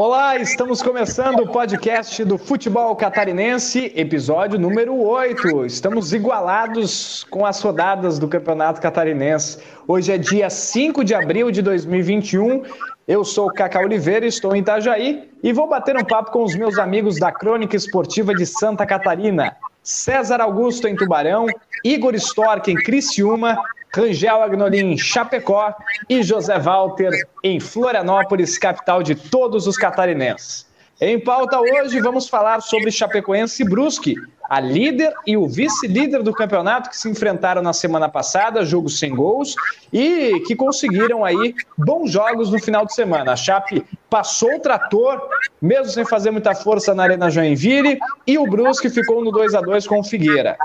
Olá, 0.00 0.36
estamos 0.36 0.80
começando 0.80 1.40
o 1.40 1.48
podcast 1.48 2.24
do 2.24 2.38
Futebol 2.38 2.94
Catarinense, 2.94 3.92
episódio 3.96 4.56
número 4.56 4.96
8. 4.96 5.66
Estamos 5.66 6.12
igualados 6.12 7.24
com 7.24 7.44
as 7.44 7.60
rodadas 7.60 8.16
do 8.16 8.28
Campeonato 8.28 8.80
Catarinense. 8.80 9.58
Hoje 9.88 10.12
é 10.12 10.16
dia 10.16 10.48
5 10.48 11.02
de 11.02 11.16
abril 11.16 11.50
de 11.50 11.62
2021. 11.62 12.62
Eu 13.08 13.24
sou 13.24 13.48
o 13.48 13.52
Cacá 13.52 13.80
Oliveira, 13.80 14.24
estou 14.24 14.54
em 14.54 14.60
Itajaí 14.60 15.28
e 15.42 15.52
vou 15.52 15.68
bater 15.68 15.96
um 15.96 16.04
papo 16.04 16.30
com 16.30 16.44
os 16.44 16.54
meus 16.54 16.78
amigos 16.78 17.18
da 17.18 17.32
Crônica 17.32 17.74
Esportiva 17.74 18.32
de 18.32 18.46
Santa 18.46 18.86
Catarina. 18.86 19.56
César 19.82 20.40
Augusto 20.40 20.86
em 20.86 20.96
Tubarão, 20.96 21.46
Igor 21.84 22.14
Stork 22.14 22.70
em 22.70 22.76
Criciúma 22.76 23.58
Rangel 23.94 24.42
Agnolin 24.42 24.92
em 24.92 24.98
Chapecó 24.98 25.74
e 26.08 26.22
José 26.22 26.58
Walter 26.58 27.26
em 27.42 27.58
Florianópolis, 27.58 28.58
capital 28.58 29.02
de 29.02 29.14
todos 29.14 29.66
os 29.66 29.76
catarinenses. 29.76 30.66
Em 31.00 31.18
pauta 31.18 31.60
hoje, 31.60 32.00
vamos 32.00 32.28
falar 32.28 32.60
sobre 32.60 32.90
Chapecoense 32.90 33.62
e 33.62 33.66
Brusque, 33.66 34.16
a 34.48 34.60
líder 34.60 35.12
e 35.26 35.36
o 35.36 35.46
vice-líder 35.46 36.22
do 36.22 36.32
campeonato 36.32 36.88
que 36.88 36.96
se 36.96 37.08
enfrentaram 37.08 37.60
na 37.60 37.72
semana 37.72 38.08
passada, 38.08 38.64
jogo 38.64 38.88
sem 38.88 39.14
gols, 39.14 39.54
e 39.92 40.40
que 40.46 40.56
conseguiram 40.56 41.24
aí 41.24 41.54
bons 41.76 42.10
jogos 42.10 42.50
no 42.50 42.58
final 42.58 42.86
de 42.86 42.94
semana. 42.94 43.32
A 43.32 43.36
Chape 43.36 43.84
passou 44.08 44.56
o 44.56 44.60
trator, 44.60 45.20
mesmo 45.60 45.92
sem 45.92 46.04
fazer 46.04 46.30
muita 46.30 46.54
força 46.54 46.94
na 46.94 47.02
Arena 47.02 47.28
Joinville, 47.30 47.98
e 48.26 48.38
o 48.38 48.46
Brusque 48.46 48.88
ficou 48.88 49.22
no 49.22 49.30
2 49.30 49.54
a 49.54 49.60
2 49.60 49.86
com 49.86 50.00
o 50.00 50.04
Figueira. 50.04 50.56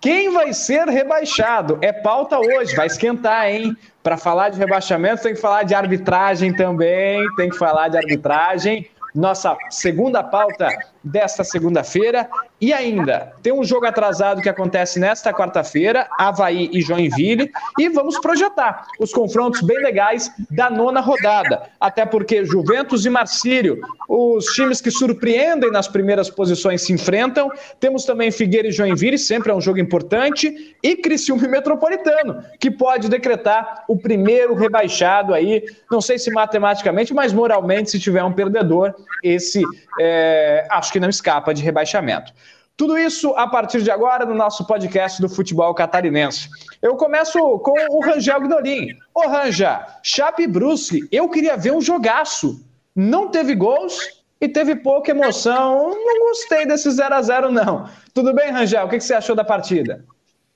Quem 0.00 0.32
vai 0.32 0.54
ser 0.54 0.88
rebaixado? 0.88 1.78
É 1.82 1.92
pauta 1.92 2.38
hoje, 2.38 2.74
vai 2.74 2.86
esquentar, 2.86 3.50
hein? 3.50 3.76
Para 4.02 4.16
falar 4.16 4.48
de 4.48 4.58
rebaixamento, 4.58 5.22
tem 5.22 5.34
que 5.34 5.40
falar 5.40 5.62
de 5.64 5.74
arbitragem 5.74 6.54
também, 6.54 7.22
tem 7.36 7.50
que 7.50 7.58
falar 7.58 7.88
de 7.88 7.98
arbitragem 7.98 8.88
nossa 9.14 9.56
segunda 9.70 10.22
pauta 10.22 10.68
desta 11.02 11.44
segunda-feira. 11.44 12.28
E 12.60 12.72
ainda, 12.72 13.32
tem 13.42 13.52
um 13.52 13.64
jogo 13.64 13.86
atrasado 13.86 14.42
que 14.42 14.48
acontece 14.48 15.00
nesta 15.00 15.32
quarta-feira, 15.32 16.06
Havaí 16.18 16.68
e 16.72 16.82
Joinville, 16.82 17.50
e 17.78 17.88
vamos 17.88 18.18
projetar 18.18 18.86
os 18.98 19.12
confrontos 19.12 19.62
bem 19.62 19.78
legais 19.82 20.30
da 20.50 20.68
nona 20.68 21.00
rodada. 21.00 21.62
Até 21.80 22.04
porque 22.04 22.44
Juventus 22.44 23.06
e 23.06 23.10
Marcílio, 23.10 23.80
os 24.08 24.44
times 24.46 24.80
que 24.80 24.90
surpreendem 24.90 25.70
nas 25.70 25.88
primeiras 25.88 26.28
posições 26.28 26.82
se 26.82 26.92
enfrentam. 26.92 27.50
Temos 27.78 28.04
também 28.04 28.30
Figueira 28.30 28.68
e 28.68 28.72
Joinville, 28.72 29.18
sempre 29.18 29.50
é 29.50 29.54
um 29.54 29.60
jogo 29.60 29.78
importante, 29.78 30.76
e 30.82 30.96
Criciúma 30.96 31.44
e 31.44 31.48
Metropolitano, 31.48 32.42
que 32.58 32.70
pode 32.70 33.08
decretar 33.08 33.84
o 33.88 33.96
primeiro 33.96 34.54
rebaixado 34.54 35.32
aí, 35.32 35.64
não 35.90 36.00
sei 36.00 36.18
se 36.18 36.30
matematicamente, 36.30 37.14
mas 37.14 37.32
moralmente, 37.32 37.90
se 37.90 37.98
tiver 37.98 38.22
um 38.22 38.32
perdedor, 38.32 38.94
esse 39.22 39.62
é, 39.98 40.66
acho 40.90 40.92
que 40.92 41.00
não 41.00 41.08
escapa 41.08 41.54
de 41.54 41.62
rebaixamento. 41.62 42.32
Tudo 42.76 42.98
isso 42.98 43.30
a 43.36 43.46
partir 43.46 43.82
de 43.82 43.90
agora 43.90 44.26
no 44.26 44.34
nosso 44.34 44.66
podcast 44.66 45.20
do 45.20 45.28
futebol 45.28 45.72
catarinense. 45.72 46.48
Eu 46.82 46.96
começo 46.96 47.38
com 47.60 47.74
o 47.90 48.00
Rangel 48.04 48.40
Gnolin. 48.40 48.88
Ô 49.14 49.28
Ranja, 49.28 49.86
Chape 50.02 50.46
Brusque, 50.46 51.06
eu 51.12 51.28
queria 51.28 51.56
ver 51.56 51.72
um 51.72 51.80
jogaço. 51.80 52.64
Não 52.96 53.28
teve 53.28 53.54
gols 53.54 54.24
e 54.40 54.48
teve 54.48 54.74
pouca 54.74 55.12
emoção. 55.12 55.90
Não 55.90 56.28
gostei 56.28 56.66
desse 56.66 56.90
0 56.90 57.14
a 57.14 57.22
0 57.22 57.52
não. 57.52 57.88
Tudo 58.12 58.34
bem, 58.34 58.50
Rangel? 58.50 58.86
O 58.86 58.88
que 58.88 58.98
você 58.98 59.14
achou 59.14 59.36
da 59.36 59.44
partida? 59.44 60.04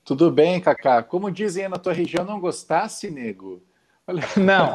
Tudo 0.05 0.33
bem, 0.33 0.61
Kaká. 0.61 1.03
Como 1.03 1.31
dizem 1.31 1.69
na 1.69 1.77
tua 1.77 1.93
região, 1.93 2.25
não 2.25 2.41
gostasse, 2.41 3.11
nego? 3.11 3.63
Olha... 4.07 4.23
Não. 4.37 4.75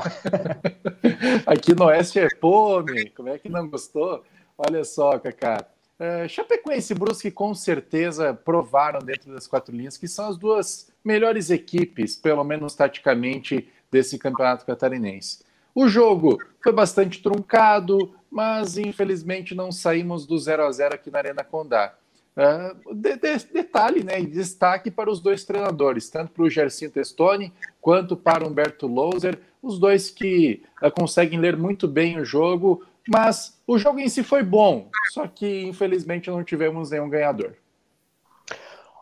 Aqui 1.45 1.75
no 1.75 1.85
Oeste 1.85 2.19
é 2.19 2.29
pome. 2.39 3.09
Como 3.09 3.29
é 3.29 3.37
que 3.37 3.49
não 3.49 3.67
gostou? 3.67 4.23
Olha 4.61 4.83
só, 4.83 5.17
Cacá. 5.17 5.65
É, 5.97 6.27
Chapecoense 6.27 6.91
e 6.91 6.95
Brusque 6.95 7.31
com 7.31 7.55
certeza 7.55 8.33
provaram 8.33 8.99
dentro 8.99 9.33
das 9.33 9.47
quatro 9.47 9.73
linhas 9.73 9.97
que 9.97 10.07
são 10.07 10.27
as 10.27 10.37
duas 10.37 10.91
melhores 11.03 11.49
equipes, 11.49 12.17
pelo 12.17 12.43
menos 12.43 12.75
taticamente, 12.75 13.69
desse 13.89 14.19
campeonato 14.19 14.65
catarinense. 14.65 15.39
O 15.73 15.87
jogo 15.87 16.37
foi 16.61 16.73
bastante 16.73 17.23
truncado, 17.23 18.13
mas 18.29 18.77
infelizmente 18.77 19.55
não 19.55 19.71
saímos 19.71 20.25
do 20.25 20.37
0 20.37 20.65
a 20.65 20.71
0 20.71 20.95
aqui 20.95 21.09
na 21.09 21.19
Arena 21.19 21.43
Condá. 21.43 21.95
Uh, 22.35 22.93
de, 22.93 23.15
de, 23.15 23.37
detalhe, 23.53 24.03
né, 24.03 24.21
destaque 24.21 24.91
para 24.91 25.09
os 25.09 25.21
dois 25.21 25.45
treinadores, 25.45 26.09
tanto 26.09 26.33
para 26.33 26.43
o 26.43 26.49
Gercinho 26.49 26.91
Testoni 26.91 27.53
quanto 27.81 28.15
para 28.15 28.43
o 28.43 28.47
Humberto 28.47 28.87
Louser, 28.87 29.39
os 29.61 29.79
dois 29.79 30.09
que 30.09 30.61
uh, 30.81 30.91
conseguem 30.91 31.39
ler 31.39 31.55
muito 31.55 31.87
bem 31.87 32.19
o 32.19 32.25
jogo, 32.25 32.85
mas 33.07 33.58
o 33.69 33.77
jogo 33.77 33.99
em 33.99 34.09
si 34.09 34.23
foi 34.23 34.41
bom, 34.41 34.87
só 35.13 35.27
que 35.27 35.67
infelizmente 35.67 36.27
não 36.27 36.43
tivemos 36.43 36.89
nenhum 36.89 37.07
ganhador. 37.07 37.51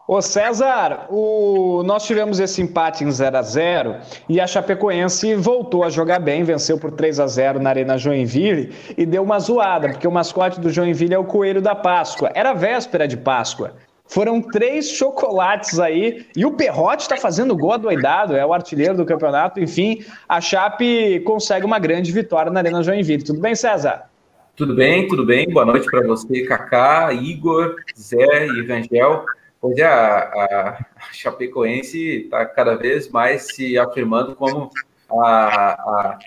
Ô 0.05 0.21
César, 0.21 1.07
o... 1.09 1.83
nós 1.85 2.05
tivemos 2.05 2.37
esse 2.37 2.61
empate 2.61 3.05
em 3.05 3.09
0 3.09 3.37
a 3.37 3.41
0 3.41 3.95
e 4.27 4.41
a 4.41 4.47
Chapecoense 4.47 5.35
voltou 5.35 5.85
a 5.85 5.89
jogar 5.89 6.19
bem, 6.19 6.43
venceu 6.43 6.77
por 6.77 6.91
3 6.91 7.21
a 7.21 7.27
0 7.27 7.61
na 7.61 7.69
Arena 7.69 7.97
Joinville 7.97 8.73
e 8.97 9.05
deu 9.05 9.23
uma 9.23 9.39
zoada, 9.39 9.87
porque 9.87 10.07
o 10.07 10.11
mascote 10.11 10.59
do 10.59 10.69
Joinville 10.69 11.13
é 11.13 11.19
o 11.19 11.23
Coelho 11.23 11.61
da 11.61 11.73
Páscoa. 11.73 12.29
Era 12.35 12.53
véspera 12.53 13.07
de 13.07 13.15
Páscoa. 13.15 13.73
Foram 14.05 14.41
três 14.41 14.89
chocolates 14.89 15.79
aí 15.79 16.25
e 16.35 16.45
o 16.45 16.51
Perrote 16.51 17.03
está 17.03 17.15
fazendo 17.15 17.55
gol 17.55 17.71
adoidado, 17.71 18.35
é 18.35 18.45
o 18.45 18.53
artilheiro 18.53 18.97
do 18.97 19.05
campeonato. 19.05 19.61
Enfim, 19.61 20.03
a 20.27 20.41
Chape 20.41 21.21
consegue 21.21 21.65
uma 21.65 21.79
grande 21.79 22.11
vitória 22.11 22.51
na 22.51 22.59
Arena 22.59 22.83
Joinville. 22.83 23.23
Tudo 23.23 23.39
bem, 23.39 23.55
César? 23.55 24.09
Tudo 24.57 24.73
bem, 24.73 25.07
tudo 25.07 25.23
bem. 25.23 25.47
Boa 25.47 25.63
noite 25.63 25.85
para 25.85 26.01
você, 26.07 26.41
Kaká, 26.41 27.13
Igor, 27.13 27.75
Zé 27.95 28.47
e 28.47 28.65
Rangel. 28.65 29.23
Pois 29.61 29.77
é, 29.77 29.85
a, 29.85 30.83
a 30.95 31.13
Chapecoense 31.13 32.23
está 32.23 32.43
cada 32.43 32.73
vez 32.73 33.07
mais 33.07 33.53
se 33.53 33.77
afirmando 33.77 34.35
como 34.35 34.71
a, 35.11 35.27
a, 35.27 36.19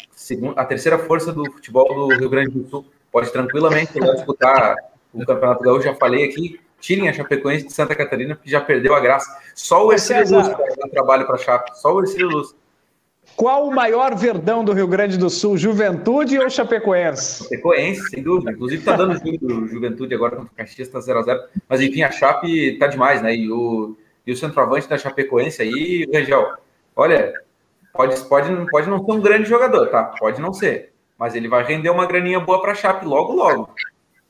a 0.55 0.65
terceira 0.65 0.97
força 0.97 1.33
do 1.33 1.45
futebol 1.51 1.93
do 1.93 2.17
Rio 2.17 2.31
Grande 2.31 2.51
do 2.53 2.71
Sul. 2.71 2.87
Pode 3.11 3.33
tranquilamente 3.33 3.99
disputar 3.99 4.77
o 5.13 5.27
Campeonato 5.27 5.65
Gaúcho, 5.65 5.83
já 5.87 5.95
falei 5.97 6.27
aqui, 6.27 6.61
tirem 6.79 7.09
a 7.09 7.13
Chapecoense 7.13 7.67
de 7.67 7.73
Santa 7.73 7.97
Catarina, 7.97 8.37
porque 8.37 8.49
já 8.49 8.61
perdeu 8.61 8.95
a 8.95 9.01
graça. 9.01 9.29
Só 9.57 9.85
o 9.85 9.93
Ercílio 9.93 10.37
Luz 10.37 10.47
faz 10.47 10.91
trabalho 10.93 11.27
para 11.27 11.35
a 11.35 11.39
Chape, 11.39 11.77
só 11.81 11.93
o 11.93 12.01
Ercílio 12.01 12.29
Luz. 12.29 12.55
Qual 13.41 13.67
o 13.67 13.75
maior 13.75 14.15
verdão 14.15 14.63
do 14.63 14.75
Rio 14.75 14.87
Grande 14.87 15.17
do 15.17 15.31
Sul, 15.31 15.57
Juventude 15.57 16.39
ou 16.39 16.51
Chapecoense? 16.51 17.45
Chapecoense, 17.45 18.11
sem 18.11 18.23
dúvida. 18.23 18.53
Inclusive 18.53 18.83
está 18.83 18.95
dando 18.95 19.15
o 19.15 19.67
Juventude 19.67 20.15
agora 20.15 20.37
contra 20.37 20.53
o 20.53 20.55
Caxias, 20.55 20.89
está 20.89 20.99
0x0. 20.99 21.41
Mas 21.67 21.81
enfim, 21.81 22.03
a 22.03 22.11
Chape 22.11 22.75
está 22.75 22.87
demais, 22.87 23.23
né? 23.23 23.35
E 23.35 23.51
o, 23.51 23.97
e 24.27 24.33
o 24.33 24.37
centroavante 24.37 24.87
da 24.91 24.99
Chapecoense 24.99 25.63
aí, 25.63 26.07
Rangel, 26.13 26.53
olha, 26.95 27.33
pode, 27.95 28.21
pode, 28.25 28.71
pode 28.71 28.91
não 28.91 29.03
ser 29.03 29.11
um 29.11 29.23
grande 29.23 29.49
jogador, 29.49 29.87
tá? 29.87 30.15
Pode 30.19 30.39
não 30.39 30.53
ser. 30.53 30.93
Mas 31.17 31.35
ele 31.35 31.49
vai 31.49 31.65
render 31.65 31.89
uma 31.89 32.05
graninha 32.05 32.41
boa 32.41 32.61
para 32.61 32.73
a 32.73 32.75
Chape 32.75 33.07
logo, 33.07 33.33
logo. 33.33 33.71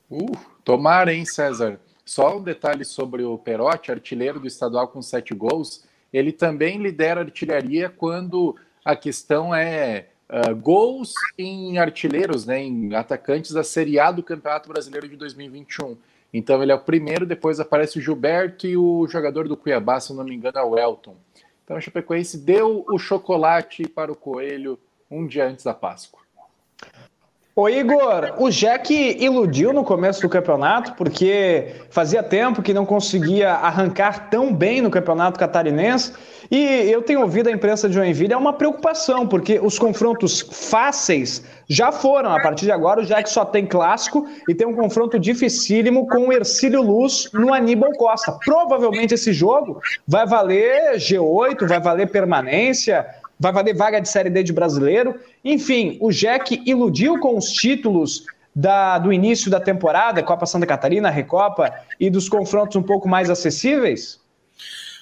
Uh, 0.09 0.37
tomara, 0.63 1.13
hein, 1.13 1.25
César? 1.25 1.81
Só 2.05 2.37
um 2.37 2.41
detalhe 2.41 2.85
sobre 2.85 3.23
o 3.23 3.37
Perotti, 3.37 3.91
artilheiro 3.91 4.39
do 4.39 4.47
estadual 4.47 4.87
com 4.87 5.01
sete 5.01 5.35
gols. 5.35 5.83
Ele 6.13 6.31
também 6.31 6.77
lidera 6.77 7.19
a 7.19 7.23
artilharia 7.25 7.89
quando 7.89 8.55
a 8.83 8.95
questão 8.95 9.53
é 9.53 10.07
uh, 10.29 10.55
gols 10.55 11.13
em 11.37 11.77
artilheiros, 11.77 12.45
né, 12.45 12.61
em 12.61 12.93
atacantes 12.95 13.51
da 13.51 13.63
Série 13.63 13.99
A 13.99 14.11
do 14.11 14.23
Campeonato 14.23 14.69
Brasileiro 14.69 15.07
de 15.07 15.15
2021. 15.15 15.97
Então 16.33 16.63
ele 16.63 16.71
é 16.71 16.75
o 16.75 16.79
primeiro, 16.79 17.25
depois 17.25 17.59
aparece 17.59 17.99
o 17.99 18.01
Gilberto 18.01 18.65
e 18.65 18.77
o 18.77 19.05
jogador 19.07 19.47
do 19.47 19.57
Cuiabá, 19.57 19.99
se 19.99 20.13
não 20.13 20.23
me 20.23 20.33
engano, 20.33 20.57
é 20.57 20.63
o 20.63 20.77
Elton. 20.77 21.15
Então 21.63 21.77
o 21.77 21.81
Chapecoense 21.81 22.37
deu 22.37 22.85
o 22.89 22.97
chocolate 22.97 23.87
para 23.87 24.11
o 24.11 24.15
Coelho 24.15 24.79
um 25.09 25.27
dia 25.27 25.47
antes 25.47 25.65
da 25.65 25.73
Páscoa. 25.73 26.21
Ô 27.53 27.67
Igor, 27.67 28.35
o 28.37 28.49
Jack 28.49 28.93
iludiu 29.19 29.73
no 29.73 29.83
começo 29.83 30.21
do 30.21 30.29
campeonato 30.29 30.93
porque 30.93 31.73
fazia 31.89 32.23
tempo 32.23 32.61
que 32.61 32.73
não 32.73 32.85
conseguia 32.85 33.51
arrancar 33.51 34.29
tão 34.29 34.53
bem 34.53 34.79
no 34.79 34.89
campeonato 34.89 35.37
catarinense. 35.37 36.13
E 36.49 36.89
eu 36.89 37.01
tenho 37.01 37.21
ouvido 37.21 37.49
a 37.49 37.51
imprensa 37.51 37.89
de 37.89 37.95
Joinville, 37.95 38.33
é 38.33 38.37
uma 38.37 38.53
preocupação, 38.53 39.27
porque 39.27 39.59
os 39.59 39.77
confrontos 39.77 40.39
fáceis 40.41 41.43
já 41.67 41.91
foram. 41.91 42.33
A 42.33 42.41
partir 42.41 42.65
de 42.65 42.71
agora, 42.71 43.01
o 43.01 43.05
Jack 43.05 43.29
só 43.29 43.43
tem 43.43 43.65
clássico 43.65 44.25
e 44.47 44.55
tem 44.55 44.65
um 44.65 44.75
confronto 44.75 45.19
dificílimo 45.19 46.07
com 46.07 46.29
o 46.29 46.33
Ercílio 46.33 46.81
Luz 46.81 47.29
no 47.33 47.53
Aníbal 47.53 47.91
Costa. 47.93 48.37
Provavelmente 48.45 49.13
esse 49.13 49.33
jogo 49.33 49.81
vai 50.07 50.25
valer 50.25 50.95
G8, 50.95 51.67
vai 51.67 51.81
valer 51.81 52.09
permanência 52.09 53.05
vai 53.41 53.51
valer 53.51 53.73
vaga 53.73 53.99
de 53.99 54.07
Série 54.07 54.29
D 54.29 54.43
de 54.43 54.53
brasileiro. 54.53 55.15
Enfim, 55.43 55.97
o 55.99 56.11
Jack 56.11 56.61
iludiu 56.63 57.19
com 57.19 57.35
os 57.35 57.45
títulos 57.45 58.25
da, 58.55 58.99
do 58.99 59.11
início 59.11 59.49
da 59.49 59.59
temporada, 59.59 60.21
Copa 60.21 60.45
Santa 60.45 60.67
Catarina, 60.67 61.09
Recopa, 61.09 61.73
e 61.99 62.07
dos 62.11 62.29
confrontos 62.29 62.75
um 62.75 62.83
pouco 62.83 63.09
mais 63.09 63.31
acessíveis? 63.31 64.20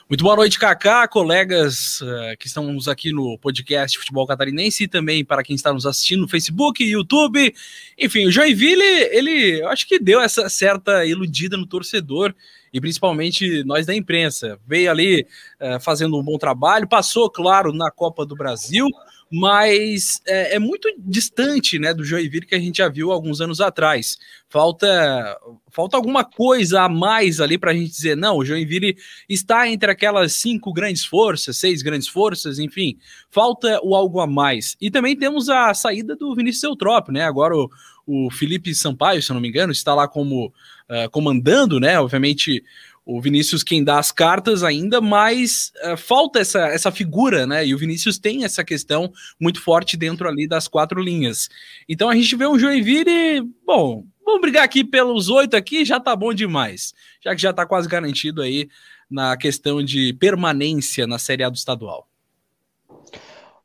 Muito 0.09 0.23
boa 0.23 0.35
noite, 0.35 0.57
Kaká, 0.57 1.07
colegas 1.07 2.01
uh, 2.01 2.35
que 2.39 2.47
estamos 2.47 2.87
aqui 2.87 3.13
no 3.13 3.37
podcast 3.37 3.95
Futebol 3.95 4.25
Catarinense 4.25 4.85
e 4.85 4.87
também 4.87 5.23
para 5.23 5.43
quem 5.43 5.55
está 5.55 5.71
nos 5.71 5.85
assistindo 5.85 6.21
no 6.21 6.27
Facebook, 6.27 6.83
YouTube. 6.83 7.53
Enfim, 7.95 8.25
o 8.25 8.31
Joinville, 8.31 8.81
ele, 8.81 9.61
eu 9.61 9.69
acho 9.69 9.87
que 9.87 9.99
deu 9.99 10.19
essa 10.19 10.49
certa 10.49 11.05
iludida 11.05 11.55
no 11.57 11.67
torcedor 11.67 12.33
e 12.73 12.81
principalmente 12.81 13.63
nós 13.65 13.85
da 13.85 13.93
imprensa. 13.93 14.59
Veio 14.65 14.89
ali 14.89 15.27
uh, 15.61 15.79
fazendo 15.79 16.17
um 16.17 16.23
bom 16.23 16.39
trabalho, 16.39 16.87
passou, 16.87 17.29
claro, 17.29 17.71
na 17.71 17.91
Copa 17.91 18.25
do 18.25 18.35
Brasil, 18.35 18.87
mas 19.31 20.21
é, 20.27 20.55
é, 20.55 20.59
muito 20.59 20.91
distante 20.97 21.77
né, 21.77 21.93
do 21.93 22.03
Joinville 22.03 22.47
que 22.47 22.55
a 22.55 22.59
gente 22.59 22.77
já 22.77 22.89
viu 22.89 23.11
alguns 23.11 23.41
anos 23.41 23.61
atrás. 23.61 24.17
Falta, 24.49 25.37
falta 25.71 25.95
alguma 25.95 26.23
coisa 26.23 26.81
a 26.81 26.89
mais 26.89 27.39
ali 27.39 27.55
para 27.55 27.69
a 27.69 27.73
gente 27.73 27.91
dizer, 27.91 28.17
não, 28.17 28.37
o 28.37 28.45
Joinville 28.45 28.97
está 29.29 29.69
entre 29.69 29.91
aquelas 29.91 30.33
cinco 30.33 30.73
grandes 30.73 31.05
forças, 31.05 31.57
seis 31.57 31.83
grandes 31.83 32.07
forças, 32.07 32.57
enfim, 32.57 32.97
falta 33.29 33.79
o 33.83 33.95
algo 33.95 34.19
a 34.19 34.25
mais. 34.25 34.75
E 34.81 34.89
também 34.89 35.15
temos 35.15 35.49
a 35.49 35.71
saída 35.75 36.15
do 36.15 36.33
Vinícius 36.33 36.63
Eutrópio, 36.63 37.13
né? 37.13 37.23
Agora 37.23 37.55
o, 37.55 37.69
o 38.07 38.31
Felipe 38.31 38.73
Sampaio, 38.73 39.21
se 39.21 39.31
eu 39.31 39.35
não 39.35 39.41
me 39.41 39.49
engano, 39.49 39.71
está 39.71 39.93
lá 39.93 40.07
como 40.07 40.47
uh, 40.47 41.09
comandando, 41.11 41.79
né? 41.79 41.99
Obviamente 41.99 42.63
o 43.05 43.21
Vinícius 43.21 43.63
quem 43.63 43.83
dá 43.83 43.97
as 43.97 44.11
cartas 44.11 44.63
ainda, 44.63 45.01
mas 45.01 45.71
uh, 45.83 45.97
falta 45.97 46.39
essa, 46.39 46.67
essa 46.67 46.91
figura, 46.91 47.47
né? 47.47 47.65
E 47.65 47.73
o 47.73 47.77
Vinícius 47.77 48.17
tem 48.17 48.43
essa 48.43 48.63
questão 48.63 49.11
muito 49.39 49.61
forte 49.61 49.97
dentro 49.97 50.27
ali 50.27 50.47
das 50.47 50.67
quatro 50.67 51.01
linhas. 51.01 51.49
Então 51.87 52.09
a 52.09 52.15
gente 52.15 52.35
vê 52.35 52.45
um 52.45 52.59
Joinville, 52.59 53.41
bom, 53.65 54.05
vamos 54.23 54.41
brigar 54.41 54.63
aqui 54.63 54.83
pelos 54.83 55.29
oito 55.29 55.55
aqui, 55.55 55.83
já 55.83 55.99
tá 55.99 56.15
bom 56.15 56.33
demais, 56.33 56.93
já 57.23 57.35
que 57.35 57.41
já 57.41 57.51
tá 57.51 57.65
quase 57.65 57.87
garantido 57.87 58.41
aí 58.41 58.69
na 59.09 59.35
questão 59.35 59.83
de 59.83 60.13
permanência 60.13 61.07
na 61.07 61.17
Série 61.17 61.43
A 61.43 61.49
do 61.49 61.55
estadual. 61.55 62.07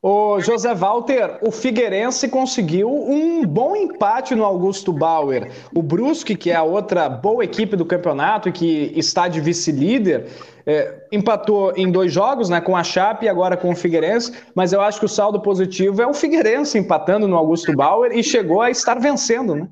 O 0.07 0.39
José 0.39 0.75
Walter, 0.75 1.39
o 1.41 1.51
Figueirense 1.51 2.29
conseguiu 2.29 2.91
um 2.91 3.43
bom 3.47 3.75
empate 3.75 4.35
no 4.35 4.45
Augusto 4.45 4.93
Bauer. 4.93 5.51
O 5.75 5.83
Brusque, 5.83 6.37
que 6.37 6.51
é 6.51 6.55
a 6.55 6.63
outra 6.63 7.09
boa 7.09 7.43
equipe 7.43 7.75
do 7.75 7.87
campeonato 7.87 8.51
e 8.51 8.53
que 8.53 8.93
está 8.95 9.29
de 9.29 9.41
vice-líder, 9.41 10.27
é, 10.67 11.07
empatou 11.11 11.73
em 11.75 11.91
dois 11.91 12.13
jogos, 12.13 12.51
né, 12.51 12.61
com 12.61 12.77
a 12.77 12.85
Chape 12.85 13.25
e 13.25 13.31
agora 13.31 13.57
com 13.57 13.71
o 13.71 13.75
Figueirense, 13.75 14.31
mas 14.55 14.75
eu 14.75 14.83
acho 14.83 14.99
que 14.99 15.07
o 15.07 15.09
saldo 15.09 15.41
positivo 15.41 16.03
é 16.03 16.07
o 16.07 16.13
Figueirense 16.13 16.77
empatando 16.77 17.27
no 17.27 17.39
Augusto 17.39 17.73
Bauer 17.75 18.13
e 18.13 18.23
chegou 18.23 18.61
a 18.61 18.71
estar 18.71 19.01
vencendo, 19.01 19.55
né? 19.55 19.69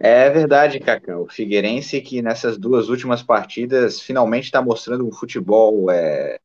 É 0.00 0.30
verdade, 0.30 0.80
Cacão. 0.80 1.24
O 1.24 1.28
Figueirense 1.28 2.00
que 2.00 2.22
nessas 2.22 2.56
duas 2.56 2.88
últimas 2.88 3.22
partidas 3.22 4.00
finalmente 4.00 4.44
está 4.44 4.62
mostrando 4.62 5.06
um 5.06 5.12
futebol 5.12 5.90
é, 5.90 6.38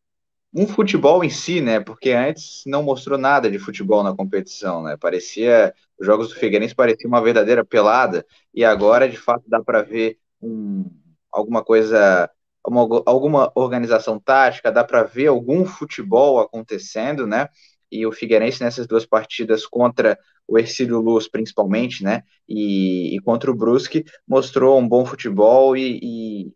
um 0.57 0.67
futebol 0.67 1.23
em 1.23 1.29
si, 1.29 1.61
né? 1.61 1.79
Porque 1.79 2.11
antes 2.11 2.63
não 2.65 2.81
mostrou 2.81 3.15
nada 3.15 3.49
de 3.49 3.59
futebol 3.59 4.01
na 4.01 4.15
competição, 4.15 4.81
né? 4.81 4.97
Parecia 4.97 5.71
os 5.99 6.05
jogos 6.05 6.29
do 6.29 6.35
Figueirense 6.35 6.73
pareciam 6.73 7.09
uma 7.09 7.21
verdadeira 7.21 7.63
pelada 7.63 8.25
e 8.53 8.65
agora 8.65 9.07
de 9.07 9.17
fato 9.17 9.43
dá 9.47 9.63
para 9.63 9.83
ver 9.83 10.17
um, 10.41 10.89
alguma 11.31 11.63
coisa, 11.63 12.27
uma, 12.65 12.81
alguma 13.05 13.51
organização 13.53 14.19
tática, 14.19 14.71
dá 14.71 14.83
para 14.83 15.03
ver 15.03 15.27
algum 15.27 15.63
futebol 15.63 16.39
acontecendo, 16.39 17.27
né? 17.27 17.47
E 17.91 18.03
o 18.07 18.11
Figueirense 18.11 18.63
nessas 18.63 18.87
duas 18.87 19.05
partidas 19.05 19.63
contra 19.63 20.17
o 20.47 20.57
Ercílio 20.57 20.99
Luz, 20.99 21.29
principalmente, 21.29 22.03
né? 22.03 22.23
E, 22.49 23.15
e 23.15 23.19
contra 23.19 23.51
o 23.51 23.55
Brusque, 23.55 24.03
mostrou 24.27 24.79
um 24.79 24.87
bom 24.87 25.05
futebol 25.05 25.77
e, 25.77 25.99
e 26.01 26.53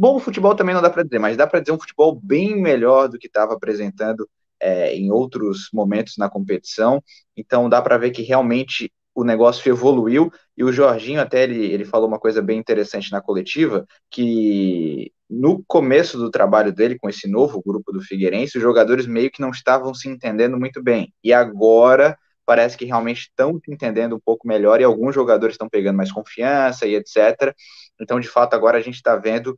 Bom 0.00 0.18
futebol 0.18 0.54
também 0.54 0.74
não 0.74 0.80
dá 0.80 0.88
para 0.88 1.02
dizer, 1.02 1.18
mas 1.18 1.36
dá 1.36 1.46
para 1.46 1.60
dizer 1.60 1.72
um 1.72 1.78
futebol 1.78 2.18
bem 2.18 2.58
melhor 2.58 3.06
do 3.06 3.18
que 3.18 3.26
estava 3.26 3.52
apresentando 3.52 4.26
é, 4.58 4.94
em 4.96 5.12
outros 5.12 5.68
momentos 5.74 6.14
na 6.16 6.26
competição. 6.26 7.04
Então 7.36 7.68
dá 7.68 7.82
para 7.82 7.98
ver 7.98 8.10
que 8.10 8.22
realmente 8.22 8.90
o 9.14 9.24
negócio 9.24 9.68
evoluiu 9.68 10.32
e 10.56 10.64
o 10.64 10.72
Jorginho 10.72 11.20
até 11.20 11.42
ele, 11.42 11.66
ele 11.66 11.84
falou 11.84 12.08
uma 12.08 12.18
coisa 12.18 12.40
bem 12.40 12.58
interessante 12.58 13.12
na 13.12 13.20
coletiva 13.20 13.86
que 14.10 15.12
no 15.28 15.62
começo 15.68 16.16
do 16.16 16.30
trabalho 16.30 16.72
dele 16.72 16.98
com 16.98 17.06
esse 17.06 17.28
novo 17.28 17.62
grupo 17.62 17.92
do 17.92 18.00
Figueirense 18.00 18.56
os 18.56 18.62
jogadores 18.62 19.06
meio 19.06 19.30
que 19.30 19.42
não 19.42 19.50
estavam 19.50 19.92
se 19.92 20.08
entendendo 20.08 20.58
muito 20.58 20.82
bem 20.82 21.12
e 21.22 21.30
agora 21.30 22.16
parece 22.46 22.74
que 22.74 22.86
realmente 22.86 23.28
estão 23.28 23.60
se 23.62 23.70
entendendo 23.70 24.16
um 24.16 24.20
pouco 24.20 24.48
melhor 24.48 24.80
e 24.80 24.84
alguns 24.84 25.14
jogadores 25.14 25.56
estão 25.56 25.68
pegando 25.68 25.98
mais 25.98 26.10
confiança 26.10 26.86
e 26.86 26.94
etc. 26.94 27.54
Então 28.00 28.18
de 28.18 28.28
fato 28.28 28.54
agora 28.54 28.78
a 28.78 28.80
gente 28.80 28.94
está 28.94 29.14
vendo 29.14 29.54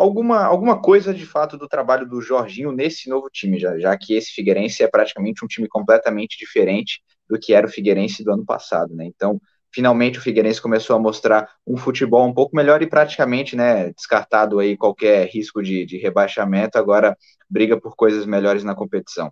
alguma, 0.00 0.44
alguma 0.44 0.80
coisa 0.80 1.12
de 1.12 1.26
fato 1.26 1.58
do 1.58 1.68
trabalho 1.68 2.08
do 2.08 2.22
Jorginho 2.22 2.72
nesse 2.72 3.08
novo 3.08 3.28
time, 3.30 3.58
já, 3.58 3.78
já 3.78 3.96
que 3.98 4.14
esse 4.14 4.32
Figueirense 4.32 4.82
é 4.82 4.88
praticamente 4.88 5.44
um 5.44 5.48
time 5.48 5.68
completamente 5.68 6.38
diferente 6.38 7.02
do 7.28 7.38
que 7.38 7.52
era 7.52 7.66
o 7.66 7.70
Figueirense 7.70 8.24
do 8.24 8.32
ano 8.32 8.44
passado, 8.44 8.94
né? 8.94 9.04
Então, 9.04 9.38
finalmente 9.70 10.18
o 10.18 10.22
Figueirense 10.22 10.60
começou 10.60 10.96
a 10.96 10.98
mostrar 10.98 11.50
um 11.66 11.76
futebol 11.76 12.26
um 12.26 12.32
pouco 12.32 12.56
melhor 12.56 12.80
e 12.80 12.88
praticamente, 12.88 13.54
né, 13.54 13.92
descartado 13.92 14.58
aí 14.58 14.74
qualquer 14.74 15.28
risco 15.28 15.62
de, 15.62 15.84
de 15.84 15.98
rebaixamento, 15.98 16.78
agora 16.78 17.14
briga 17.48 17.78
por 17.78 17.94
coisas 17.94 18.24
melhores 18.24 18.64
na 18.64 18.74
competição. 18.74 19.30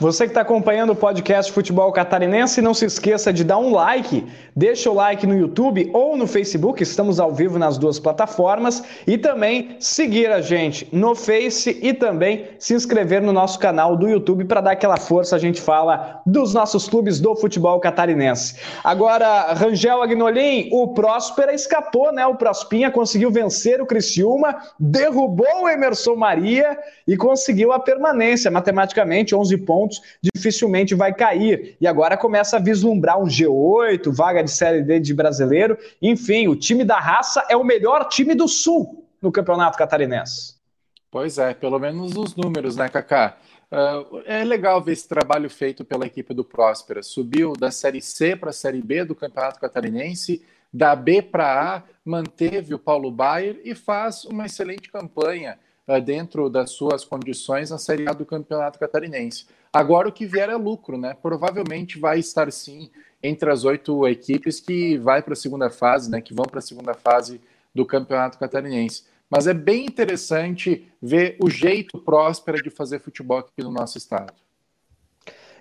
Você 0.00 0.24
que 0.24 0.30
está 0.30 0.40
acompanhando 0.40 0.94
o 0.94 0.96
podcast 0.96 1.52
Futebol 1.52 1.92
Catarinense, 1.92 2.62
não 2.62 2.72
se 2.72 2.86
esqueça 2.86 3.30
de 3.30 3.44
dar 3.44 3.58
um 3.58 3.70
like, 3.70 4.26
deixa 4.56 4.90
o 4.90 4.94
like 4.94 5.26
no 5.26 5.36
YouTube 5.36 5.90
ou 5.92 6.16
no 6.16 6.26
Facebook, 6.26 6.82
estamos 6.82 7.20
ao 7.20 7.34
vivo 7.34 7.58
nas 7.58 7.76
duas 7.76 7.98
plataformas, 7.98 8.82
e 9.06 9.18
também 9.18 9.76
seguir 9.78 10.32
a 10.32 10.40
gente 10.40 10.88
no 10.90 11.14
Face 11.14 11.78
e 11.82 11.92
também 11.92 12.46
se 12.58 12.72
inscrever 12.72 13.20
no 13.20 13.30
nosso 13.30 13.58
canal 13.58 13.94
do 13.94 14.08
YouTube 14.08 14.46
para 14.46 14.62
dar 14.62 14.70
aquela 14.70 14.96
força. 14.96 15.36
A 15.36 15.38
gente 15.38 15.60
fala 15.60 16.22
dos 16.24 16.54
nossos 16.54 16.88
clubes 16.88 17.20
do 17.20 17.36
futebol 17.36 17.78
catarinense. 17.78 18.56
Agora, 18.82 19.52
Rangel 19.52 20.02
Agnolim, 20.02 20.70
o 20.72 20.94
Próspera 20.94 21.52
escapou, 21.52 22.10
né? 22.10 22.26
O 22.26 22.36
Prospinha 22.36 22.90
conseguiu 22.90 23.30
vencer 23.30 23.82
o 23.82 23.86
Criciúma, 23.86 24.56
derrubou 24.78 25.64
o 25.64 25.68
Emerson 25.68 26.16
Maria 26.16 26.78
e 27.06 27.18
conseguiu 27.18 27.70
a 27.70 27.78
permanência 27.78 28.50
matematicamente, 28.50 29.34
11 29.34 29.58
pontos 29.58 29.89
pontos, 29.90 30.00
dificilmente 30.22 30.94
vai 30.94 31.12
cair. 31.12 31.76
E 31.80 31.86
agora 31.86 32.16
começa 32.16 32.56
a 32.56 32.60
vislumbrar 32.60 33.20
um 33.20 33.26
G8, 33.26 34.12
vaga 34.12 34.42
de 34.42 34.50
Série 34.50 34.82
D 34.82 35.00
de 35.00 35.12
brasileiro. 35.12 35.76
Enfim, 36.00 36.48
o 36.48 36.56
time 36.56 36.84
da 36.84 36.98
raça 36.98 37.44
é 37.48 37.56
o 37.56 37.64
melhor 37.64 38.08
time 38.08 38.34
do 38.34 38.46
Sul 38.46 39.04
no 39.20 39.32
Campeonato 39.32 39.76
Catarinense. 39.76 40.54
Pois 41.10 41.38
é, 41.38 41.52
pelo 41.54 41.78
menos 41.78 42.16
os 42.16 42.36
números, 42.36 42.76
né, 42.76 42.88
Kaká? 42.88 43.36
Uh, 43.72 44.22
é 44.24 44.44
legal 44.44 44.80
ver 44.82 44.92
esse 44.92 45.06
trabalho 45.06 45.48
feito 45.50 45.84
pela 45.84 46.06
equipe 46.06 46.32
do 46.32 46.44
Próspera. 46.44 47.02
Subiu 47.02 47.52
da 47.52 47.70
Série 47.70 48.00
C 48.00 48.34
para 48.36 48.50
a 48.50 48.52
Série 48.52 48.80
B 48.80 49.04
do 49.04 49.14
Campeonato 49.14 49.60
Catarinense, 49.60 50.42
da 50.72 50.94
B 50.94 51.20
para 51.20 51.76
A, 51.76 51.82
manteve 52.04 52.74
o 52.74 52.78
Paulo 52.78 53.10
Baier 53.10 53.60
e 53.64 53.74
faz 53.74 54.24
uma 54.24 54.46
excelente 54.46 54.90
campanha 54.90 55.58
uh, 55.86 56.00
dentro 56.00 56.48
das 56.48 56.70
suas 56.70 57.04
condições 57.04 57.70
na 57.70 57.78
Série 57.78 58.08
A 58.08 58.12
do 58.12 58.24
Campeonato 58.24 58.78
Catarinense. 58.78 59.46
Agora 59.72 60.08
o 60.08 60.12
que 60.12 60.26
vier 60.26 60.48
é 60.48 60.56
lucro, 60.56 60.98
né? 60.98 61.16
Provavelmente 61.22 61.98
vai 61.98 62.18
estar 62.18 62.50
sim 62.50 62.90
entre 63.22 63.50
as 63.50 63.64
oito 63.64 64.06
equipes 64.08 64.58
que 64.58 64.98
vai 64.98 65.22
para 65.22 65.34
a 65.34 65.36
segunda 65.36 65.70
fase, 65.70 66.10
né? 66.10 66.20
Que 66.20 66.34
vão 66.34 66.44
para 66.44 66.58
a 66.58 66.62
segunda 66.62 66.92
fase 66.94 67.40
do 67.74 67.86
Campeonato 67.86 68.38
Catarinense. 68.38 69.04
Mas 69.30 69.46
é 69.46 69.54
bem 69.54 69.86
interessante 69.86 70.90
ver 71.00 71.36
o 71.40 71.48
jeito 71.48 71.98
próspero 71.98 72.60
de 72.60 72.68
fazer 72.68 72.98
futebol 72.98 73.38
aqui 73.38 73.62
no 73.62 73.70
nosso 73.70 73.96
estado. 73.96 74.32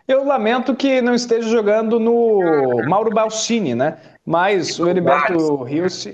Eu 0.08 0.26
lamento 0.26 0.76
que 0.76 1.02
não 1.02 1.14
esteja 1.14 1.48
jogando 1.48 2.00
no 2.00 2.42
Mauro 2.88 3.12
Balsini, 3.12 3.76
né? 3.76 4.00
Mas 4.26 4.80
o 4.80 4.90
Heriberto 4.90 5.62
Rios 5.62 6.08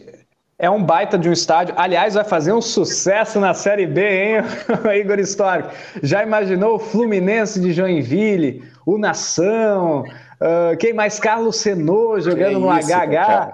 é 0.57 0.69
um 0.69 0.83
baita 0.83 1.17
de 1.17 1.27
um 1.29 1.33
estádio. 1.33 1.75
Aliás, 1.77 2.13
vai 2.13 2.23
fazer 2.23 2.53
um 2.53 2.61
sucesso 2.61 3.39
na 3.39 3.53
Série 3.53 3.85
B, 3.85 4.01
hein, 4.01 4.35
Igor 4.99 5.19
Histórico? 5.19 5.69
Já 6.01 6.23
imaginou 6.23 6.75
o 6.75 6.79
Fluminense 6.79 7.59
de 7.59 7.73
Joinville, 7.73 8.63
o 8.85 8.97
Nação, 8.97 10.01
uh, 10.01 10.77
quem 10.79 10.93
mais? 10.93 11.19
Carlos 11.19 11.57
Senô 11.57 12.19
jogando 12.19 12.59
no 12.59 12.77
isso, 12.77 12.89
HH. 12.89 13.53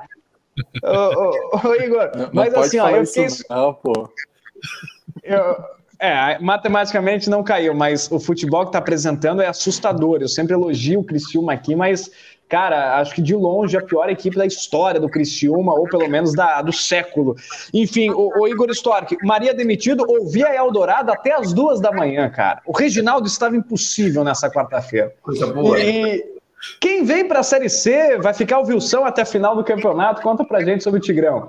Ô, 0.83 0.89
ô, 0.89 1.69
ô, 1.69 1.75
Igor, 1.75 2.11
não, 2.15 2.29
mas 2.33 2.53
não 2.53 2.59
assim, 2.59 2.79
ó, 2.79 2.89
eu 2.89 3.05
fiquei. 3.05 3.27
Não, 3.49 3.73
pô. 3.73 4.09
Eu, 5.23 5.55
é, 6.01 6.39
matematicamente 6.39 7.29
não 7.29 7.43
caiu, 7.43 7.75
mas 7.75 8.11
o 8.11 8.19
futebol 8.19 8.61
que 8.63 8.69
está 8.69 8.79
apresentando 8.79 9.39
é 9.39 9.47
assustador. 9.47 10.19
Eu 10.19 10.27
sempre 10.27 10.53
elogio 10.53 10.99
o 10.99 11.03
Criciúma 11.03 11.53
aqui, 11.53 11.75
mas 11.75 12.09
cara, 12.51 12.99
acho 12.99 13.15
que 13.15 13.21
de 13.21 13.33
longe 13.33 13.77
a 13.77 13.81
pior 13.81 14.09
equipe 14.09 14.35
da 14.35 14.45
história 14.45 14.99
do 14.99 15.07
Criciúma, 15.07 15.73
ou 15.73 15.87
pelo 15.87 16.09
menos 16.09 16.33
da, 16.33 16.61
do 16.61 16.73
século. 16.73 17.33
Enfim, 17.73 18.09
o, 18.09 18.41
o 18.41 18.45
Igor 18.45 18.69
Stork, 18.71 19.15
Maria 19.23 19.53
demitido, 19.53 20.03
ouvia 20.05 20.53
Eldorado 20.53 21.13
até 21.13 21.31
as 21.31 21.53
duas 21.53 21.79
da 21.79 21.93
manhã, 21.93 22.29
cara. 22.29 22.61
O 22.67 22.77
Reginaldo 22.77 23.25
estava 23.25 23.55
impossível 23.55 24.25
nessa 24.25 24.51
quarta-feira. 24.51 25.13
Coisa 25.21 25.47
boa. 25.47 25.79
E 25.79 26.21
quem 26.81 27.05
vem 27.05 27.25
para 27.25 27.39
a 27.39 27.43
Série 27.43 27.69
C 27.69 28.17
vai 28.17 28.33
ficar 28.33 28.59
o 28.59 28.65
Vilsão 28.65 29.05
até 29.05 29.21
a 29.21 29.25
final 29.25 29.55
do 29.55 29.63
campeonato? 29.63 30.21
Conta 30.21 30.43
pra 30.43 30.61
gente 30.61 30.83
sobre 30.83 30.99
o 30.99 31.01
Tigrão. 31.01 31.47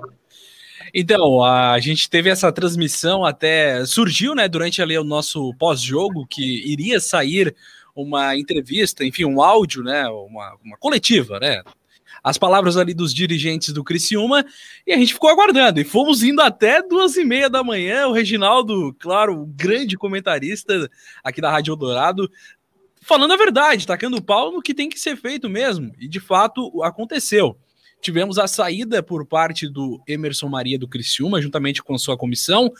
Então, 0.93 1.43
a 1.43 1.77
gente 1.79 2.09
teve 2.09 2.29
essa 2.29 2.49
transmissão 2.49 3.25
até 3.25 3.85
surgiu, 3.85 4.33
né, 4.33 4.47
durante 4.47 4.81
ali 4.81 4.97
o 4.97 5.03
nosso 5.03 5.53
pós-jogo 5.55 6.25
que 6.29 6.71
iria 6.71 7.01
sair 7.01 7.53
uma 7.95 8.35
entrevista, 8.37 9.05
enfim, 9.05 9.25
um 9.25 9.41
áudio, 9.41 9.83
né, 9.83 10.07
uma, 10.07 10.57
uma 10.63 10.77
coletiva, 10.77 11.39
né, 11.39 11.61
as 12.23 12.37
palavras 12.37 12.77
ali 12.77 12.93
dos 12.93 13.13
dirigentes 13.13 13.73
do 13.73 13.83
Criciúma 13.83 14.45
e 14.87 14.93
a 14.93 14.97
gente 14.97 15.13
ficou 15.13 15.29
aguardando. 15.29 15.81
E 15.81 15.83
fomos 15.83 16.23
indo 16.23 16.41
até 16.41 16.81
duas 16.81 17.17
e 17.17 17.25
meia 17.25 17.49
da 17.49 17.63
manhã. 17.63 18.07
O 18.07 18.13
Reginaldo, 18.13 18.95
claro, 18.97 19.45
grande 19.55 19.97
comentarista 19.97 20.89
aqui 21.21 21.41
da 21.41 21.51
Rádio 21.51 21.73
Eldorado, 21.73 22.31
falando 23.01 23.33
a 23.33 23.37
verdade, 23.37 23.85
tacando 23.85 24.17
o 24.17 24.21
pau 24.23 24.53
no 24.53 24.61
que 24.61 24.73
tem 24.73 24.87
que 24.87 24.99
ser 24.99 25.17
feito 25.17 25.49
mesmo. 25.49 25.91
E 25.99 26.07
de 26.07 26.21
fato 26.21 26.81
aconteceu. 26.81 27.57
Tivemos 28.01 28.37
a 28.37 28.47
saída 28.47 29.03
por 29.03 29.25
parte 29.25 29.67
do 29.67 30.01
Emerson 30.07 30.47
Maria 30.47 30.79
do 30.79 30.87
Criciúma, 30.87 31.41
juntamente 31.41 31.83
com 31.83 31.97
sua 31.97 32.17
comissão. 32.17 32.71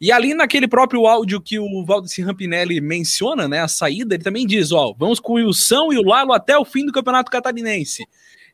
E 0.00 0.10
ali 0.10 0.32
naquele 0.32 0.66
próprio 0.66 1.06
áudio 1.06 1.40
que 1.40 1.58
o 1.58 1.84
Valdeci 1.84 2.22
Rampinelli 2.22 2.80
menciona, 2.80 3.46
né, 3.46 3.60
a 3.60 3.68
saída, 3.68 4.14
ele 4.14 4.24
também 4.24 4.46
diz, 4.46 4.72
ó, 4.72 4.94
vamos 4.98 5.20
com 5.20 5.34
o 5.34 5.36
Wilson 5.36 5.92
e 5.92 5.98
o 5.98 6.02
Lalo 6.02 6.32
até 6.32 6.56
o 6.56 6.64
fim 6.64 6.86
do 6.86 6.92
Campeonato 6.92 7.30
Catarinense. 7.30 8.06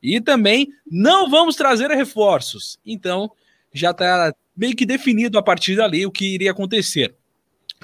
E 0.02 0.20
também 0.20 0.68
não 0.90 1.30
vamos 1.30 1.54
trazer 1.54 1.88
reforços. 1.90 2.78
Então, 2.84 3.30
já 3.72 3.92
está 3.92 4.34
meio 4.56 4.74
que 4.74 4.84
definido 4.84 5.38
a 5.38 5.42
partir 5.42 5.76
dali 5.76 6.04
o 6.04 6.10
que 6.10 6.34
iria 6.34 6.50
acontecer. 6.50 7.14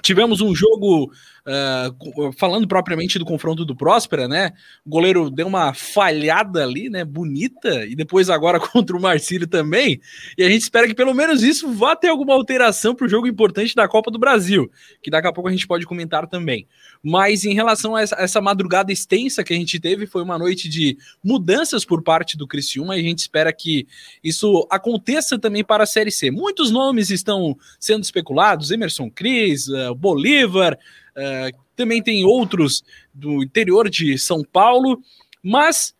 Tivemos 0.00 0.40
um 0.40 0.54
jogo 0.54 1.12
Uh, 1.44 2.32
falando 2.38 2.68
propriamente 2.68 3.18
do 3.18 3.24
confronto 3.24 3.64
do 3.64 3.74
Próspera, 3.74 4.28
né? 4.28 4.52
O 4.86 4.90
goleiro 4.90 5.28
deu 5.28 5.48
uma 5.48 5.74
falhada 5.74 6.62
ali, 6.62 6.88
né? 6.88 7.04
Bonita, 7.04 7.84
e 7.84 7.96
depois 7.96 8.30
agora 8.30 8.60
contra 8.70 8.96
o 8.96 9.00
Marcílio 9.00 9.48
também. 9.48 10.00
E 10.38 10.44
a 10.44 10.48
gente 10.48 10.62
espera 10.62 10.86
que 10.86 10.94
pelo 10.94 11.12
menos 11.12 11.42
isso 11.42 11.72
vá 11.72 11.96
ter 11.96 12.08
alguma 12.08 12.32
alteração 12.32 12.94
para 12.94 13.06
o 13.06 13.08
jogo 13.08 13.26
importante 13.26 13.74
da 13.74 13.88
Copa 13.88 14.08
do 14.08 14.20
Brasil, 14.20 14.70
que 15.02 15.10
daqui 15.10 15.26
a 15.26 15.32
pouco 15.32 15.48
a 15.48 15.52
gente 15.52 15.66
pode 15.66 15.84
comentar 15.84 16.28
também. 16.28 16.68
Mas 17.02 17.44
em 17.44 17.54
relação 17.54 17.96
a 17.96 18.02
essa, 18.02 18.14
essa 18.16 18.40
madrugada 18.40 18.92
extensa 18.92 19.42
que 19.42 19.52
a 19.52 19.56
gente 19.56 19.80
teve, 19.80 20.06
foi 20.06 20.22
uma 20.22 20.38
noite 20.38 20.68
de 20.68 20.96
mudanças 21.24 21.84
por 21.84 22.02
parte 22.02 22.36
do 22.36 22.46
Criciúma, 22.46 22.96
e 22.96 23.00
a 23.00 23.02
gente 23.02 23.18
espera 23.18 23.52
que 23.52 23.88
isso 24.22 24.64
aconteça 24.70 25.36
também 25.40 25.64
para 25.64 25.82
a 25.82 25.86
Série 25.86 26.12
C. 26.12 26.30
Muitos 26.30 26.70
nomes 26.70 27.10
estão 27.10 27.56
sendo 27.80 28.04
especulados: 28.04 28.70
Emerson 28.70 29.10
Cris, 29.10 29.66
uh, 29.66 29.92
Bolívar. 29.92 30.78
Uh, 31.16 31.56
também 31.76 32.02
tem 32.02 32.24
outros 32.24 32.82
do 33.12 33.42
interior 33.42 33.88
de 33.88 34.18
São 34.18 34.42
Paulo, 34.42 35.00
mas 35.42 35.94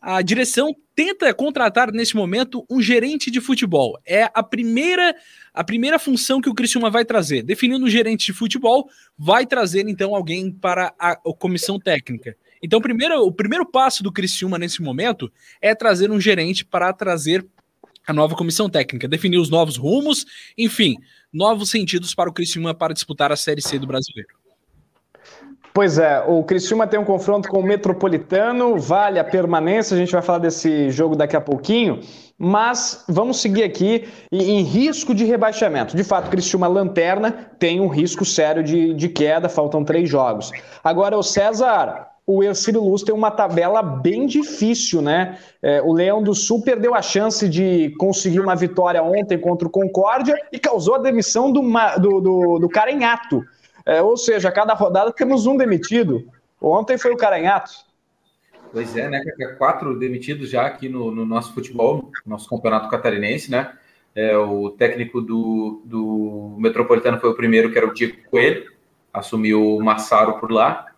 a 0.00 0.22
direção 0.22 0.74
tenta 0.94 1.32
contratar 1.32 1.92
nesse 1.92 2.16
momento 2.16 2.64
um 2.68 2.82
gerente 2.82 3.30
de 3.30 3.40
futebol. 3.40 3.98
É 4.04 4.28
a 4.34 4.42
primeira 4.42 5.14
a 5.54 5.64
primeira 5.64 5.98
função 5.98 6.40
que 6.40 6.48
o 6.48 6.54
Criciúma 6.54 6.88
vai 6.88 7.04
trazer. 7.04 7.42
Definindo 7.42 7.84
um 7.84 7.88
gerente 7.88 8.26
de 8.26 8.32
futebol, 8.32 8.88
vai 9.16 9.44
trazer 9.44 9.88
então 9.88 10.14
alguém 10.14 10.52
para 10.52 10.94
a, 10.98 11.12
a 11.12 11.34
comissão 11.36 11.80
técnica. 11.80 12.36
Então, 12.62 12.80
primeiro, 12.80 13.22
o 13.22 13.32
primeiro 13.32 13.66
passo 13.66 14.02
do 14.02 14.12
Criciúma 14.12 14.58
nesse 14.58 14.82
momento 14.82 15.32
é 15.60 15.74
trazer 15.74 16.10
um 16.10 16.20
gerente 16.20 16.64
para 16.64 16.92
trazer 16.92 17.44
a 18.06 18.12
nova 18.12 18.34
comissão 18.36 18.70
técnica, 18.70 19.06
definir 19.06 19.38
os 19.38 19.50
novos 19.50 19.76
rumos, 19.76 20.24
enfim, 20.56 20.96
novos 21.32 21.70
sentidos 21.70 22.14
para 22.14 22.30
o 22.30 22.32
Criciúma 22.32 22.72
para 22.72 22.94
disputar 22.94 23.30
a 23.30 23.36
Série 23.36 23.60
C 23.60 23.78
do 23.78 23.86
Brasileiro. 23.86 24.37
Pois 25.78 25.96
é, 25.96 26.24
o 26.26 26.42
Criciúma 26.42 26.88
tem 26.88 26.98
um 26.98 27.04
confronto 27.04 27.48
com 27.48 27.60
o 27.60 27.62
Metropolitano, 27.62 28.76
vale 28.80 29.16
a 29.16 29.22
permanência, 29.22 29.94
a 29.94 29.96
gente 29.96 30.10
vai 30.10 30.20
falar 30.20 30.40
desse 30.40 30.90
jogo 30.90 31.14
daqui 31.14 31.36
a 31.36 31.40
pouquinho, 31.40 32.00
mas 32.36 33.04
vamos 33.08 33.40
seguir 33.40 33.62
aqui 33.62 34.08
em 34.32 34.60
risco 34.62 35.14
de 35.14 35.24
rebaixamento. 35.24 35.96
De 35.96 36.02
fato, 36.02 36.26
o 36.26 36.30
Criciúma 36.30 36.66
Lanterna 36.66 37.30
tem 37.60 37.80
um 37.80 37.86
risco 37.86 38.24
sério 38.24 38.64
de, 38.64 38.92
de 38.92 39.08
queda, 39.08 39.48
faltam 39.48 39.84
três 39.84 40.10
jogos. 40.10 40.50
Agora, 40.82 41.16
o 41.16 41.22
César, 41.22 42.08
o 42.26 42.42
Ercílio 42.42 42.82
Luz 42.82 43.04
tem 43.04 43.14
uma 43.14 43.30
tabela 43.30 43.80
bem 43.80 44.26
difícil, 44.26 45.00
né? 45.00 45.38
É, 45.62 45.80
o 45.80 45.92
Leão 45.92 46.20
do 46.20 46.34
Sul 46.34 46.60
perdeu 46.60 46.92
a 46.92 47.02
chance 47.02 47.48
de 47.48 47.94
conseguir 48.00 48.40
uma 48.40 48.56
vitória 48.56 49.00
ontem 49.00 49.38
contra 49.38 49.68
o 49.68 49.70
Concórdia 49.70 50.36
e 50.50 50.58
causou 50.58 50.96
a 50.96 50.98
demissão 50.98 51.52
do, 51.52 51.62
do, 51.62 52.20
do, 52.20 52.58
do. 52.58 52.68
É, 53.88 54.02
ou 54.02 54.18
seja, 54.18 54.50
a 54.50 54.52
cada 54.52 54.74
rodada 54.74 55.10
temos 55.10 55.46
um 55.46 55.56
demitido. 55.56 56.30
Ontem 56.60 56.98
foi 56.98 57.10
o 57.10 57.16
Caranhato. 57.16 57.72
Pois 58.70 58.94
é, 58.94 59.08
né? 59.08 59.24
Quatro 59.56 59.98
demitidos 59.98 60.50
já 60.50 60.66
aqui 60.66 60.90
no, 60.90 61.10
no 61.10 61.24
nosso 61.24 61.54
futebol, 61.54 62.10
no 62.26 62.32
nosso 62.32 62.50
campeonato 62.50 62.90
catarinense, 62.90 63.50
né? 63.50 63.72
É, 64.14 64.36
o 64.36 64.68
técnico 64.68 65.22
do, 65.22 65.80
do 65.86 66.54
Metropolitano 66.58 67.18
foi 67.18 67.30
o 67.30 67.34
primeiro, 67.34 67.72
que 67.72 67.78
era 67.78 67.86
o 67.86 67.94
Diego 67.94 68.18
Coelho, 68.30 68.70
assumiu 69.10 69.76
o 69.78 69.82
Massaro 69.82 70.38
por 70.38 70.52
lá. 70.52 70.88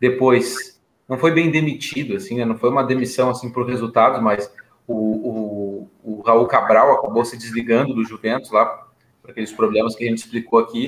Depois, 0.00 0.80
não 1.06 1.18
foi 1.18 1.32
bem 1.32 1.50
demitido, 1.50 2.16
assim, 2.16 2.38
né? 2.38 2.46
Não 2.46 2.56
foi 2.56 2.70
uma 2.70 2.82
demissão 2.82 3.28
assim 3.28 3.52
por 3.52 3.66
resultados, 3.66 4.22
mas 4.22 4.50
o, 4.86 4.94
o, 4.94 5.90
o 6.02 6.22
Raul 6.22 6.46
Cabral 6.46 6.94
acabou 6.94 7.26
se 7.26 7.36
desligando 7.36 7.92
do 7.92 8.06
Juventus 8.06 8.50
lá, 8.50 8.88
por 9.20 9.32
aqueles 9.32 9.52
problemas 9.52 9.94
que 9.94 10.06
a 10.06 10.08
gente 10.08 10.20
explicou 10.20 10.60
aqui 10.60 10.86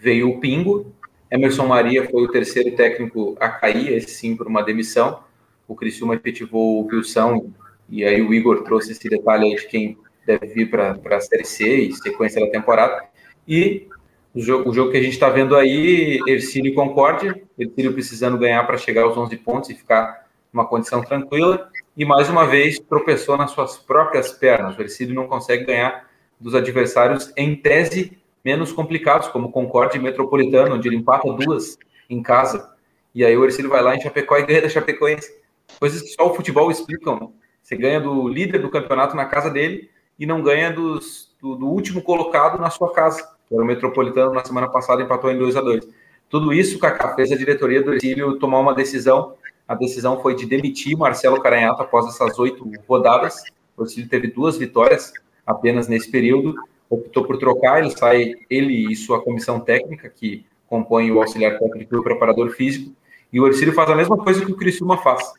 veio 0.00 0.30
o 0.30 0.40
Pingo, 0.40 0.92
Emerson 1.30 1.66
Maria 1.66 2.08
foi 2.08 2.22
o 2.22 2.28
terceiro 2.28 2.74
técnico 2.74 3.36
a 3.38 3.48
cair, 3.48 3.92
esse 3.92 4.10
sim, 4.10 4.36
por 4.36 4.46
uma 4.46 4.62
demissão. 4.62 5.20
O 5.66 5.74
Criciúma 5.74 6.14
efetivou 6.14 6.82
o 6.82 6.86
Wilson, 6.86 7.50
e 7.88 8.04
aí 8.04 8.22
o 8.22 8.32
Igor 8.32 8.62
trouxe 8.62 8.92
esse 8.92 9.08
detalhe 9.08 9.44
aí 9.44 9.56
de 9.56 9.66
quem 9.66 9.98
deve 10.26 10.46
vir 10.46 10.70
para 10.70 10.98
a 11.16 11.20
Série 11.20 11.44
C 11.44 11.76
e 11.80 11.92
sequência 11.92 12.40
da 12.40 12.50
temporada. 12.50 13.04
E 13.46 13.86
o 14.34 14.40
jogo, 14.40 14.70
o 14.70 14.74
jogo 14.74 14.90
que 14.90 14.96
a 14.96 15.02
gente 15.02 15.12
está 15.12 15.28
vendo 15.28 15.54
aí, 15.54 16.18
Ercílio 16.26 16.72
e 16.72 16.74
Concórdia, 16.74 17.42
Ercílio 17.58 17.92
precisando 17.92 18.38
ganhar 18.38 18.66
para 18.66 18.78
chegar 18.78 19.02
aos 19.02 19.16
11 19.16 19.36
pontos 19.38 19.70
e 19.70 19.74
ficar 19.74 20.26
numa 20.52 20.66
condição 20.66 21.02
tranquila, 21.02 21.70
e 21.96 22.04
mais 22.04 22.30
uma 22.30 22.46
vez 22.46 22.78
tropeçou 22.78 23.36
nas 23.36 23.50
suas 23.50 23.76
próprias 23.76 24.32
pernas. 24.32 24.76
O 24.78 24.80
Ercílio 24.80 25.14
não 25.14 25.26
consegue 25.26 25.64
ganhar 25.64 26.08
dos 26.40 26.54
adversários 26.54 27.32
em 27.36 27.54
tese 27.54 28.16
menos 28.48 28.72
complicados, 28.72 29.28
como 29.28 29.52
Concorde 29.52 29.98
Metropolitano, 29.98 30.76
onde 30.76 30.88
ele 30.88 30.96
empata 30.96 31.30
duas 31.30 31.76
em 32.08 32.22
casa. 32.22 32.72
E 33.14 33.22
aí 33.22 33.36
o 33.36 33.44
Ercílio 33.44 33.68
vai 33.68 33.82
lá 33.82 33.94
em 33.94 34.00
Chapecó 34.00 34.38
e 34.38 34.46
ganha 34.46 34.62
da 34.62 34.70
Chapecoense. 34.70 35.30
Coisas 35.78 36.00
que 36.00 36.08
só 36.08 36.30
o 36.30 36.34
futebol 36.34 36.70
explicam. 36.70 37.34
Você 37.62 37.76
ganha 37.76 38.00
do 38.00 38.26
líder 38.26 38.58
do 38.60 38.70
campeonato 38.70 39.14
na 39.14 39.26
casa 39.26 39.50
dele 39.50 39.90
e 40.18 40.24
não 40.24 40.42
ganha 40.42 40.72
dos, 40.72 41.36
do, 41.42 41.56
do, 41.56 41.66
último 41.66 42.00
colocado 42.00 42.58
na 42.58 42.70
sua 42.70 42.90
casa. 42.90 43.22
Era 43.52 43.62
o 43.62 43.66
Metropolitano 43.66 44.32
na 44.32 44.42
semana 44.42 44.66
passada 44.66 45.02
empatou 45.02 45.30
em 45.30 45.36
2 45.36 45.54
a 45.54 45.60
2 45.60 45.86
Tudo 46.30 46.50
isso, 46.50 46.78
Kaká, 46.78 47.14
fez 47.14 47.30
a 47.30 47.36
diretoria 47.36 47.82
do 47.82 47.92
Ercílio 47.92 48.38
tomar 48.38 48.60
uma 48.60 48.74
decisão. 48.74 49.34
A 49.66 49.74
decisão 49.74 50.22
foi 50.22 50.34
de 50.34 50.46
demitir 50.46 50.96
Marcelo 50.96 51.42
Caranhato 51.42 51.82
após 51.82 52.06
essas 52.06 52.38
oito 52.38 52.66
rodadas. 52.88 53.42
O 53.76 53.82
Ercílio 53.82 54.08
teve 54.08 54.28
duas 54.28 54.56
vitórias 54.56 55.12
apenas 55.46 55.86
nesse 55.86 56.10
período 56.10 56.54
optou 56.88 57.24
por 57.24 57.38
trocar, 57.38 57.80
ele 57.80 57.90
sai, 57.90 58.34
ele 58.48 58.90
e 58.90 58.96
sua 58.96 59.20
comissão 59.20 59.60
técnica, 59.60 60.08
que 60.08 60.46
compõe 60.66 61.10
o 61.10 61.20
auxiliar 61.20 61.58
técnico 61.58 61.94
e 61.94 61.98
o 61.98 62.02
preparador 62.02 62.50
físico, 62.50 62.94
e 63.32 63.40
o 63.40 63.46
Ercílio 63.46 63.74
faz 63.74 63.90
a 63.90 63.94
mesma 63.94 64.16
coisa 64.16 64.44
que 64.44 64.52
o 64.52 64.56
Criciúma 64.56 64.96
faz. 64.98 65.32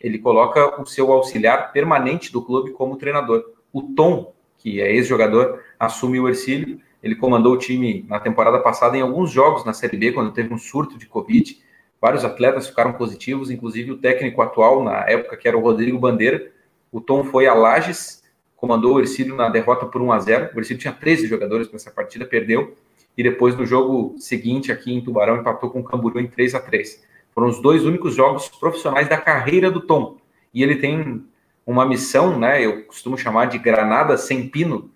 Ele 0.00 0.18
coloca 0.18 0.80
o 0.80 0.86
seu 0.86 1.12
auxiliar 1.12 1.72
permanente 1.72 2.32
do 2.32 2.42
clube 2.42 2.72
como 2.72 2.96
treinador. 2.96 3.44
O 3.72 3.82
Tom, 3.82 4.32
que 4.58 4.80
é 4.80 4.92
ex-jogador, 4.92 5.62
assume 5.78 6.18
o 6.20 6.28
Ercílio. 6.28 6.80
Ele 7.02 7.14
comandou 7.14 7.52
o 7.52 7.58
time 7.58 8.04
na 8.08 8.18
temporada 8.18 8.58
passada 8.58 8.96
em 8.96 9.00
alguns 9.00 9.30
jogos 9.30 9.64
na 9.64 9.72
Série 9.72 9.96
B, 9.96 10.12
quando 10.12 10.32
teve 10.32 10.52
um 10.52 10.58
surto 10.58 10.98
de 10.98 11.06
Covid. 11.06 11.56
Vários 12.00 12.24
atletas 12.24 12.68
ficaram 12.68 12.92
positivos, 12.92 13.50
inclusive 13.50 13.92
o 13.92 13.98
técnico 13.98 14.42
atual, 14.42 14.82
na 14.82 15.08
época, 15.08 15.36
que 15.36 15.46
era 15.46 15.56
o 15.56 15.62
Rodrigo 15.62 15.98
Bandeira. 15.98 16.50
O 16.90 17.00
Tom 17.00 17.24
foi 17.24 17.46
a 17.46 17.54
Lages 17.54 18.22
comandou 18.66 18.94
o 18.94 19.00
Ercílio 19.00 19.36
na 19.36 19.48
derrota 19.48 19.86
por 19.86 20.02
1 20.02 20.12
a 20.12 20.18
0 20.18 20.50
O 20.52 20.58
Ercílio 20.58 20.80
tinha 20.80 20.92
13 20.92 21.28
jogadores 21.28 21.70
nessa 21.70 21.90
partida, 21.90 22.26
perdeu. 22.26 22.76
E 23.16 23.22
depois, 23.22 23.56
no 23.56 23.64
jogo 23.64 24.16
seguinte, 24.18 24.72
aqui 24.72 24.92
em 24.92 25.00
Tubarão, 25.00 25.36
empatou 25.36 25.70
com 25.70 25.80
o 25.80 25.84
Camboriú 25.84 26.20
em 26.20 26.26
3 26.26 26.56
a 26.56 26.60
3 26.60 27.02
Foram 27.32 27.48
os 27.48 27.62
dois 27.62 27.84
únicos 27.84 28.14
jogos 28.14 28.48
profissionais 28.48 29.08
da 29.08 29.16
carreira 29.16 29.70
do 29.70 29.80
Tom. 29.80 30.18
E 30.52 30.62
ele 30.62 30.76
tem 30.76 31.24
uma 31.64 31.86
missão, 31.86 32.38
né? 32.38 32.64
Eu 32.64 32.84
costumo 32.84 33.16
chamar 33.16 33.46
de 33.46 33.58
granada 33.58 34.16
sem 34.16 34.48
pino, 34.48 34.90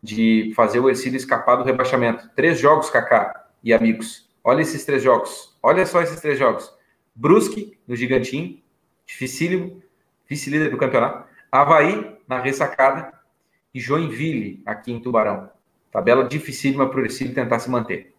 de 0.00 0.52
fazer 0.54 0.78
o 0.78 0.88
Ercílio 0.88 1.16
escapar 1.16 1.56
do 1.56 1.64
rebaixamento. 1.64 2.30
Três 2.36 2.60
jogos, 2.60 2.88
Kaká 2.88 3.48
e 3.62 3.74
amigos. 3.74 4.28
Olha 4.44 4.62
esses 4.62 4.84
três 4.84 5.02
jogos. 5.02 5.56
Olha 5.60 5.84
só 5.84 6.00
esses 6.00 6.20
três 6.20 6.38
jogos. 6.38 6.72
Brusque, 7.14 7.76
no 7.88 7.96
Gigantinho, 7.96 8.58
dificílimo, 9.04 9.82
vice-líder 10.28 10.70
do 10.70 10.76
campeonato. 10.76 11.26
Havaí, 11.50 12.16
na 12.28 12.38
ressacada, 12.38 13.15
e 13.76 13.80
Joinville, 13.80 14.62
aqui 14.64 14.90
em 14.90 14.98
Tubarão. 14.98 15.50
Tabela 15.92 16.24
dificílima 16.24 16.88
para 16.88 16.98
o 16.98 17.04
Ercílio 17.04 17.34
tentar 17.34 17.58
se 17.58 17.68
manter. 17.68 18.10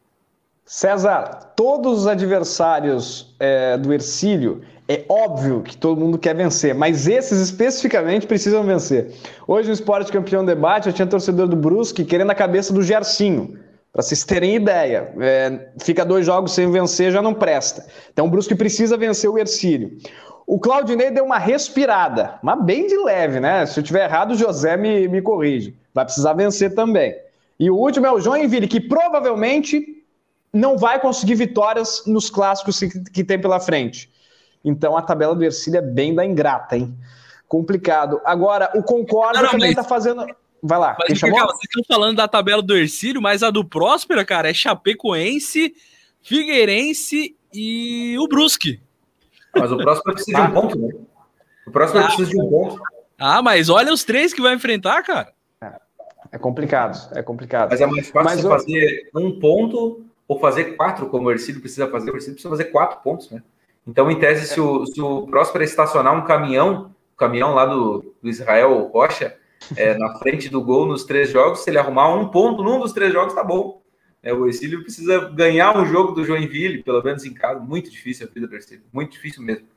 César, 0.64 1.54
todos 1.56 2.02
os 2.02 2.08
adversários 2.08 3.36
é, 3.40 3.76
do 3.76 3.92
Ercílio 3.92 4.62
É 4.88 5.04
óbvio 5.10 5.64
que 5.64 5.76
todo 5.76 6.00
mundo 6.00 6.18
quer 6.18 6.36
vencer, 6.36 6.74
mas 6.76 7.08
esses 7.08 7.40
especificamente 7.40 8.28
precisam 8.28 8.64
vencer. 8.64 9.12
Hoje 9.48 9.68
no 9.68 9.74
Esporte 9.74 10.12
Campeão 10.12 10.46
Debate, 10.46 10.88
eu 10.88 10.94
tinha 10.94 11.08
torcedor 11.08 11.48
do 11.48 11.58
Brusque 11.58 12.06
querendo 12.06 12.30
a 12.30 12.36
cabeça 12.36 12.72
do 12.72 12.84
Gercinho. 12.84 13.60
Para 13.92 14.04
vocês 14.04 14.24
terem 14.24 14.56
ideia, 14.56 15.12
é, 15.20 15.70
fica 15.82 16.06
dois 16.06 16.26
jogos 16.26 16.54
sem 16.54 16.72
vencer, 16.72 17.12
já 17.12 17.22
não 17.22 17.34
presta. 17.34 17.86
Então 18.14 18.28
o 18.28 18.30
Brusque 18.30 18.54
precisa 18.54 18.96
vencer 18.96 19.30
o 19.30 19.40
Ercílio. 19.40 19.98
O 20.48 20.58
Claudinei 20.58 21.12
deu 21.12 21.25
uma 21.25 21.38
respirada, 21.38 22.39
mas 22.42 22.63
bem 22.63 22.88
de 22.88 22.96
leve, 22.96 23.38
né? 23.38 23.66
Se 23.66 23.82
eu 23.82 23.84
tiver 23.84 24.06
errado, 24.06 24.32
o 24.32 24.38
José 24.38 24.77
me, 24.77 25.06
me 25.10 25.22
corrige. 25.22 25.75
Vai 25.94 26.06
precisar 26.06 26.32
vencer 26.32 26.74
também. 26.74 27.13
E 27.60 27.70
o 27.70 27.75
último 27.75 28.08
é 28.08 28.12
o 28.13 28.22
Joinville, 28.22 28.66
que 28.66 28.80
provavelmente 28.80 30.06
não 30.54 30.77
vai 30.77 31.01
conseguir 31.01 31.36
vitórias 31.36 32.04
nos 32.08 32.30
clássicos 32.30 32.80
que, 32.80 32.88
que 33.12 33.24
tem 33.25 33.38
pela 33.38 33.60
frente. 33.60 34.10
Então 34.63 34.96
a 34.96 35.01
tabela 35.01 35.36
do 35.36 35.44
Ercílio 35.44 35.80
é 35.80 35.82
bem 35.82 36.16
da 36.16 36.25
ingrata, 36.25 36.77
hein? 36.77 36.98
Complicado. 37.46 38.22
Agora, 38.24 38.72
o 38.74 38.82
Concórdia 38.82 39.44
não, 39.44 39.51
também 39.51 39.72
está 39.72 39.84
fazendo. 39.84 40.25
Vai 40.63 40.80
lá, 40.80 40.96
mas, 40.98 41.08
quem 41.08 41.16
chamou? 41.18 41.39
Vocês 41.42 41.60
estão 41.66 41.84
falando 41.88 42.16
da 42.16 42.27
tabela 42.27 42.62
do 42.62 42.75
Ercílio, 42.75 43.22
mas 43.22 43.44
a 43.44 43.50
do 43.50 43.66
Próspera, 43.66 44.24
cara, 44.24 44.50
é 44.50 44.54
Chapecoense, 44.54 45.75
Figueirense 46.22 47.36
e 47.54 48.16
o 48.18 48.27
Brusque. 48.30 48.80
Mas 49.60 49.72
o 49.72 49.78
próximo 49.78 50.14
precisa 50.14 50.42
de 50.42 50.48
um 50.48 50.54
ponto, 50.54 50.80
né? 50.80 50.94
O 51.66 51.72
próximo 51.72 52.00
ah, 52.00 52.04
precisa 52.04 52.30
de 52.30 52.42
um 52.42 52.50
ponto. 52.50 52.82
Ah, 53.20 53.42
mas 53.42 53.70
olha 53.70 53.94
os 53.94 54.04
três 54.04 54.34
que 54.34 54.42
vai 54.42 54.54
enfrentar, 54.54 55.02
cara. 55.04 55.34
É, 55.62 55.72
é 56.34 56.38
complicado, 56.38 57.10
é 57.16 57.22
complicado. 57.22 57.70
Mas 57.72 57.82
é 57.82 57.86
mais 57.86 58.10
fácil 58.10 58.50
mas, 58.50 58.64
fazer 58.64 59.10
um 59.16 59.40
ponto 59.40 60.06
ou 60.28 60.40
fazer 60.40 60.76
quatro, 60.76 61.08
como 61.08 61.28
o 61.28 61.32
Ercílio 61.32 61.62
precisa 61.62 61.88
fazer. 61.88 62.12
O 62.12 62.16
Ercílio 62.16 62.36
precisa 62.36 62.50
fazer 62.50 62.66
quatro 62.66 63.00
pontos, 63.02 63.30
né? 63.32 63.42
Então, 63.88 64.12
em 64.12 64.20
tese, 64.20 64.46
se 64.48 64.60
o, 64.60 64.86
se 64.86 65.00
o 65.00 65.26
Próspero 65.28 65.64
estacionar 65.64 66.14
um 66.14 66.26
caminhão, 66.26 66.92
o 67.14 67.18
caminhão 67.18 67.54
lá 67.54 67.66
do, 67.66 68.14
do 68.22 68.30
Israel 68.30 68.92
Rocha, 68.94 69.36
é, 69.76 69.98
na 69.98 70.18
frente 70.20 70.50
do 70.50 70.62
gol 70.62 70.86
nos 70.86 71.06
três 71.06 71.30
jogos, 71.30 71.64
se 71.64 71.70
ele 71.70 71.80
arrumar 71.80 72.14
um 72.14 72.28
ponto 72.28 72.62
num 72.62 72.80
dos 72.80 72.92
três 72.92 73.14
jogos, 73.14 73.34
tá 73.34 73.44
bom. 73.44 73.82
É, 74.22 74.34
o 74.34 74.46
Ercílio 74.48 74.84
precisa 74.84 75.30
ganhar 75.30 75.78
um 75.78 75.86
jogo 75.86 76.12
do 76.12 76.26
Joinville, 76.26 76.84
pelo 76.84 77.04
menos 77.04 77.24
em 77.26 77.34
casa. 77.34 77.60
Muito 77.60 77.90
difícil 77.90 78.28
a 78.28 78.34
vida 78.34 78.48
do 78.48 78.56
Ercílio, 78.56 78.84
muito 78.92 79.12
difícil 79.12 79.44
mesmo. 79.44 79.68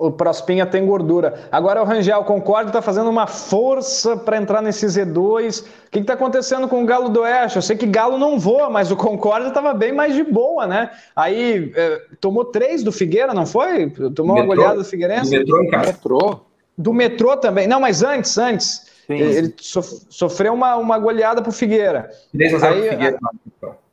O 0.00 0.10
Prospinha 0.10 0.64
tem 0.64 0.86
gordura. 0.86 1.46
Agora 1.52 1.82
o 1.82 1.84
Rangel 1.84 2.24
Concorde 2.24 2.70
está 2.70 2.80
fazendo 2.80 3.10
uma 3.10 3.26
força 3.26 4.16
para 4.16 4.38
entrar 4.38 4.62
nesse 4.62 4.86
Z2. 4.86 5.62
O 5.62 5.90
que 5.90 5.98
está 5.98 6.14
acontecendo 6.14 6.66
com 6.68 6.82
o 6.82 6.86
Galo 6.86 7.10
do 7.10 7.20
Oeste? 7.20 7.56
Eu 7.56 7.62
sei 7.62 7.76
que 7.76 7.84
Galo 7.84 8.16
não 8.16 8.38
voa, 8.38 8.70
mas 8.70 8.90
o 8.90 8.96
Concorde 8.96 9.48
estava 9.48 9.74
bem 9.74 9.92
mais 9.92 10.14
de 10.14 10.24
boa, 10.24 10.66
né? 10.66 10.90
Aí 11.14 11.70
é, 11.76 12.02
tomou 12.18 12.46
três 12.46 12.82
do 12.82 12.90
Figueira, 12.90 13.34
não 13.34 13.44
foi? 13.44 13.90
Tomou 14.14 14.36
uma 14.36 14.46
goleada 14.46 14.76
do 14.76 14.84
Figueirense? 14.84 15.32
Do 15.32 15.38
metrô, 15.38 15.62
em 15.62 15.68
casa. 15.68 15.92
metrô. 15.92 16.40
Do 16.78 16.94
metrô 16.94 17.36
também. 17.36 17.68
Não, 17.68 17.78
mas 17.78 18.02
antes, 18.02 18.38
antes. 18.38 18.89
Sim. 19.10 19.18
Ele 19.18 19.54
sofreu 19.58 20.54
uma, 20.54 20.76
uma 20.76 20.98
goleada 20.98 21.42
pro 21.42 21.50
Figueira. 21.50 22.10
3 22.32 22.54
a 22.54 22.58
0 22.58 22.74
Aí, 22.74 22.90
Figueira. 22.90 23.18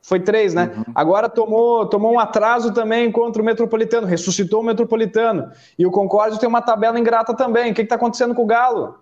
Foi 0.00 0.20
três, 0.20 0.54
né? 0.54 0.72
Uhum. 0.74 0.84
Agora 0.94 1.28
tomou, 1.28 1.84
tomou 1.86 2.12
um 2.12 2.18
atraso 2.18 2.72
também 2.72 3.10
contra 3.10 3.42
o 3.42 3.44
Metropolitano, 3.44 4.06
ressuscitou 4.06 4.60
o 4.60 4.64
Metropolitano. 4.64 5.50
E 5.76 5.84
o 5.84 5.90
Concórdia 5.90 6.38
tem 6.38 6.48
uma 6.48 6.62
tabela 6.62 6.98
ingrata 6.98 7.34
também. 7.34 7.72
O 7.72 7.74
que 7.74 7.82
está 7.82 7.96
acontecendo 7.96 8.34
com 8.34 8.44
o 8.44 8.46
Galo? 8.46 8.98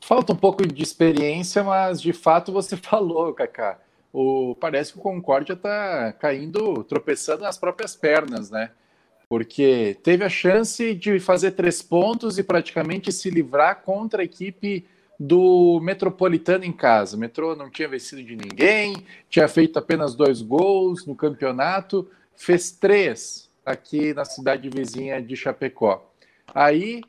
Falta 0.00 0.32
um 0.32 0.36
pouco 0.36 0.66
de 0.66 0.82
experiência, 0.82 1.62
mas 1.62 2.00
de 2.00 2.12
fato 2.12 2.52
você 2.52 2.74
falou, 2.78 3.34
Kaká. 3.34 3.78
O, 4.12 4.56
parece 4.58 4.94
que 4.94 4.98
o 4.98 5.02
Concórdia 5.02 5.52
está 5.52 6.12
caindo, 6.18 6.82
tropeçando 6.84 7.42
nas 7.42 7.58
próprias 7.58 7.94
pernas, 7.94 8.50
né? 8.50 8.70
Porque 9.28 9.96
teve 10.02 10.24
a 10.24 10.28
chance 10.28 10.94
de 10.94 11.20
fazer 11.20 11.52
três 11.52 11.80
pontos 11.80 12.38
e 12.38 12.42
praticamente 12.42 13.12
se 13.12 13.30
livrar 13.30 13.82
contra 13.82 14.22
a 14.22 14.24
equipe 14.24 14.84
do 15.20 15.78
Metropolitano 15.82 16.64
em 16.64 16.72
casa. 16.72 17.14
O 17.14 17.20
Metrô 17.20 17.54
não 17.54 17.68
tinha 17.68 17.86
vencido 17.86 18.24
de 18.24 18.34
ninguém, 18.34 19.04
tinha 19.28 19.46
feito 19.46 19.78
apenas 19.78 20.14
dois 20.14 20.40
gols 20.40 21.04
no 21.04 21.14
campeonato, 21.14 22.08
fez 22.34 22.70
três 22.70 23.50
aqui 23.64 24.14
na 24.14 24.24
cidade 24.24 24.70
vizinha 24.70 25.20
de 25.20 25.36
Chapecó. 25.36 26.10
Aí 26.54 27.02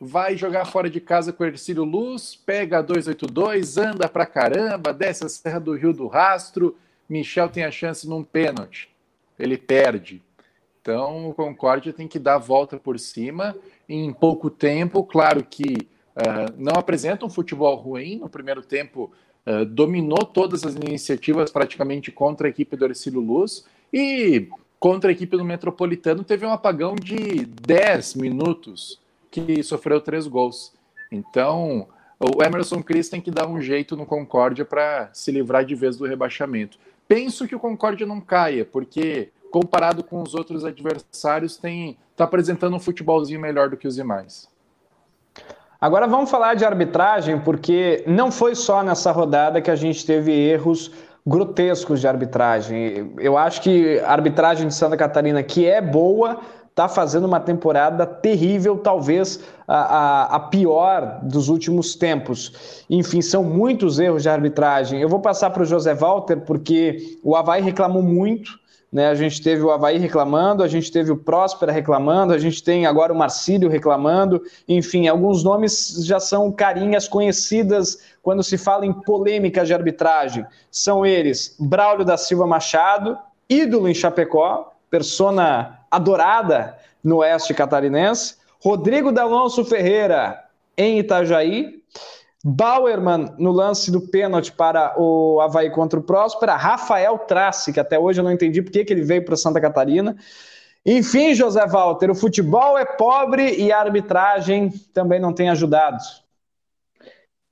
vai 0.00 0.36
jogar 0.36 0.66
fora 0.66 0.88
de 0.88 1.00
casa 1.00 1.32
com 1.32 1.42
o 1.42 1.46
Ercílio 1.46 1.82
Luz, 1.82 2.36
pega 2.36 2.78
a 2.78 2.82
282, 2.82 3.78
anda 3.78 4.08
pra 4.08 4.26
caramba, 4.26 4.92
desce 4.92 5.24
a 5.24 5.28
Serra 5.28 5.58
do 5.58 5.74
Rio 5.74 5.92
do 5.92 6.06
Rastro, 6.06 6.76
Michel 7.08 7.48
tem 7.48 7.64
a 7.64 7.70
chance 7.72 8.08
num 8.08 8.22
pênalti. 8.22 8.88
Ele 9.36 9.58
perde. 9.58 10.22
Então 10.80 11.30
o 11.30 11.34
Concórdia 11.34 11.92
tem 11.92 12.06
que 12.06 12.20
dar 12.20 12.36
a 12.36 12.38
volta 12.38 12.76
por 12.76 12.96
cima 13.00 13.56
em 13.88 14.12
pouco 14.12 14.48
tempo. 14.48 15.02
Claro 15.02 15.42
que 15.42 15.88
uh, 16.16 16.52
não 16.56 16.74
apresenta 16.76 17.24
um 17.24 17.30
futebol 17.30 17.76
ruim. 17.76 18.18
No 18.18 18.28
primeiro 18.28 18.62
tempo, 18.62 19.12
uh, 19.46 19.64
dominou 19.64 20.24
todas 20.24 20.64
as 20.64 20.74
iniciativas 20.74 21.50
praticamente 21.50 22.10
contra 22.10 22.46
a 22.46 22.50
equipe 22.50 22.76
do 22.76 22.84
Ercílio 22.84 23.20
Luz 23.20 23.64
e 23.92 24.48
contra 24.80 25.10
a 25.10 25.12
equipe 25.12 25.36
do 25.36 25.44
Metropolitano 25.44 26.24
teve 26.24 26.44
um 26.46 26.52
apagão 26.52 26.94
de 26.94 27.46
10 27.46 28.14
minutos 28.14 29.00
que 29.30 29.62
sofreu 29.62 30.00
três 30.00 30.26
gols. 30.26 30.72
Então, 31.10 31.88
o 32.18 32.42
Emerson 32.42 32.82
Cris 32.82 33.08
tem 33.08 33.20
que 33.20 33.30
dar 33.30 33.46
um 33.46 33.60
jeito 33.60 33.96
no 33.96 34.06
Concórdia 34.06 34.64
para 34.64 35.10
se 35.12 35.30
livrar 35.30 35.64
de 35.64 35.74
vez 35.74 35.96
do 35.96 36.06
rebaixamento. 36.06 36.78
Penso 37.06 37.46
que 37.46 37.54
o 37.54 37.60
Concórdia 37.60 38.06
não 38.06 38.20
caia, 38.20 38.64
porque 38.64 39.30
comparado 39.50 40.02
com 40.02 40.22
os 40.22 40.34
outros 40.34 40.64
adversários, 40.64 41.56
tem 41.56 41.96
está 42.12 42.24
apresentando 42.24 42.74
um 42.74 42.80
futebolzinho 42.80 43.38
melhor 43.38 43.68
do 43.68 43.76
que 43.76 43.86
os 43.86 43.94
demais. 43.94 44.48
Agora 45.80 46.06
vamos 46.06 46.30
falar 46.30 46.54
de 46.54 46.64
arbitragem, 46.64 47.38
porque 47.38 48.02
não 48.06 48.30
foi 48.30 48.54
só 48.54 48.82
nessa 48.82 49.12
rodada 49.12 49.60
que 49.60 49.70
a 49.70 49.76
gente 49.76 50.06
teve 50.06 50.32
erros 50.32 50.90
grotescos 51.26 52.00
de 52.00 52.08
arbitragem. 52.08 53.12
Eu 53.18 53.36
acho 53.36 53.60
que 53.60 53.98
a 54.00 54.12
arbitragem 54.12 54.68
de 54.68 54.74
Santa 54.74 54.96
Catarina, 54.96 55.42
que 55.42 55.66
é 55.66 55.82
boa, 55.82 56.38
está 56.70 56.88
fazendo 56.88 57.24
uma 57.24 57.40
temporada 57.40 58.06
terrível, 58.06 58.78
talvez 58.78 59.40
a, 59.66 59.76
a, 59.76 60.36
a, 60.36 60.40
pior 60.40 61.20
dos 61.22 61.48
últimos 61.48 61.94
tempos. 61.94 62.84
Enfim, 62.88 63.20
são 63.20 63.42
muitos 63.42 63.98
erros 63.98 64.22
de 64.22 64.28
arbitragem. 64.28 65.00
Eu 65.00 65.08
vou 65.08 65.20
passar 65.20 65.50
para 65.50 65.62
o 65.62 65.66
José 65.66 65.94
Walter, 65.94 66.40
porque 66.42 67.18
o 67.22 67.34
Havaí 67.34 67.60
reclamou 67.60 68.02
muito 68.02 68.58
né? 68.92 69.08
A 69.08 69.14
gente 69.14 69.42
teve 69.42 69.62
o 69.62 69.70
Havaí 69.70 69.98
reclamando, 69.98 70.62
a 70.62 70.68
gente 70.68 70.90
teve 70.90 71.10
o 71.10 71.16
Próspera 71.16 71.72
reclamando, 71.72 72.32
a 72.32 72.38
gente 72.38 72.62
tem 72.62 72.86
agora 72.86 73.12
o 73.12 73.16
Marcílio 73.16 73.68
reclamando, 73.68 74.42
enfim, 74.68 75.08
alguns 75.08 75.42
nomes 75.42 76.04
já 76.04 76.20
são 76.20 76.50
carinhas 76.52 77.08
conhecidas 77.08 77.98
quando 78.22 78.42
se 78.42 78.56
fala 78.56 78.86
em 78.86 78.92
polêmicas 78.92 79.66
de 79.68 79.74
arbitragem. 79.74 80.46
São 80.70 81.04
eles 81.04 81.56
Braulio 81.58 82.04
da 82.04 82.16
Silva 82.16 82.46
Machado, 82.46 83.18
ídolo 83.48 83.88
em 83.88 83.94
Chapecó, 83.94 84.72
persona 84.90 85.80
adorada 85.90 86.76
no 87.02 87.18
oeste 87.18 87.54
catarinense, 87.54 88.36
Rodrigo 88.60 89.12
D'Alonso 89.12 89.64
Ferreira 89.64 90.42
em 90.76 90.98
Itajaí, 90.98 91.75
Bauerman 92.48 93.34
no 93.38 93.50
lance 93.50 93.90
do 93.90 94.00
pênalti 94.00 94.52
para 94.52 94.94
o 94.96 95.40
Havaí 95.40 95.68
contra 95.68 95.98
o 95.98 96.02
Próspera, 96.02 96.54
Rafael 96.54 97.18
Trace, 97.18 97.72
que 97.72 97.80
até 97.80 97.98
hoje 97.98 98.20
eu 98.20 98.24
não 98.24 98.30
entendi 98.30 98.62
por 98.62 98.70
que, 98.70 98.84
que 98.84 98.92
ele 98.92 99.02
veio 99.02 99.24
para 99.24 99.36
Santa 99.36 99.60
Catarina. 99.60 100.16
Enfim, 100.84 101.34
José 101.34 101.66
Walter, 101.66 102.08
o 102.08 102.14
futebol 102.14 102.78
é 102.78 102.84
pobre 102.84 103.56
e 103.56 103.72
a 103.72 103.80
arbitragem 103.80 104.70
também 104.94 105.18
não 105.18 105.32
tem 105.32 105.50
ajudado. 105.50 105.98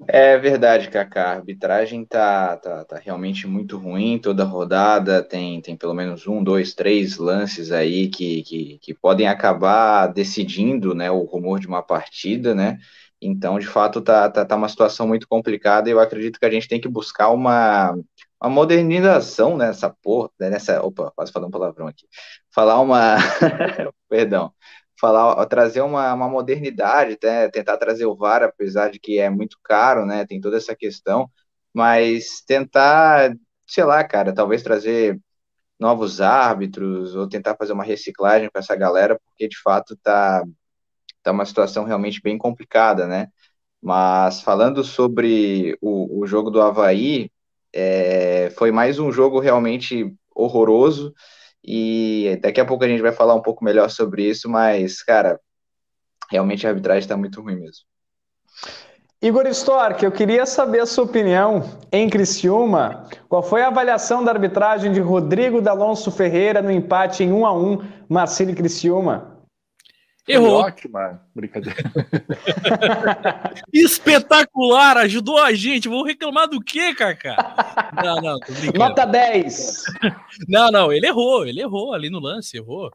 É 0.06 0.38
verdade, 0.38 0.88
Kaká. 0.88 1.24
A 1.24 1.34
arbitragem 1.34 2.04
tá, 2.04 2.56
tá, 2.56 2.84
tá 2.84 2.96
realmente 2.96 3.48
muito 3.48 3.76
ruim. 3.76 4.20
Toda 4.20 4.44
rodada 4.44 5.24
tem, 5.24 5.60
tem 5.60 5.76
pelo 5.76 5.94
menos 5.94 6.28
um, 6.28 6.44
dois, 6.44 6.72
três 6.72 7.16
lances 7.16 7.72
aí 7.72 8.06
que, 8.08 8.44
que, 8.44 8.78
que 8.80 8.94
podem 8.94 9.26
acabar 9.26 10.06
decidindo 10.06 10.94
né, 10.94 11.10
o 11.10 11.24
rumor 11.24 11.58
de 11.58 11.66
uma 11.66 11.82
partida, 11.82 12.54
né? 12.54 12.78
Então, 13.26 13.58
de 13.58 13.66
fato, 13.66 14.02
tá, 14.02 14.28
tá, 14.30 14.44
tá 14.44 14.54
uma 14.56 14.68
situação 14.68 15.06
muito 15.08 15.26
complicada 15.26 15.88
e 15.88 15.92
eu 15.92 16.00
acredito 16.00 16.38
que 16.38 16.44
a 16.44 16.50
gente 16.50 16.68
tem 16.68 16.80
que 16.80 16.88
buscar 16.88 17.30
uma, 17.30 17.92
uma 18.40 18.50
modernização 18.50 19.56
nessa 19.56 19.88
porra, 19.90 20.30
né, 20.38 20.50
nessa, 20.50 20.82
opa, 20.84 21.10
quase 21.16 21.32
falando 21.32 21.48
um 21.48 21.50
palavrão 21.50 21.86
aqui, 21.86 22.06
falar 22.54 22.80
uma, 22.80 23.16
perdão, 24.10 24.52
falar, 25.00 25.44
trazer 25.46 25.80
uma, 25.80 26.12
uma 26.12 26.28
modernidade, 26.28 27.18
né, 27.22 27.48
tentar 27.48 27.78
trazer 27.78 28.04
o 28.04 28.14
VAR, 28.14 28.42
apesar 28.42 28.90
de 28.90 28.98
que 29.00 29.18
é 29.18 29.30
muito 29.30 29.58
caro, 29.64 30.04
né, 30.04 30.26
tem 30.26 30.40
toda 30.40 30.58
essa 30.58 30.76
questão, 30.76 31.30
mas 31.72 32.42
tentar, 32.46 33.34
sei 33.66 33.84
lá, 33.84 34.04
cara, 34.04 34.34
talvez 34.34 34.62
trazer 34.62 35.18
novos 35.78 36.20
árbitros 36.20 37.14
ou 37.16 37.28
tentar 37.28 37.56
fazer 37.56 37.72
uma 37.72 37.84
reciclagem 37.84 38.50
com 38.52 38.58
essa 38.58 38.76
galera, 38.76 39.18
porque 39.24 39.48
de 39.48 39.60
fato 39.62 39.96
tá 40.02 40.44
tá 41.24 41.32
uma 41.32 41.44
situação 41.44 41.84
realmente 41.84 42.20
bem 42.22 42.38
complicada, 42.38 43.06
né? 43.06 43.28
Mas 43.82 44.40
falando 44.40 44.84
sobre 44.84 45.76
o, 45.80 46.20
o 46.20 46.26
jogo 46.26 46.50
do 46.50 46.60
Havaí, 46.60 47.30
é, 47.72 48.52
foi 48.56 48.70
mais 48.70 48.98
um 48.98 49.10
jogo 49.10 49.40
realmente 49.40 50.14
horroroso, 50.34 51.12
e 51.62 52.38
daqui 52.42 52.60
a 52.60 52.64
pouco 52.64 52.84
a 52.84 52.88
gente 52.88 53.02
vai 53.02 53.12
falar 53.12 53.34
um 53.34 53.42
pouco 53.42 53.64
melhor 53.64 53.88
sobre 53.90 54.28
isso, 54.28 54.48
mas, 54.48 55.02
cara, 55.02 55.40
realmente 56.30 56.66
a 56.66 56.70
arbitragem 56.70 57.00
está 57.00 57.16
muito 57.16 57.40
ruim 57.40 57.56
mesmo. 57.56 57.84
Igor 59.20 59.46
Stork, 59.46 60.04
eu 60.04 60.12
queria 60.12 60.44
saber 60.44 60.80
a 60.80 60.86
sua 60.86 61.04
opinião 61.04 61.64
em 61.90 62.10
Criciúma. 62.10 63.08
Qual 63.26 63.42
foi 63.42 63.62
a 63.62 63.68
avaliação 63.68 64.22
da 64.22 64.30
arbitragem 64.30 64.92
de 64.92 65.00
Rodrigo 65.00 65.62
D'Alonso 65.62 66.10
Ferreira 66.10 66.60
no 66.60 66.70
empate 66.70 67.24
em 67.24 67.32
1 67.32 67.46
a 67.46 67.52
1 67.54 67.78
Marcílio 68.06 68.54
Criciúma? 68.54 69.33
Errou. 70.26 70.60
Ótima, 70.60 71.20
brincadeira. 71.34 71.76
Espetacular, 73.70 74.96
ajudou 74.98 75.38
a 75.38 75.52
gente. 75.52 75.86
Vou 75.86 76.02
reclamar 76.02 76.48
do 76.48 76.60
quê, 76.60 76.94
Kaká? 76.94 77.92
Não, 78.02 78.16
não, 78.16 78.38
Nota 78.74 79.04
10. 79.04 79.84
Não, 80.48 80.70
não, 80.70 80.92
ele 80.92 81.06
errou, 81.06 81.46
ele 81.46 81.60
errou 81.60 81.92
ali 81.92 82.08
no 82.08 82.20
lance, 82.20 82.56
errou. 82.56 82.90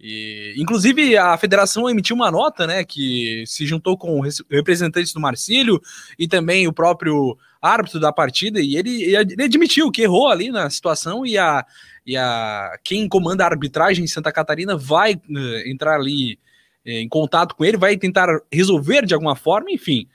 E, 0.00 0.54
inclusive, 0.56 1.18
a 1.18 1.36
federação 1.36 1.88
emitiu 1.90 2.16
uma 2.16 2.30
nota, 2.30 2.66
né, 2.66 2.82
que 2.82 3.44
se 3.46 3.66
juntou 3.66 3.98
com 3.98 4.18
representantes 4.50 5.12
do 5.12 5.20
Marcílio 5.20 5.78
e 6.18 6.26
também 6.26 6.66
o 6.66 6.72
próprio 6.72 7.36
árbitro 7.60 8.00
da 8.00 8.10
partida, 8.10 8.58
e 8.58 8.76
ele, 8.76 9.02
ele 9.14 9.42
admitiu 9.42 9.90
que 9.90 10.00
errou 10.00 10.28
ali 10.28 10.50
na 10.50 10.70
situação 10.70 11.26
e 11.26 11.36
a, 11.36 11.66
e 12.06 12.16
a 12.16 12.78
quem 12.82 13.06
comanda 13.06 13.44
a 13.44 13.48
arbitragem 13.48 14.02
em 14.02 14.08
Santa 14.08 14.32
Catarina 14.32 14.74
vai 14.74 15.12
uh, 15.12 15.68
entrar 15.68 15.96
ali 15.96 16.34
uh, 16.34 16.38
em 16.84 17.08
contato 17.08 17.54
com 17.54 17.64
ele, 17.64 17.76
vai 17.76 17.96
tentar 17.96 18.28
resolver 18.52 19.04
de 19.04 19.14
alguma 19.14 19.36
forma, 19.36 19.70
enfim 19.70 20.08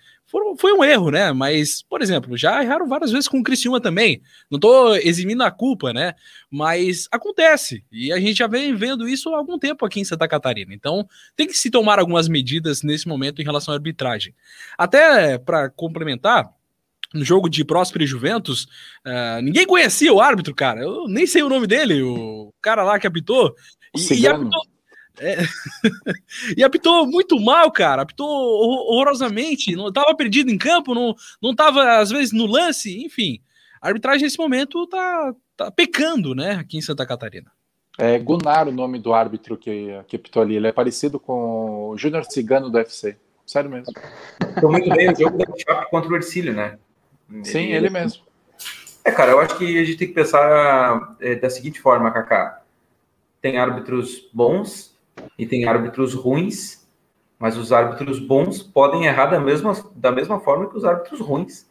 foi 0.57 0.73
um 0.73 0.83
erro, 0.83 1.11
né? 1.11 1.31
Mas, 1.31 1.81
por 1.83 2.01
exemplo, 2.01 2.35
já 2.35 2.61
erraram 2.61 2.87
várias 2.87 3.11
vezes 3.11 3.27
com 3.27 3.39
o 3.39 3.43
Criciúma 3.43 3.79
também. 3.79 4.21
Não 4.49 4.57
estou 4.57 4.95
eximindo 4.95 5.43
a 5.43 5.51
culpa, 5.51 5.93
né? 5.93 6.13
Mas 6.49 7.07
acontece. 7.11 7.83
E 7.91 8.11
a 8.11 8.19
gente 8.19 8.37
já 8.37 8.47
vem 8.47 8.75
vendo 8.75 9.07
isso 9.07 9.33
há 9.33 9.37
algum 9.37 9.57
tempo 9.57 9.85
aqui 9.85 9.99
em 9.99 10.05
Santa 10.05 10.27
Catarina. 10.27 10.73
Então, 10.73 11.07
tem 11.35 11.47
que 11.47 11.53
se 11.53 11.69
tomar 11.69 11.99
algumas 11.99 12.27
medidas 12.27 12.81
nesse 12.81 13.07
momento 13.07 13.41
em 13.41 13.45
relação 13.45 13.73
à 13.73 13.77
arbitragem. 13.77 14.33
Até 14.77 15.37
para 15.37 15.69
complementar, 15.69 16.49
no 17.13 17.23
jogo 17.23 17.47
de 17.47 17.63
Próspero 17.63 18.03
e 18.03 18.07
Juventus, 18.07 18.63
uh, 19.05 19.41
ninguém 19.41 19.65
conhecia 19.65 20.11
o 20.11 20.19
árbitro, 20.19 20.53
cara. 20.53 20.81
Eu 20.81 21.07
nem 21.07 21.27
sei 21.27 21.43
o 21.43 21.49
nome 21.49 21.67
dele, 21.67 22.01
o 22.01 22.53
cara 22.61 22.83
lá 22.83 22.99
que 22.99 23.07
apitou. 23.07 23.55
E, 23.95 24.21
e 24.21 24.27
apitou, 24.27 24.61
é... 25.19 25.37
e 26.57 26.63
apitou 26.63 27.05
muito 27.07 27.39
mal, 27.39 27.71
cara. 27.71 28.01
Apitou 28.01 28.27
horrorosamente. 28.27 29.75
Não 29.75 29.91
tava 29.91 30.15
perdido 30.15 30.51
em 30.51 30.57
campo, 30.57 30.93
não, 30.93 31.15
não 31.41 31.55
tava, 31.55 31.97
às 31.97 32.09
vezes, 32.09 32.31
no 32.31 32.45
lance, 32.45 33.05
enfim. 33.05 33.39
A 33.81 33.87
arbitragem 33.87 34.23
nesse 34.23 34.37
momento 34.37 34.87
tá, 34.87 35.33
tá 35.55 35.71
pecando, 35.71 36.33
né, 36.33 36.53
aqui 36.53 36.77
em 36.77 36.81
Santa 36.81 37.05
Catarina. 37.05 37.51
É 37.97 38.19
Gunnar 38.19 38.67
o 38.67 38.71
nome 38.71 38.99
do 38.99 39.13
árbitro 39.13 39.55
que, 39.55 40.01
que 40.07 40.15
apitou 40.15 40.41
ali. 40.41 40.55
Ele 40.55 40.67
é 40.67 40.71
parecido 40.71 41.19
com 41.19 41.89
o 41.89 41.97
Júnior 41.97 42.25
Cigano 42.25 42.69
do 42.69 42.77
UFC. 42.77 43.17
Sério 43.45 43.69
mesmo. 43.69 43.93
Ficou 44.53 44.71
muito 44.71 44.89
bem 44.89 45.11
o 45.11 45.15
jogo 45.15 45.37
da 45.37 45.45
Chape 45.55 45.89
contra 45.89 46.11
o 46.11 46.15
Ercílio, 46.15 46.53
né? 46.53 46.77
Sim, 47.43 47.65
ele, 47.65 47.75
ele 47.75 47.89
mesmo. 47.89 48.23
É, 49.03 49.11
cara, 49.11 49.31
eu 49.31 49.39
acho 49.39 49.55
que 49.57 49.79
a 49.79 49.85
gente 49.85 49.97
tem 49.97 50.07
que 50.07 50.13
pensar 50.15 51.15
é, 51.19 51.35
da 51.35 51.49
seguinte 51.49 51.79
forma, 51.79 52.11
Kaká. 52.11 52.63
Tem 53.39 53.57
árbitros 53.57 54.27
bons 54.33 54.94
e 55.37 55.45
tem 55.45 55.65
árbitros 55.65 56.13
ruins, 56.13 56.87
mas 57.37 57.57
os 57.57 57.71
árbitros 57.71 58.19
bons 58.19 58.61
podem 58.61 59.05
errar 59.05 59.27
da 59.27 59.39
mesma, 59.39 59.73
da 59.95 60.11
mesma 60.11 60.39
forma 60.39 60.69
que 60.69 60.77
os 60.77 60.85
árbitros 60.85 61.19
ruins. 61.19 61.67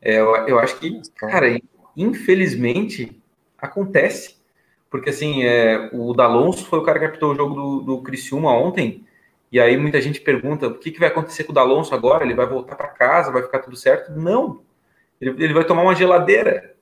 É, 0.00 0.18
eu, 0.18 0.34
eu 0.46 0.58
acho 0.58 0.78
que, 0.78 1.00
cara, 1.16 1.60
infelizmente 1.96 3.20
acontece. 3.58 4.36
Porque 4.90 5.10
assim, 5.10 5.42
é, 5.42 5.90
o 5.92 6.12
Dalonso 6.12 6.66
foi 6.66 6.78
o 6.78 6.82
cara 6.82 7.00
que 7.00 7.06
captou 7.06 7.32
o 7.32 7.34
jogo 7.34 7.54
do, 7.54 7.80
do 7.80 8.02
Criciúma 8.02 8.52
ontem, 8.52 9.04
e 9.50 9.60
aí 9.60 9.76
muita 9.76 10.00
gente 10.00 10.20
pergunta: 10.20 10.68
o 10.68 10.78
que, 10.78 10.90
que 10.90 11.00
vai 11.00 11.08
acontecer 11.08 11.44
com 11.44 11.52
o 11.52 11.54
Dalonso 11.54 11.94
agora? 11.94 12.24
Ele 12.24 12.34
vai 12.34 12.46
voltar 12.46 12.76
para 12.76 12.88
casa, 12.88 13.32
vai 13.32 13.42
ficar 13.42 13.60
tudo 13.60 13.76
certo? 13.76 14.12
Não. 14.12 14.62
Ele, 15.20 15.44
ele 15.44 15.54
vai 15.54 15.64
tomar 15.64 15.82
uma 15.82 15.94
geladeira. 15.94 16.74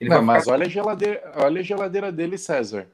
Ele 0.00 0.10
Não, 0.10 0.22
mas 0.22 0.44
ficar... 0.44 0.54
olha, 0.54 0.66
a 0.66 0.68
geladeira, 0.68 1.32
olha 1.36 1.60
a 1.60 1.64
geladeira 1.64 2.12
dele, 2.12 2.38
César. 2.38 2.86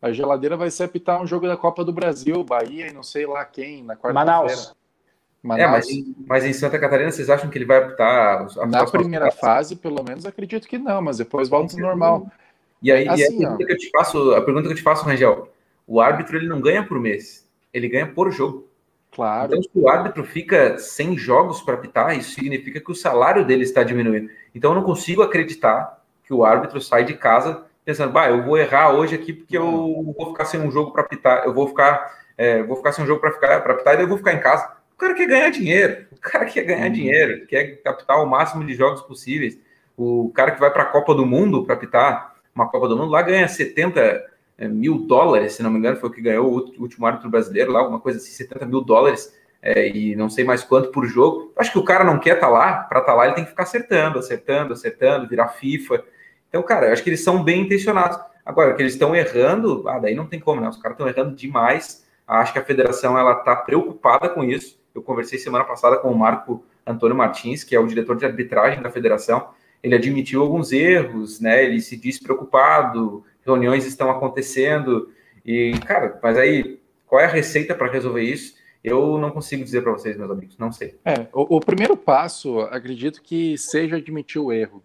A 0.00 0.12
geladeira 0.12 0.56
vai 0.56 0.70
ser 0.70 0.84
apitar 0.84 1.20
um 1.20 1.26
jogo 1.26 1.46
da 1.46 1.56
Copa 1.56 1.84
do 1.84 1.92
Brasil, 1.92 2.44
Bahia 2.44 2.88
e 2.88 2.92
não 2.92 3.02
sei 3.02 3.26
lá 3.26 3.44
quem, 3.44 3.82
na 3.82 3.94
quarta-feira. 3.94 4.14
Manaus. 4.14 4.76
Manaus. 5.42 5.62
É, 5.62 5.66
mas, 5.66 5.86
mas, 6.26 6.44
em 6.44 6.52
Santa 6.52 6.78
Catarina, 6.78 7.10
vocês 7.10 7.30
acham 7.30 7.48
que 7.48 7.56
ele 7.56 7.64
vai 7.64 7.78
apitar? 7.78 8.46
Na 8.66 8.84
primeira 8.84 9.30
fase, 9.30 9.76
pelo 9.76 10.02
menos, 10.02 10.26
acredito 10.26 10.68
que 10.68 10.76
não, 10.76 11.00
mas 11.00 11.18
depois 11.18 11.48
volta 11.48 11.74
ao 11.74 11.80
normal. 11.80 12.30
E 12.82 12.92
aí, 12.92 13.08
assim, 13.08 13.40
e 13.40 13.44
a, 13.44 13.48
pergunta 13.48 13.66
que 13.66 13.72
eu 13.72 13.78
te 13.78 13.90
faço, 13.90 14.34
a 14.34 14.42
pergunta 14.42 14.66
que 14.66 14.72
eu 14.72 14.76
te 14.76 14.82
faço, 14.82 15.04
Rangel, 15.04 15.48
o 15.86 16.00
árbitro 16.00 16.36
ele 16.36 16.48
não 16.48 16.60
ganha 16.60 16.84
por 16.84 17.00
mês, 17.00 17.48
ele 17.72 17.88
ganha 17.88 18.06
por 18.06 18.30
jogo. 18.30 18.68
Claro. 19.12 19.46
Então, 19.46 19.62
se 19.62 19.70
o 19.74 19.88
árbitro 19.88 20.24
fica 20.24 20.78
sem 20.78 21.16
jogos 21.16 21.62
para 21.62 21.74
apitar, 21.74 22.16
isso 22.16 22.32
significa 22.32 22.80
que 22.80 22.90
o 22.90 22.94
salário 22.94 23.46
dele 23.46 23.62
está 23.62 23.82
diminuindo. 23.82 24.30
Então, 24.54 24.72
eu 24.72 24.74
não 24.74 24.82
consigo 24.82 25.22
acreditar 25.22 26.04
que 26.22 26.34
o 26.34 26.44
árbitro 26.44 26.80
sai 26.80 27.04
de 27.04 27.14
casa 27.14 27.64
pensando, 27.86 28.12
bah, 28.12 28.28
eu 28.28 28.42
vou 28.42 28.58
errar 28.58 28.92
hoje 28.92 29.14
aqui 29.14 29.32
porque 29.32 29.56
eu 29.56 30.12
vou 30.18 30.30
ficar 30.30 30.44
sem 30.44 30.60
um 30.60 30.72
jogo 30.72 30.90
para 30.90 31.02
apitar, 31.02 31.44
eu 31.44 31.54
vou 31.54 31.68
ficar, 31.68 32.18
é, 32.36 32.60
vou 32.64 32.76
ficar 32.76 32.90
sem 32.90 33.04
um 33.04 33.06
jogo 33.06 33.20
para 33.20 33.30
ficar 33.30 33.60
para 33.62 33.74
apitar 33.74 33.94
e 33.94 33.96
daí 33.98 34.04
eu 34.04 34.08
vou 34.08 34.18
ficar 34.18 34.34
em 34.34 34.40
casa. 34.40 34.76
O 34.92 34.98
cara 34.98 35.14
quer 35.14 35.26
ganhar 35.26 35.50
dinheiro, 35.50 36.06
o 36.10 36.20
cara 36.20 36.44
quer 36.46 36.64
ganhar 36.64 36.86
uhum. 36.86 36.92
dinheiro, 36.92 37.46
quer 37.46 37.80
captar 37.82 38.20
o 38.20 38.26
máximo 38.26 38.66
de 38.66 38.74
jogos 38.74 39.02
possíveis. 39.02 39.56
O 39.96 40.32
cara 40.34 40.50
que 40.50 40.58
vai 40.58 40.70
para 40.70 40.82
a 40.82 40.86
Copa 40.86 41.14
do 41.14 41.24
Mundo 41.24 41.64
para 41.64 41.74
apitar 41.74 42.34
uma 42.52 42.68
Copa 42.68 42.88
do 42.88 42.96
Mundo 42.96 43.12
lá 43.12 43.22
ganha 43.22 43.46
70 43.46 44.24
é, 44.58 44.66
mil 44.66 44.98
dólares, 45.06 45.52
se 45.52 45.62
não 45.62 45.70
me 45.70 45.78
engano, 45.78 45.96
foi 45.96 46.08
o 46.08 46.12
que 46.12 46.20
ganhou 46.20 46.50
o 46.50 46.82
último 46.82 47.06
árbitro 47.06 47.30
brasileiro 47.30 47.70
lá, 47.70 47.80
alguma 47.80 48.00
coisa 48.00 48.18
assim, 48.18 48.32
70 48.32 48.66
mil 48.66 48.80
dólares. 48.80 49.32
É, 49.62 49.88
e 49.88 50.16
não 50.16 50.28
sei 50.28 50.44
mais 50.44 50.64
quanto 50.64 50.90
por 50.90 51.06
jogo. 51.06 51.52
Acho 51.56 51.72
que 51.72 51.78
o 51.78 51.84
cara 51.84 52.04
não 52.04 52.18
quer 52.18 52.34
estar 52.34 52.48
tá 52.48 52.52
lá, 52.52 52.72
para 52.78 53.00
estar 53.00 53.12
tá 53.12 53.16
lá 53.16 53.26
ele 53.26 53.34
tem 53.34 53.44
que 53.44 53.50
ficar 53.50 53.62
acertando, 53.62 54.18
acertando, 54.18 54.72
acertando, 54.72 55.28
virar 55.28 55.48
FIFA. 55.48 56.02
Então, 56.56 56.66
cara, 56.66 56.86
eu 56.86 56.92
acho 56.94 57.02
que 57.04 57.10
eles 57.10 57.22
são 57.22 57.44
bem 57.44 57.60
intencionados. 57.60 58.18
Agora, 58.42 58.72
que 58.72 58.80
eles 58.80 58.94
estão 58.94 59.14
errando, 59.14 59.86
ah, 59.86 59.98
daí 59.98 60.14
não 60.14 60.24
tem 60.24 60.40
como, 60.40 60.58
né? 60.58 60.66
Os 60.66 60.78
caras 60.78 60.96
estão 60.96 61.06
errando 61.06 61.36
demais. 61.36 62.02
Acho 62.26 62.54
que 62.54 62.58
a 62.58 62.64
federação 62.64 63.18
ela 63.18 63.32
está 63.32 63.54
preocupada 63.54 64.30
com 64.30 64.42
isso. 64.42 64.80
Eu 64.94 65.02
conversei 65.02 65.38
semana 65.38 65.64
passada 65.64 65.98
com 65.98 66.10
o 66.10 66.18
Marco 66.18 66.64
Antônio 66.86 67.14
Martins, 67.14 67.62
que 67.62 67.76
é 67.76 67.78
o 67.78 67.86
diretor 67.86 68.16
de 68.16 68.24
arbitragem 68.24 68.82
da 68.82 68.88
federação. 68.88 69.50
Ele 69.82 69.94
admitiu 69.94 70.40
alguns 70.40 70.72
erros, 70.72 71.40
né? 71.40 71.62
Ele 71.62 71.78
se 71.78 71.94
disse 71.94 72.22
preocupado, 72.22 73.22
reuniões 73.44 73.84
estão 73.84 74.10
acontecendo. 74.10 75.10
E, 75.44 75.78
cara, 75.86 76.18
mas 76.22 76.38
aí, 76.38 76.80
qual 77.06 77.20
é 77.20 77.26
a 77.26 77.28
receita 77.28 77.74
para 77.74 77.92
resolver 77.92 78.22
isso? 78.22 78.54
Eu 78.82 79.18
não 79.18 79.30
consigo 79.30 79.62
dizer 79.62 79.82
para 79.82 79.92
vocês, 79.92 80.16
meus 80.16 80.30
amigos, 80.30 80.56
não 80.56 80.72
sei. 80.72 80.94
É, 81.04 81.26
o, 81.34 81.56
o 81.56 81.60
primeiro 81.60 81.98
passo, 81.98 82.60
acredito 82.60 83.20
que 83.20 83.58
seja 83.58 83.96
admitir 83.96 84.38
o 84.40 84.50
erro. 84.50 84.82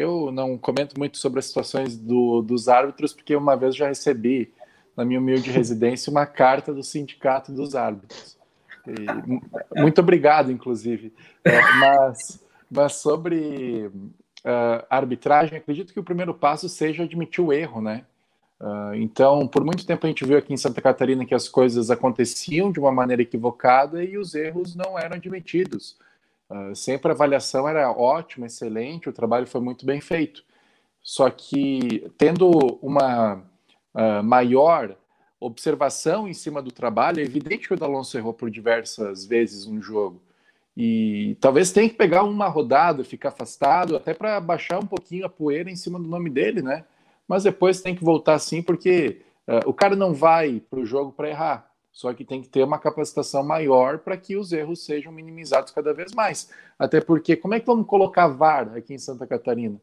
Eu 0.00 0.32
não 0.32 0.56
comento 0.56 0.98
muito 0.98 1.18
sobre 1.18 1.40
as 1.40 1.44
situações 1.44 1.94
do, 1.94 2.40
dos 2.40 2.68
árbitros, 2.68 3.12
porque 3.12 3.36
uma 3.36 3.54
vez 3.54 3.76
já 3.76 3.86
recebi, 3.86 4.50
na 4.96 5.04
minha 5.04 5.20
humilde 5.20 5.50
residência, 5.50 6.10
uma 6.10 6.24
carta 6.24 6.72
do 6.72 6.82
sindicato 6.82 7.52
dos 7.52 7.74
árbitros. 7.74 8.38
E, 8.86 9.78
muito 9.78 10.00
obrigado, 10.00 10.50
inclusive. 10.50 11.12
É, 11.44 11.60
mas, 11.78 12.42
mas 12.70 12.94
sobre 12.94 13.86
uh, 13.88 14.86
arbitragem, 14.88 15.58
acredito 15.58 15.92
que 15.92 16.00
o 16.00 16.04
primeiro 16.04 16.32
passo 16.32 16.66
seja 16.66 17.02
admitir 17.02 17.44
o 17.44 17.52
erro, 17.52 17.82
né? 17.82 18.04
Uh, 18.58 18.94
então, 18.94 19.46
por 19.46 19.62
muito 19.62 19.84
tempo 19.86 20.06
a 20.06 20.08
gente 20.08 20.24
viu 20.24 20.38
aqui 20.38 20.54
em 20.54 20.56
Santa 20.56 20.80
Catarina 20.80 21.26
que 21.26 21.34
as 21.34 21.46
coisas 21.46 21.90
aconteciam 21.90 22.72
de 22.72 22.80
uma 22.80 22.92
maneira 22.92 23.20
equivocada 23.20 24.02
e 24.02 24.16
os 24.16 24.34
erros 24.34 24.74
não 24.74 24.98
eram 24.98 25.16
admitidos. 25.16 25.98
Uh, 26.50 26.74
sempre 26.74 27.12
a 27.12 27.14
avaliação 27.14 27.68
era 27.68 27.92
ótima, 27.92 28.46
excelente, 28.46 29.08
o 29.08 29.12
trabalho 29.12 29.46
foi 29.46 29.60
muito 29.60 29.86
bem 29.86 30.00
feito. 30.00 30.42
Só 31.00 31.30
que 31.30 32.10
tendo 32.18 32.50
uma 32.82 33.36
uh, 33.94 34.22
maior 34.22 34.96
observação 35.38 36.28
em 36.28 36.34
cima 36.34 36.60
do 36.60 36.70
trabalho, 36.70 37.20
é 37.20 37.22
evidente 37.22 37.66
que 37.66 37.74
o 37.74 37.84
Alonso 37.84 38.18
errou 38.18 38.34
por 38.34 38.50
diversas 38.50 39.24
vezes 39.24 39.64
no 39.66 39.80
jogo. 39.80 40.20
E 40.76 41.36
talvez 41.40 41.72
tenha 41.72 41.88
que 41.88 41.96
pegar 41.96 42.22
uma 42.24 42.48
rodada, 42.48 43.04
ficar 43.04 43.30
afastado, 43.30 43.96
até 43.96 44.12
para 44.12 44.40
baixar 44.40 44.78
um 44.78 44.86
pouquinho 44.86 45.26
a 45.26 45.28
poeira 45.28 45.70
em 45.70 45.76
cima 45.76 45.98
do 45.98 46.06
nome 46.06 46.30
dele, 46.30 46.62
né? 46.62 46.84
Mas 47.26 47.44
depois 47.44 47.80
tem 47.80 47.94
que 47.94 48.04
voltar 48.04 48.38
sim, 48.38 48.62
porque 48.62 49.22
uh, 49.48 49.68
o 49.68 49.72
cara 49.72 49.96
não 49.96 50.12
vai 50.12 50.60
para 50.60 50.80
o 50.80 50.84
jogo 50.84 51.12
para 51.12 51.28
errar. 51.28 51.69
Só 51.92 52.12
que 52.14 52.24
tem 52.24 52.40
que 52.40 52.48
ter 52.48 52.62
uma 52.62 52.78
capacitação 52.78 53.42
maior 53.42 53.98
para 53.98 54.16
que 54.16 54.36
os 54.36 54.52
erros 54.52 54.84
sejam 54.84 55.12
minimizados 55.12 55.72
cada 55.72 55.92
vez 55.92 56.12
mais. 56.12 56.50
Até 56.78 57.00
porque, 57.00 57.36
como 57.36 57.54
é 57.54 57.60
que 57.60 57.66
vamos 57.66 57.86
colocar 57.86 58.28
VAR 58.28 58.72
aqui 58.74 58.94
em 58.94 58.98
Santa 58.98 59.26
Catarina? 59.26 59.80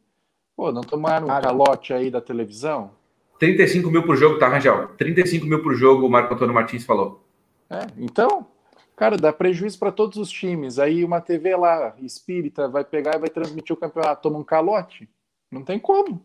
Pô, 0.56 0.72
não 0.72 0.82
tomaram 0.82 1.26
um 1.28 1.41
calote 1.41 1.93
aí 1.93 2.10
da 2.10 2.22
televisão? 2.22 2.91
35 3.39 3.91
mil 3.91 4.04
por 4.04 4.15
jogo, 4.17 4.39
tá, 4.39 4.48
Rangel? 4.48 4.88
35 4.98 5.46
mil 5.46 5.62
por 5.62 5.76
jogo, 5.76 6.08
o 6.08 6.10
Marco 6.10 6.34
Antônio 6.34 6.54
Martins 6.54 6.86
falou. 6.86 7.24
É, 7.70 7.86
então, 7.98 8.48
cara, 8.96 9.17
dá 9.17 9.32
prejuízo 9.32 9.78
para 9.78 9.91
todos 9.91 10.17
os 10.17 10.30
times. 10.30 10.80
Aí 10.80 11.04
uma 11.04 11.22
TV 11.22 11.56
lá, 11.56 11.96
espírita, 12.00 12.67
vai 12.67 12.84
pegar 12.84 13.15
e 13.15 13.20
vai 13.20 13.30
transmitir 13.30 13.76
o 13.76 13.80
campeonato, 13.80 14.24
toma 14.24 14.39
um 14.39 14.43
calote? 14.43 15.08
Não 15.52 15.63
tem 15.63 15.78
como. 15.78 16.22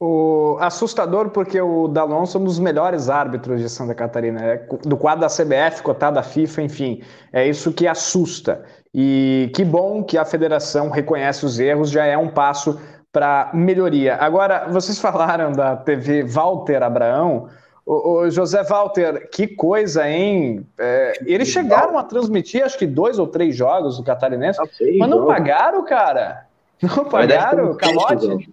O 0.00 0.56
assustador 0.60 1.30
porque 1.30 1.60
o 1.60 1.86
D'Alonso 1.86 2.36
é 2.36 2.40
um 2.40 2.44
dos 2.44 2.58
melhores 2.58 3.08
árbitros 3.08 3.60
de 3.60 3.68
Santa 3.68 3.94
Catarina, 3.94 4.40
é 4.42 4.56
do 4.82 4.96
quadro 4.96 5.20
da 5.20 5.28
CBF, 5.28 5.82
cotado 5.82 6.16
da 6.16 6.22
FIFA, 6.22 6.62
enfim, 6.62 7.02
é 7.32 7.46
isso 7.46 7.72
que 7.72 7.86
assusta. 7.86 8.64
E 8.92 9.50
que 9.54 9.64
bom 9.64 10.02
que 10.02 10.18
a 10.18 10.24
federação 10.24 10.90
reconhece 10.90 11.46
os 11.46 11.58
erros, 11.58 11.90
já 11.90 12.04
é 12.04 12.18
um 12.18 12.28
passo 12.28 12.78
para 13.12 13.50
melhoria. 13.54 14.16
Agora, 14.16 14.66
vocês 14.68 14.98
falaram 14.98 15.52
da 15.52 15.76
TV 15.76 16.24
Walter 16.24 16.82
Abraão. 16.82 17.48
O, 17.86 18.28
José 18.30 18.62
Walter, 18.64 19.28
que 19.30 19.46
coisa, 19.46 20.08
hein? 20.08 20.66
É, 20.78 21.12
eles 21.26 21.48
chegaram 21.48 21.98
a 21.98 22.02
transmitir, 22.02 22.64
acho 22.64 22.78
que 22.78 22.86
dois 22.86 23.18
ou 23.18 23.26
três 23.26 23.54
jogos 23.54 23.98
do 23.98 24.02
Catarinense, 24.02 24.58
mas 24.98 25.10
não 25.10 25.26
pagaram, 25.26 25.84
cara. 25.84 26.46
Não 26.82 27.04
pagaram, 27.04 27.76
calote. 27.76 28.48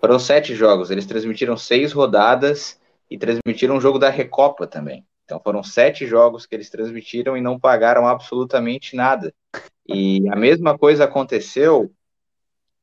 Foram 0.00 0.18
sete 0.18 0.54
jogos. 0.54 0.90
Eles 0.90 1.06
transmitiram 1.06 1.56
seis 1.56 1.92
rodadas 1.92 2.80
e 3.10 3.18
transmitiram 3.18 3.76
um 3.76 3.80
jogo 3.80 3.98
da 3.98 4.08
Recopa 4.08 4.66
também. 4.66 5.06
Então 5.24 5.40
foram 5.44 5.62
sete 5.62 6.06
jogos 6.06 6.46
que 6.46 6.54
eles 6.54 6.70
transmitiram 6.70 7.36
e 7.36 7.40
não 7.40 7.60
pagaram 7.60 8.06
absolutamente 8.08 8.96
nada. 8.96 9.32
E 9.86 10.28
a 10.30 10.36
mesma 10.36 10.76
coisa 10.76 11.04
aconteceu 11.04 11.92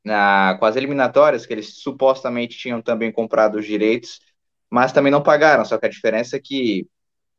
na, 0.03 0.56
com 0.58 0.65
as 0.65 0.75
eliminatórias, 0.75 1.45
que 1.45 1.53
eles 1.53 1.82
supostamente 1.82 2.58
tinham 2.58 2.82
também 2.82 3.12
comprado 3.12 3.56
os 3.56 3.65
direitos, 3.65 4.21
mas 4.69 4.93
também 4.93 5.12
não 5.12 5.21
pagaram. 5.21 5.65
Só 5.65 5.77
que 5.77 5.86
a 5.86 5.89
diferença 5.89 6.38
é 6.38 6.39
que 6.39 6.88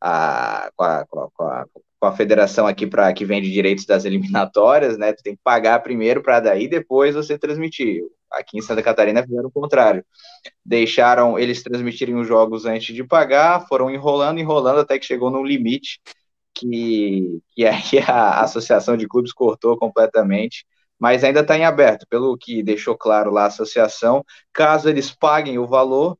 a, 0.00 0.70
com, 0.76 0.84
a, 0.84 1.06
com, 1.06 1.44
a, 1.44 1.66
com 2.00 2.06
a 2.06 2.12
federação 2.12 2.66
aqui 2.66 2.86
para 2.86 3.12
que 3.12 3.24
vende 3.24 3.50
direitos 3.50 3.86
das 3.86 4.04
eliminatórias, 4.06 4.98
né? 4.98 5.12
Tu 5.12 5.22
tem 5.22 5.36
que 5.36 5.42
pagar 5.42 5.82
primeiro 5.82 6.22
para 6.22 6.40
daí 6.40 6.68
depois 6.68 7.14
você 7.14 7.38
transmitir. 7.38 8.02
Aqui 8.30 8.58
em 8.58 8.62
Santa 8.62 8.82
Catarina 8.82 9.22
fizeram 9.22 9.48
o 9.48 9.52
contrário. 9.52 10.04
Deixaram 10.64 11.38
eles 11.38 11.62
transmitirem 11.62 12.16
os 12.16 12.26
jogos 12.26 12.66
antes 12.66 12.94
de 12.94 13.04
pagar, 13.04 13.66
foram 13.68 13.90
enrolando, 13.90 14.38
enrolando, 14.40 14.80
até 14.80 14.98
que 14.98 15.06
chegou 15.06 15.30
num 15.30 15.44
limite 15.44 16.00
que, 16.58 17.40
que 17.54 17.66
aí 17.66 17.82
a 18.08 18.40
Associação 18.42 18.96
de 18.96 19.08
Clubes 19.08 19.32
cortou 19.32 19.76
completamente, 19.78 20.66
mas 20.98 21.22
ainda 21.24 21.40
está 21.40 21.56
em 21.56 21.64
aberto, 21.64 22.06
pelo 22.08 22.36
que 22.36 22.62
deixou 22.62 22.96
claro 22.96 23.30
lá 23.30 23.44
a 23.44 23.46
associação, 23.46 24.24
caso 24.52 24.88
eles 24.88 25.10
paguem 25.14 25.58
o 25.58 25.66
valor, 25.66 26.18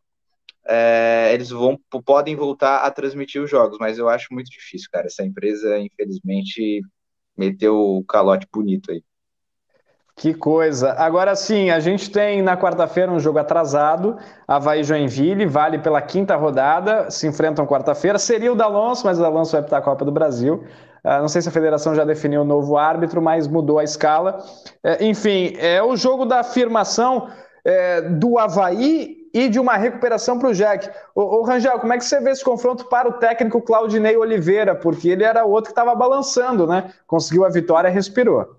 é, 0.66 1.31
eles 1.35 1.51
vão 1.51 1.79
podem 2.05 2.37
voltar 2.37 2.81
a 2.85 2.90
transmitir 2.90 3.42
os 3.42 3.51
jogos, 3.51 3.79
mas 3.81 3.99
eu 3.99 4.09
acho 4.09 4.29
muito 4.33 4.51
difícil, 4.51 4.88
cara. 4.92 5.07
Essa 5.07 5.25
empresa, 5.25 5.79
infelizmente, 5.79 6.83
meteu 7.37 7.77
o 7.77 8.05
calote 8.05 8.47
bonito 8.53 8.92
aí. 8.92 9.03
Que 10.18 10.35
coisa. 10.35 10.94
Agora 10.94 11.37
sim, 11.37 11.70
a 11.70 11.78
gente 11.78 12.11
tem 12.11 12.42
na 12.42 12.57
quarta-feira 12.57 13.11
um 13.11 13.20
jogo 13.20 13.38
atrasado, 13.38 14.16
Havaí 14.48 14.83
Joinville, 14.83 15.46
vale 15.46 15.78
pela 15.78 16.02
quinta 16.02 16.35
rodada, 16.35 17.09
se 17.09 17.28
enfrentam 17.28 17.64
quarta-feira. 17.64 18.18
Seria 18.18 18.52
o 18.52 18.57
D'Alonso, 18.57 19.07
mas 19.07 19.16
o 19.16 19.22
D'Alonso 19.22 19.52
vai 19.52 19.62
para 19.62 19.78
a 19.78 19.81
Copa 19.81 20.04
do 20.04 20.11
Brasil. 20.11 20.64
Uh, 21.04 21.20
não 21.20 21.28
sei 21.28 21.40
se 21.40 21.48
a 21.48 21.52
federação 21.52 21.94
já 21.94 22.04
definiu 22.04 22.40
o 22.40 22.44
novo 22.44 22.76
árbitro, 22.76 23.22
mas 23.22 23.46
mudou 23.46 23.78
a 23.78 23.85
escala. 23.85 24.40
Uh, 24.85 25.04
enfim, 25.04 25.52
é 25.57 25.81
o 25.81 25.96
jogo 25.96 26.24
da 26.26 26.40
afirmação 26.40 27.28
uh, 27.28 28.18
do 28.18 28.40
Havaí 28.40 29.18
e 29.33 29.48
de 29.48 29.61
uma 29.61 29.76
recuperação 29.76 30.37
para 30.37 30.48
o 30.48 30.52
Jack. 30.52 30.90
Ô, 31.14 31.44
Rangel, 31.44 31.78
como 31.78 31.92
é 31.92 31.96
que 31.96 32.04
você 32.04 32.18
vê 32.18 32.33
esse 32.33 32.42
confronto 32.42 32.87
para 32.87 33.09
o 33.09 33.12
técnico 33.12 33.62
Claudinei 33.62 34.16
Oliveira? 34.16 34.74
Porque 34.74 35.11
ele 35.11 35.22
era 35.22 35.44
outro 35.44 35.72
que 35.72 35.81
estava 35.81 35.94
balançando, 35.94 36.66
né? 36.66 36.90
Conseguiu 37.07 37.44
a 37.44 37.48
vitória, 37.48 37.88
respirou. 37.88 38.59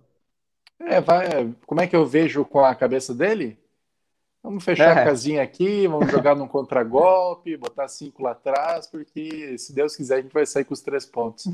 É, 0.79 1.01
vai, 1.01 1.53
como 1.65 1.81
é 1.81 1.87
que 1.87 1.95
eu 1.95 2.05
vejo 2.05 2.45
com 2.45 2.63
a 2.63 2.73
cabeça 2.73 3.13
dele? 3.13 3.57
Vamos 4.41 4.63
fechar 4.63 4.97
é. 4.97 5.01
a 5.01 5.05
casinha 5.05 5.43
aqui, 5.43 5.85
vamos 5.87 6.09
jogar 6.09 6.35
num 6.35 6.47
contragolpe, 6.47 7.57
botar 7.57 7.87
cinco 7.89 8.23
lá 8.23 8.31
atrás, 8.31 8.87
porque 8.87 9.57
se 9.57 9.73
Deus 9.73 9.95
quiser 9.95 10.15
a 10.15 10.21
gente 10.21 10.33
vai 10.33 10.45
sair 10.45 10.63
com 10.63 10.73
os 10.73 10.81
três 10.81 11.05
pontos. 11.05 11.45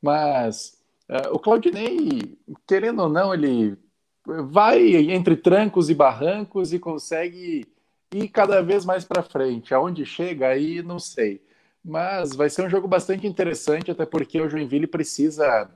Mas 0.00 0.78
uh, 1.08 1.34
o 1.34 1.38
Claudinei, 1.38 2.38
querendo 2.66 3.02
ou 3.02 3.08
não, 3.08 3.34
ele 3.34 3.76
vai 4.24 4.94
entre 5.10 5.36
trancos 5.36 5.90
e 5.90 5.94
barrancos 5.94 6.72
e 6.72 6.78
consegue 6.78 7.66
ir 8.14 8.28
cada 8.28 8.62
vez 8.62 8.84
mais 8.84 9.04
para 9.04 9.22
frente. 9.22 9.74
Aonde 9.74 10.06
chega 10.06 10.48
aí, 10.48 10.80
não 10.82 11.00
sei. 11.00 11.42
Mas 11.84 12.34
vai 12.36 12.48
ser 12.48 12.64
um 12.64 12.70
jogo 12.70 12.86
bastante 12.86 13.26
interessante, 13.26 13.90
até 13.90 14.06
porque 14.06 14.40
o 14.40 14.48
Joinville 14.48 14.86
precisa 14.86 15.68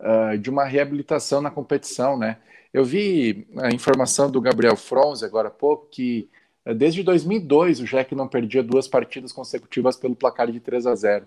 uh, 0.00 0.38
de 0.38 0.50
uma 0.50 0.64
reabilitação 0.64 1.40
na 1.40 1.50
competição, 1.50 2.16
né? 2.16 2.38
Eu 2.72 2.84
vi 2.84 3.46
a 3.56 3.70
informação 3.70 4.30
do 4.30 4.40
Gabriel 4.40 4.76
Fronze 4.76 5.24
agora 5.24 5.48
há 5.48 5.50
pouco 5.50 5.86
que 5.90 6.28
uh, 6.66 6.74
desde 6.74 7.02
2002 7.02 7.80
o 7.80 7.84
Jack 7.84 8.14
não 8.14 8.28
perdia 8.28 8.62
duas 8.62 8.86
partidas 8.86 9.32
consecutivas 9.32 9.96
pelo 9.96 10.16
placar 10.16 10.50
de 10.50 10.60
3 10.60 10.86
a 10.86 10.94
0. 10.94 11.26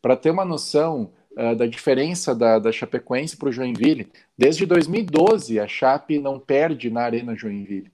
Para 0.00 0.16
ter 0.16 0.30
uma 0.30 0.44
noção 0.44 1.12
uh, 1.32 1.54
da 1.56 1.66
diferença 1.66 2.34
da, 2.34 2.58
da 2.58 2.70
Chapecoense 2.70 3.36
para 3.36 3.48
o 3.48 3.52
Joinville, 3.52 4.10
desde 4.36 4.66
2012 4.66 5.58
a 5.58 5.66
Chape 5.66 6.18
não 6.18 6.38
perde 6.38 6.90
na 6.90 7.02
Arena 7.02 7.34
Joinville. 7.34 7.92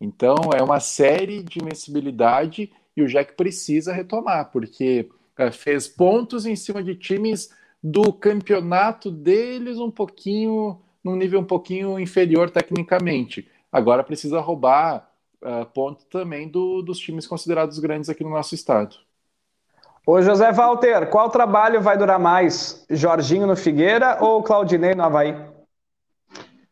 Então 0.00 0.36
é 0.56 0.62
uma 0.62 0.80
série 0.80 1.42
de 1.42 1.60
invencibilidade 1.60 2.72
e 2.96 3.02
o 3.02 3.06
Jack 3.06 3.34
precisa 3.34 3.92
retomar, 3.92 4.50
porque 4.50 5.08
fez 5.52 5.88
pontos 5.88 6.44
em 6.44 6.56
cima 6.56 6.82
de 6.82 6.94
times 6.94 7.50
do 7.82 8.12
campeonato 8.12 9.10
deles 9.10 9.78
um 9.78 9.90
pouquinho, 9.90 10.80
num 11.02 11.16
nível 11.16 11.40
um 11.40 11.44
pouquinho 11.44 11.98
inferior 11.98 12.50
tecnicamente. 12.50 13.48
Agora 13.72 14.04
precisa 14.04 14.40
roubar 14.40 15.08
uh, 15.42 15.64
ponto 15.66 16.04
também 16.06 16.48
do, 16.48 16.82
dos 16.82 16.98
times 16.98 17.26
considerados 17.26 17.78
grandes 17.78 18.10
aqui 18.10 18.22
no 18.22 18.30
nosso 18.30 18.54
estado. 18.54 18.96
Ô 20.06 20.20
José 20.20 20.50
Walter, 20.52 21.08
qual 21.08 21.30
trabalho 21.30 21.80
vai 21.80 21.96
durar 21.96 22.18
mais? 22.18 22.84
Jorginho 22.90 23.46
no 23.46 23.56
Figueira 23.56 24.18
ou 24.20 24.42
Claudinei 24.42 24.94
no 24.94 25.04
Havaí? 25.04 25.36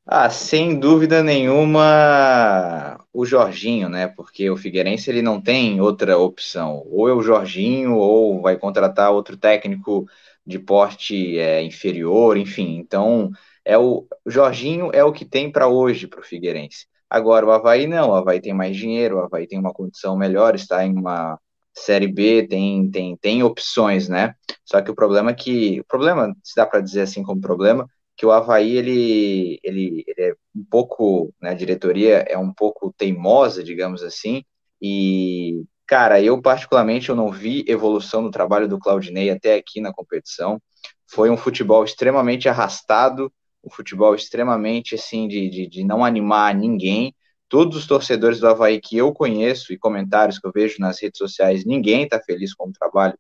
Ah, 0.05 0.31
sem 0.31 0.81
dúvida 0.81 1.23
nenhuma 1.23 2.99
o 3.13 3.27
Jorginho, 3.27 3.91
né? 3.91 4.09
Porque 4.09 4.49
o 4.49 4.57
Figueirense 4.57 5.11
ele 5.11 5.21
não 5.21 5.39
tem 5.39 5.81
outra 5.83 6.17
opção. 6.17 6.83
Ou 6.91 7.09
é 7.09 7.13
o 7.13 7.21
Jorginho, 7.21 7.95
ou 7.95 8.41
vai 8.41 8.57
contratar 8.57 9.13
outro 9.13 9.37
técnico 9.37 10.09
de 10.49 10.59
porte 10.59 11.39
é, 11.39 11.63
inferior, 11.63 12.37
enfim. 12.39 12.79
Então, 12.79 13.31
é 13.65 13.77
o, 13.77 14.07
o 14.25 14.31
Jorginho 14.31 14.91
é 14.95 15.05
o 15.05 15.13
que 15.13 15.27
tem 15.27 15.53
para 15.53 15.69
hoje 15.69 16.07
para 16.07 16.21
o 16.21 16.25
Figueirense. 16.25 16.87
Agora, 17.11 17.47
o 17.47 17.51
Havaí 17.51 17.87
não, 17.87 18.11
o 18.11 18.15
Havaí 18.15 18.41
tem 18.41 18.55
mais 18.55 18.77
dinheiro, 18.77 19.17
o 19.17 19.21
Havaí 19.21 19.47
tem 19.47 19.59
uma 19.59 19.73
condição 19.73 20.17
melhor, 20.17 20.55
está 20.55 20.85
em 20.85 20.95
uma 20.95 21.39
Série 21.75 22.09
B, 22.09 22.47
tem, 22.49 22.91
tem, 22.91 23.17
tem 23.17 23.43
opções, 23.43 24.09
né? 24.09 24.35
Só 24.65 24.81
que 24.83 24.91
o 24.91 24.95
problema 24.95 25.31
é 25.31 25.35
que, 25.35 25.81
o 25.81 25.85
problema, 25.85 26.35
se 26.43 26.57
dá 26.57 26.67
para 26.67 26.81
dizer 26.81 27.03
assim 27.03 27.23
como 27.23 27.41
problema, 27.41 27.87
que 28.17 28.27
o 28.27 28.33
Havaí, 28.33 28.77
ele, 28.77 29.61
ele, 29.63 30.05
ele 30.07 30.31
é 30.31 30.35
um 30.57 30.65
pouco, 30.65 31.33
né, 31.41 31.51
a 31.51 31.55
diretoria 31.55 32.25
é 32.29 32.37
um 32.37 32.53
pouco 32.53 32.93
teimosa, 32.97 33.63
digamos 33.63 34.03
assim, 34.03 34.43
e 34.83 35.63
Cara, 35.89 36.21
eu 36.21 36.41
particularmente 36.41 37.09
eu 37.09 37.17
não 37.17 37.33
vi 37.33 37.65
evolução 37.67 38.21
no 38.21 38.31
trabalho 38.31 38.69
do 38.69 38.79
Claudinei 38.79 39.31
até 39.31 39.55
aqui 39.55 39.81
na 39.81 39.91
competição. 39.93 40.61
Foi 41.07 41.31
um 41.31 41.37
futebol 41.37 41.83
extremamente 41.83 42.47
arrastado, 42.47 43.33
um 43.65 43.71
futebol 43.71 44.15
extremamente 44.15 44.95
assim 44.95 45.27
de, 45.27 45.49
de, 45.49 45.67
de 45.67 45.85
não 45.85 46.05
animar 46.05 46.55
ninguém. 46.55 47.15
Todos 47.49 47.75
os 47.79 47.87
torcedores 47.87 48.39
do 48.39 48.47
Havaí 48.47 48.79
que 48.81 48.99
eu 48.99 49.15
conheço 49.15 49.73
e 49.73 49.79
comentários 49.79 50.39
que 50.39 50.47
eu 50.47 50.53
vejo 50.55 50.77
nas 50.79 51.01
redes 51.01 51.17
sociais, 51.17 51.65
ninguém 51.65 52.03
está 52.05 52.21
feliz 52.21 52.53
com 52.55 52.69
o 52.69 52.73
trabalho 52.73 53.19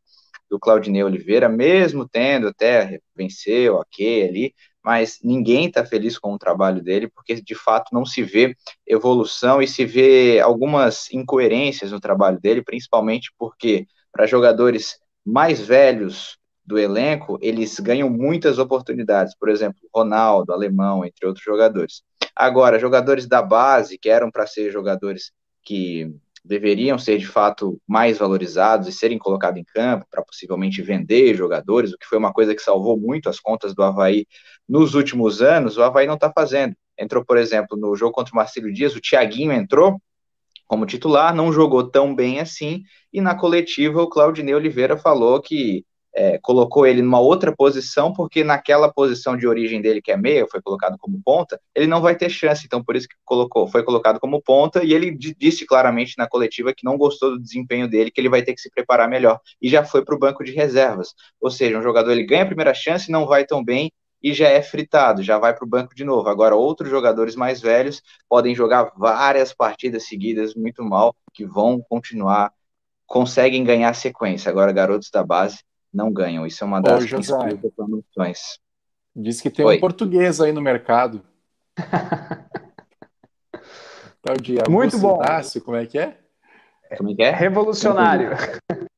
do 0.51 0.59
Claudinei 0.59 1.03
Oliveira, 1.03 1.49
mesmo 1.49 2.07
tendo 2.07 2.49
até 2.49 3.01
venceu, 3.17 3.77
ok, 3.77 4.29
ali, 4.29 4.55
mas 4.85 5.19
ninguém 5.23 5.67
está 5.67 5.85
feliz 5.85 6.19
com 6.19 6.33
o 6.33 6.38
trabalho 6.38 6.83
dele, 6.83 7.09
porque 7.09 7.41
de 7.41 7.55
fato 7.55 7.93
não 7.93 8.05
se 8.05 8.23
vê 8.23 8.55
evolução 8.87 9.61
e 9.61 9.69
se 9.69 9.85
vê 9.85 10.41
algumas 10.41 11.12
incoerências 11.12 11.93
no 11.93 12.01
trabalho 12.01 12.41
dele, 12.41 12.62
principalmente 12.62 13.33
porque 13.38 13.87
para 14.12 14.27
jogadores 14.27 14.99
mais 15.25 15.61
velhos 15.61 16.38
do 16.64 16.79
elenco, 16.79 17.38
eles 17.41 17.81
ganham 17.81 18.11
muitas 18.11 18.59
oportunidades, 18.59 19.35
por 19.35 19.49
exemplo, 19.49 19.81
Ronaldo, 19.95 20.53
Alemão, 20.53 21.05
entre 21.05 21.27
outros 21.27 21.45
jogadores. 21.45 22.03
Agora, 22.37 22.79
jogadores 22.79 23.27
da 23.27 23.41
base, 23.41 23.99
que 23.99 24.11
eram 24.11 24.31
para 24.31 24.47
ser 24.47 24.71
jogadores 24.71 25.33
que 25.62 26.14
deveriam 26.49 26.99
ser 26.99 27.19
de 27.19 27.27
fato 27.27 27.81
mais 27.87 28.19
valorizados 28.19 28.89
e 28.89 28.93
serem 28.93 29.19
colocados 29.19 29.61
em 29.61 29.65
campo 29.65 30.07
para 30.11 30.23
possivelmente 30.25 30.81
vender 30.81 31.35
jogadores, 31.37 31.93
o 31.93 31.99
que 31.99 32.07
foi 32.07 32.19
uma 32.19 32.33
coisa 32.33 32.55
que 32.55 32.63
salvou 32.63 32.99
muito 32.99 33.29
as 33.29 33.39
contas 33.39 33.75
do 33.75 33.83
Havaí 33.83 34.27
nos 34.69 34.95
últimos 34.95 35.43
anos, 35.43 35.77
o 35.77 35.83
Havaí 35.83 36.07
não 36.07 36.15
está 36.15 36.33
fazendo. 36.33 36.75
Entrou, 36.99 37.25
por 37.25 37.37
exemplo, 37.37 37.77
no 37.77 37.95
jogo 37.95 38.13
contra 38.13 38.33
o 38.33 38.37
Marcelo 38.37 38.73
Dias, 38.73 38.97
o 38.97 39.01
Thiaguinho 39.01 39.53
entrou 39.53 40.01
como 40.67 40.87
titular, 40.87 41.35
não 41.35 41.53
jogou 41.53 41.89
tão 41.89 42.15
bem 42.15 42.41
assim, 42.41 42.83
e 43.13 43.21
na 43.21 43.35
coletiva 43.35 44.03
o 44.03 44.09
Claudinei 44.09 44.55
Oliveira 44.55 44.97
falou 44.99 45.41
que 45.41 45.85
é, 46.19 46.37
colocou 46.43 46.85
ele 46.85 47.01
numa 47.01 47.21
outra 47.21 47.55
posição, 47.55 48.13
porque 48.13 48.43
naquela 48.43 48.93
posição 48.93 49.37
de 49.37 49.47
origem 49.47 49.81
dele, 49.81 50.03
que 50.03 50.11
é 50.11 50.17
meia, 50.17 50.49
foi 50.51 50.61
colocado 50.61 50.99
como 50.99 51.23
ponta, 51.25 51.61
ele 51.73 51.87
não 51.87 52.01
vai 52.01 52.17
ter 52.17 52.29
chance, 52.29 52.67
então 52.67 52.83
por 52.83 52.97
isso 52.97 53.07
que 53.07 53.15
colocou, 53.25 53.69
foi 53.69 53.85
colocado 53.85 54.19
como 54.19 54.43
ponta, 54.43 54.83
e 54.83 54.93
ele 54.93 55.17
disse 55.17 55.65
claramente 55.65 56.15
na 56.19 56.27
coletiva 56.27 56.75
que 56.75 56.85
não 56.85 56.99
gostou 56.99 57.31
do 57.31 57.39
desempenho 57.41 57.89
dele, 57.89 58.11
que 58.11 58.21
ele 58.21 58.29
vai 58.29 58.43
ter 58.43 58.53
que 58.53 58.61
se 58.61 58.69
preparar 58.69 59.09
melhor, 59.09 59.39
e 59.63 59.69
já 59.69 59.85
foi 59.85 60.05
para 60.05 60.17
o 60.17 60.19
banco 60.19 60.43
de 60.43 60.51
reservas, 60.51 61.15
ou 61.41 61.53
seja, 61.53 61.79
um 61.79 61.83
jogador 61.83 62.11
ele 62.11 62.27
ganha 62.27 62.43
a 62.43 62.47
primeira 62.47 62.75
chance, 62.75 63.13
não 63.13 63.25
vai 63.25 63.47
tão 63.47 63.65
bem, 63.65 63.93
e 64.21 64.35
já 64.35 64.49
é 64.49 64.61
fritado, 64.61 65.23
já 65.23 65.39
vai 65.39 65.55
para 65.55 65.65
o 65.65 65.69
banco 65.69 65.95
de 65.95 66.03
novo. 66.03 66.29
Agora, 66.29 66.57
outros 66.57 66.91
jogadores 66.91 67.37
mais 67.37 67.61
velhos 67.61 68.03
podem 68.29 68.53
jogar 68.53 68.91
várias 68.97 69.55
partidas 69.55 70.09
seguidas 70.09 70.57
muito 70.57 70.83
mal, 70.83 71.15
que 71.33 71.47
vão 71.47 71.81
continuar, 71.89 72.53
conseguem 73.07 73.63
ganhar 73.63 73.95
sequência. 73.95 74.51
Agora, 74.51 74.73
garotos 74.73 75.09
da 75.13 75.23
base 75.23 75.59
não 75.92 76.12
ganham. 76.12 76.46
Isso 76.46 76.62
é 76.62 76.66
uma 76.66 76.81
das 76.81 77.05
Ô, 77.05 77.09
principais 77.09 77.61
reclamações. 77.61 78.59
Diz 79.14 79.40
que 79.40 79.51
tem 79.51 79.64
Oi. 79.64 79.77
um 79.77 79.81
português 79.81 80.40
aí 80.40 80.53
no 80.53 80.61
mercado. 80.61 81.22
Tal 84.22 84.37
dia. 84.37 84.62
Muito 84.68 84.98
bom. 84.98 85.20
como 85.64 85.77
é 85.77 85.87
que 85.87 85.98
é? 85.98 86.16
Como 86.96 87.11
é 87.11 87.14
que 87.14 87.22
é? 87.22 87.31
Revolucionário. 87.31 88.31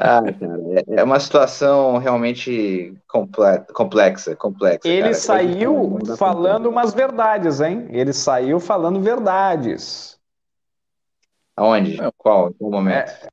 Ah, 0.00 0.22
cara, 0.22 0.62
é, 0.78 1.00
é 1.00 1.02
uma 1.02 1.18
situação 1.18 1.98
realmente 1.98 2.94
complexa, 3.08 4.36
complexa. 4.36 4.86
Ele 4.86 5.00
cara. 5.02 5.14
saiu 5.14 5.98
falando 6.16 6.68
umas 6.68 6.94
verdades, 6.94 7.60
hein? 7.60 7.88
Ele 7.90 8.12
saiu 8.12 8.60
falando 8.60 9.00
verdades. 9.00 10.16
Aonde? 11.56 11.96
Qual? 12.16 12.50
Em 12.50 12.52
qual 12.52 12.70
momento? 12.70 13.10
É, 13.10 13.28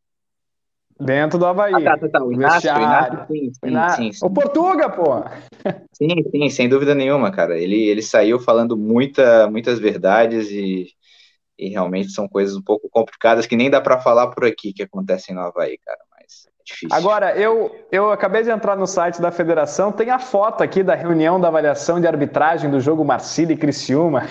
dentro 1.00 1.38
do 1.38 1.46
Havaí. 1.46 1.74
Ah, 1.76 1.82
tá, 1.82 1.98
tá, 1.98 2.10
tá. 2.10 2.24
O 2.24 2.32
Inácio, 2.32 2.74
o 2.74 2.78
Inácio 2.78 3.26
sim, 3.28 3.52
sim, 3.54 3.70
Inácio. 3.70 4.04
sim, 4.04 4.12
sim. 4.14 4.26
O 4.26 4.30
Portuga, 4.30 4.90
pô! 4.90 5.24
Sim, 5.94 6.24
sim, 6.30 6.50
sem 6.50 6.68
dúvida 6.68 6.94
nenhuma, 6.94 7.32
cara. 7.32 7.58
Ele, 7.58 7.88
ele 7.88 8.02
saiu 8.02 8.40
falando 8.40 8.76
muita, 8.76 9.50
muitas 9.50 9.80
verdades 9.80 10.50
e, 10.52 10.88
e 11.58 11.70
realmente 11.70 12.12
são 12.12 12.28
coisas 12.28 12.56
um 12.56 12.62
pouco 12.62 12.90
complicadas 12.90 13.46
que 13.46 13.56
nem 13.56 13.70
dá 13.70 13.80
para 13.80 14.00
falar 14.00 14.28
por 14.28 14.46
aqui 14.46 14.74
que 14.74 14.84
acontecem 14.84 15.34
no 15.34 15.42
Havaí, 15.42 15.78
cara. 15.78 16.00
Difícil. 16.66 16.98
Agora, 16.98 17.38
eu, 17.38 17.86
eu 17.92 18.12
acabei 18.12 18.42
de 18.42 18.50
entrar 18.50 18.76
no 18.76 18.88
site 18.88 19.22
da 19.22 19.30
federação, 19.30 19.92
tem 19.92 20.10
a 20.10 20.18
foto 20.18 20.64
aqui 20.64 20.82
da 20.82 20.96
reunião 20.96 21.40
da 21.40 21.48
avaliação 21.48 22.02
de 22.02 22.08
arbitragem 22.08 22.72
do 22.72 22.80
jogo 22.80 23.06
Marcília 23.06 23.54
e 23.54 23.58
Criciúma. 23.58 24.24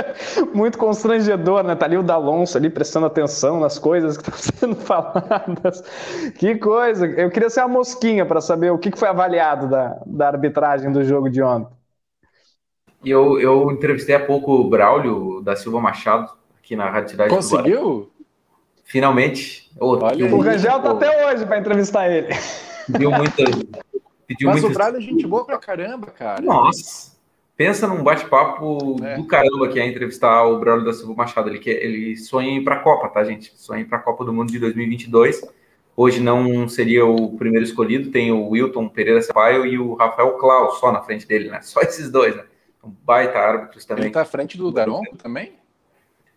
Muito 0.54 0.78
constrangedor, 0.78 1.62
né? 1.62 1.74
Tá 1.74 1.86
ali 1.86 1.96
o 1.96 2.02
D'Alonso 2.02 2.56
ali 2.56 2.70
prestando 2.70 3.06
atenção 3.06 3.60
nas 3.60 3.78
coisas 3.78 4.16
que 4.16 4.28
estão 4.30 4.36
sendo 4.38 4.76
faladas. 4.76 5.82
Que 6.38 6.56
coisa! 6.56 7.06
Eu 7.06 7.30
queria 7.30 7.50
ser 7.50 7.60
a 7.60 7.68
mosquinha 7.68 8.24
para 8.24 8.40
saber 8.40 8.70
o 8.70 8.78
que 8.78 8.96
foi 8.96 9.08
avaliado 9.08 9.68
da, 9.68 10.00
da 10.06 10.28
arbitragem 10.28 10.92
do 10.92 11.04
jogo 11.04 11.28
de 11.28 11.42
ontem. 11.42 11.74
Eu, 13.04 13.38
eu 13.38 13.70
entrevistei 13.70 14.14
há 14.14 14.20
pouco 14.20 14.52
o 14.52 14.68
Braulio 14.68 15.40
da 15.42 15.54
Silva 15.54 15.80
Machado 15.80 16.30
aqui 16.58 16.74
na 16.74 16.90
Rádio 16.90 17.10
Cidade 17.10 17.30
Conseguiu? 17.30 18.10
Finalmente. 18.84 19.70
Oh, 19.78 19.96
o 19.96 20.40
Rangel 20.40 20.80
tá 20.80 20.90
até 20.92 21.26
hoje 21.26 21.44
para 21.44 21.58
entrevistar 21.58 22.08
ele. 22.08 22.28
Pediu 22.90 23.10
muita. 23.10 23.44
Pediu 24.26 24.48
Mas 24.48 24.62
muita... 24.62 24.66
o 24.66 24.72
Braulio 24.72 24.98
é 24.98 25.00
gente 25.00 25.26
boa 25.26 25.44
pra 25.44 25.58
caramba, 25.58 26.06
cara. 26.06 26.40
Nossa. 26.42 27.15
Pensa 27.56 27.86
num 27.86 28.02
bate-papo 28.02 28.96
é. 29.02 29.16
do 29.16 29.26
caramba 29.26 29.68
que 29.68 29.80
é 29.80 29.86
entrevistar 29.86 30.44
o 30.44 30.58
Braulio 30.58 30.84
da 30.84 30.92
Silva 30.92 31.14
Machado. 31.14 31.48
Ele, 31.48 31.60
ele 31.64 32.16
sonha 32.16 32.50
em 32.50 32.58
ir 32.58 32.64
pra 32.64 32.80
Copa, 32.80 33.08
tá, 33.08 33.24
gente? 33.24 33.50
Sonha 33.56 33.80
em 33.80 33.82
ir 33.82 33.86
pra 33.86 33.98
Copa 33.98 34.24
do 34.24 34.32
Mundo 34.32 34.52
de 34.52 34.58
2022. 34.58 35.40
Hoje 35.96 36.20
não 36.20 36.68
seria 36.68 37.06
o 37.06 37.34
primeiro 37.38 37.64
escolhido. 37.64 38.10
Tem 38.10 38.30
o 38.30 38.50
Wilton 38.50 38.88
Pereira 38.90 39.22
Sampaio 39.22 39.64
e 39.64 39.78
o 39.78 39.94
Rafael 39.94 40.32
Klaus 40.32 40.78
só 40.78 40.92
na 40.92 41.00
frente 41.00 41.26
dele, 41.26 41.48
né? 41.48 41.60
Só 41.64 41.80
esses 41.80 42.10
dois, 42.10 42.36
né? 42.36 42.44
Um 42.84 42.90
baita 42.90 43.38
árbitros 43.38 43.86
também. 43.86 44.04
Ele 44.04 44.12
tá 44.12 44.20
à 44.20 44.26
frente 44.26 44.58
do 44.58 44.70
Daronco 44.70 45.16
também? 45.16 45.54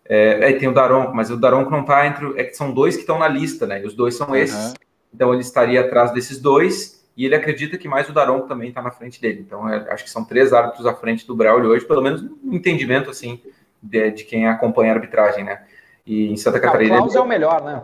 É, 0.06 0.50
é, 0.50 0.54
tem 0.54 0.70
o 0.70 0.74
Daronco, 0.74 1.14
mas 1.14 1.30
o 1.30 1.38
Daronco 1.38 1.70
não 1.70 1.82
está 1.82 2.08
entre. 2.08 2.40
É 2.40 2.46
que 2.46 2.56
são 2.56 2.74
dois 2.74 2.96
que 2.96 3.02
estão 3.02 3.20
na 3.20 3.28
lista, 3.28 3.68
né? 3.68 3.82
E 3.84 3.86
os 3.86 3.94
dois 3.94 4.16
são 4.16 4.34
esses. 4.34 4.70
Uhum. 4.70 4.74
Então 5.14 5.34
ele 5.34 5.42
estaria 5.42 5.82
atrás 5.82 6.12
desses 6.14 6.40
dois. 6.40 6.99
E 7.20 7.26
ele 7.26 7.36
acredita 7.36 7.78
que 7.78 7.88
mais 7.88 8.08
o 8.08 8.14
Daronco 8.14 8.48
também 8.48 8.70
está 8.70 8.82
na 8.82 8.92
frente 8.92 9.20
dele. 9.20 9.44
Então 9.46 9.68
é, 9.68 9.92
acho 9.92 10.06
que 10.06 10.10
são 10.10 10.24
três 10.24 10.54
árbitros 10.54 10.86
à 10.86 10.94
frente 10.94 11.28
do 11.28 11.36
Braulio 11.36 11.72
hoje, 11.72 11.86
pelo 11.86 12.02
menos 12.02 12.22
um 12.22 12.54
entendimento 12.54 13.10
assim 13.10 13.42
de, 13.84 14.12
de 14.12 14.24
quem 14.24 14.48
acompanha 14.48 14.94
a 14.94 14.96
arbitragem, 14.96 15.44
né? 15.44 15.64
E 16.06 16.32
em 16.32 16.38
Santa 16.38 16.60
Catarina. 16.60 16.96
Ah, 16.96 17.00
o 17.00 17.02
Klaus 17.02 17.16
é 17.16 17.20
o 17.20 17.28
melhor, 17.28 17.62
né? 17.62 17.84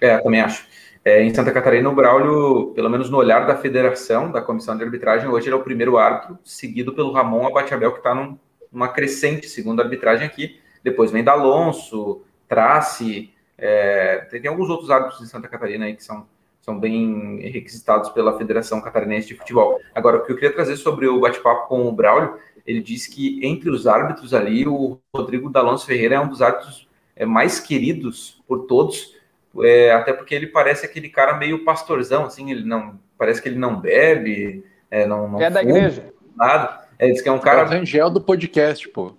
É, 0.00 0.18
também 0.18 0.40
acho. 0.40 0.66
É, 1.04 1.22
em 1.22 1.32
Santa 1.32 1.52
Catarina, 1.52 1.88
o 1.88 1.94
Braulio, 1.94 2.72
pelo 2.74 2.90
menos 2.90 3.08
no 3.08 3.16
olhar 3.16 3.46
da 3.46 3.56
federação, 3.56 4.30
da 4.32 4.42
comissão 4.42 4.76
de 4.76 4.82
arbitragem, 4.82 5.28
hoje 5.28 5.46
ele 5.46 5.54
é 5.54 5.58
o 5.58 5.62
primeiro 5.62 5.96
árbitro, 5.96 6.36
seguido 6.42 6.92
pelo 6.92 7.12
Ramon 7.12 7.46
Abatiabel, 7.46 7.92
que 7.92 7.98
está 7.98 8.12
num, 8.12 8.36
numa 8.72 8.88
crescente, 8.88 9.48
segundo 9.48 9.80
a 9.80 9.84
arbitragem 9.84 10.26
aqui 10.26 10.60
depois 10.82 11.10
vem 11.10 11.24
D'Alonso, 11.24 12.22
Trace, 12.48 13.32
é, 13.56 14.26
tem, 14.30 14.40
tem, 14.40 14.50
alguns 14.50 14.70
outros 14.70 14.90
árbitros 14.90 15.20
de 15.20 15.28
Santa 15.28 15.48
Catarina 15.48 15.84
aí 15.84 15.94
que 15.94 16.04
são, 16.04 16.26
são 16.68 16.78
bem 16.78 17.40
requisitados 17.40 18.10
pela 18.10 18.36
Federação 18.36 18.78
Catarinense 18.78 19.28
de 19.28 19.34
Futebol. 19.34 19.80
Agora, 19.94 20.18
o 20.18 20.22
que 20.22 20.32
eu 20.32 20.34
queria 20.34 20.52
trazer 20.52 20.76
sobre 20.76 21.06
o 21.06 21.18
bate-papo 21.18 21.66
com 21.66 21.88
o 21.88 21.92
Braulio, 21.92 22.36
ele 22.66 22.82
disse 22.82 23.10
que 23.10 23.40
entre 23.42 23.70
os 23.70 23.86
árbitros 23.86 24.34
ali, 24.34 24.68
o 24.68 24.98
Rodrigo 25.14 25.48
D'Alonso 25.48 25.86
Ferreira 25.86 26.16
é 26.16 26.20
um 26.20 26.28
dos 26.28 26.42
árbitros 26.42 26.86
é, 27.16 27.24
mais 27.24 27.58
queridos 27.58 28.42
por 28.46 28.66
todos, 28.66 29.16
é, 29.62 29.92
até 29.92 30.12
porque 30.12 30.34
ele 30.34 30.48
parece 30.48 30.84
aquele 30.84 31.08
cara 31.08 31.38
meio 31.38 31.64
pastorzão, 31.64 32.26
assim, 32.26 32.50
ele 32.50 32.64
não 32.64 33.00
parece 33.16 33.40
que 33.40 33.48
ele 33.48 33.58
não 33.58 33.80
bebe, 33.80 34.62
é, 34.90 35.06
não, 35.06 35.26
não 35.26 35.40
é 35.40 35.48
da 35.48 35.62
igreja. 35.62 36.12
Nada. 36.36 36.86
Ele 36.98 37.12
diz 37.12 37.22
que 37.22 37.30
é 37.30 37.32
um 37.32 37.38
cara. 37.38 37.62
É 37.62 37.64
o 37.64 37.68
Rangel 37.68 38.10
do 38.10 38.20
podcast, 38.20 38.86
pô. 38.90 39.14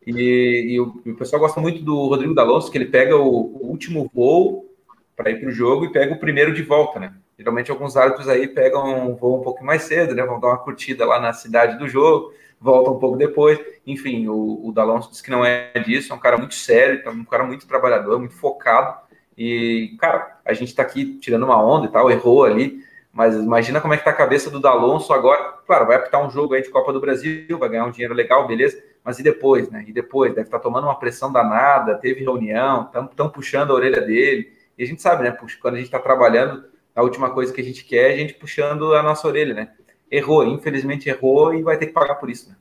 e, 0.07 0.73
e 0.73 0.81
o, 0.81 1.01
o, 1.07 1.15
pessoal 1.15 1.41
gosta 1.41 1.61
muito 1.61 1.83
do 1.83 2.09
Rodrigo 2.09 2.35
D'Alonso, 2.35 2.71
que 2.71 2.79
ele 2.79 2.87
pega 2.87 3.17
o, 3.17 3.29
o 3.29 3.67
último 3.69 4.11
voo 4.13 4.69
para 5.17 5.31
ir 5.31 5.41
para 5.41 5.49
o 5.49 5.53
jogo 5.53 5.85
e 5.85 5.93
pega 5.93 6.15
o 6.15 6.19
primeiro 6.19 6.53
de 6.53 6.63
volta, 6.63 6.99
né? 6.99 7.15
Geralmente 7.39 7.71
alguns 7.71 7.97
árbitros 7.97 8.29
aí 8.29 8.49
pegam 8.49 9.11
um 9.11 9.15
voo 9.15 9.41
um 9.41 9.43
pouco 9.43 9.65
mais 9.65 9.83
cedo, 9.83 10.15
né? 10.15 10.25
Vão 10.25 10.41
dar 10.41 10.49
uma 10.49 10.59
curtida 10.59 11.07
lá 11.07 11.21
na 11.21 11.33
cidade 11.33 11.79
do 11.79 11.89
jogo, 11.89 12.33
voltam 12.61 12.95
um 12.95 12.99
pouco 12.99 13.17
depois. 13.17 13.59
Enfim, 13.87 14.29
o, 14.29 14.69
o 14.69 14.73
D'Alonso 14.73 15.11
diz 15.11 15.21
que 15.21 15.31
não 15.31 15.45
é 15.45 15.73
disso, 15.85 16.13
é 16.13 16.17
um 16.17 16.21
cara 16.21 16.37
muito 16.37 16.55
sério, 16.55 17.03
é 17.05 17.11
um 17.11 17.25
cara 17.25 17.45
muito 17.45 17.67
trabalhador, 17.67 18.19
muito 18.19 18.35
focado. 18.35 18.97
E, 19.37 19.97
cara, 19.99 20.41
a 20.45 20.53
gente 20.53 20.69
está 20.69 20.83
aqui 20.83 21.19
tirando 21.19 21.45
uma 21.45 21.63
onda 21.63 21.87
e 21.87 21.91
tal, 21.91 22.11
errou 22.11 22.45
ali, 22.45 22.81
mas 23.13 23.35
imagina 23.35 23.81
como 23.81 23.95
é 23.95 23.97
que 23.97 24.05
tá 24.05 24.11
a 24.11 24.15
cabeça 24.15 24.51
do 24.51 24.61
D'Alonso 24.61 25.13
agora. 25.13 25.55
Claro, 25.67 25.87
vai 25.87 25.97
apitar 25.97 26.25
um 26.25 26.31
jogo 26.31 26.55
aí 26.55 26.63
de 26.63 26.71
Copa 26.71 26.93
do 26.93 27.01
Brasil, 27.01 27.59
vai 27.59 27.69
ganhar 27.69 27.85
um 27.85 27.91
dinheiro 27.91 28.15
legal, 28.15 28.47
beleza. 28.47 28.83
Mas 29.05 29.19
e 29.19 29.23
depois, 29.23 29.69
né? 29.71 29.85
E 29.87 29.93
depois, 29.93 30.35
deve 30.35 30.47
estar 30.47 30.59
tá 30.59 30.63
tomando 30.63 30.85
uma 30.85 30.99
pressão 30.99 31.33
danada, 31.33 31.97
teve 31.97 32.21
reunião, 32.21 32.89
estão 33.11 33.29
puxando 33.29 33.71
a 33.71 33.75
orelha 33.75 34.01
dele. 34.01 34.53
E 34.79 34.85
a 34.85 34.87
gente 34.87 35.03
sabe, 35.03 35.25
né? 35.25 35.37
Quando 35.61 35.75
a 35.75 35.79
gente 35.79 35.87
está 35.87 35.99
trabalhando, 35.99 36.65
a 36.95 37.03
última 37.03 37.31
coisa 37.31 37.53
que 37.53 37.61
a 37.61 37.65
gente 37.65 37.85
quer 37.85 38.11
é 38.11 38.15
a 38.15 38.17
gente 38.17 38.35
puxando 38.35 38.95
a 38.95 39.03
nossa 39.03 39.27
orelha, 39.27 39.55
né? 39.55 39.71
Errou, 40.11 40.47
infelizmente 40.47 41.09
errou 41.09 41.55
e 41.55 41.63
vai 41.63 41.77
ter 41.77 41.87
que 41.87 41.93
pagar 41.93 42.17
por 42.17 42.31
isso, 42.31 42.51
né? 42.51 42.57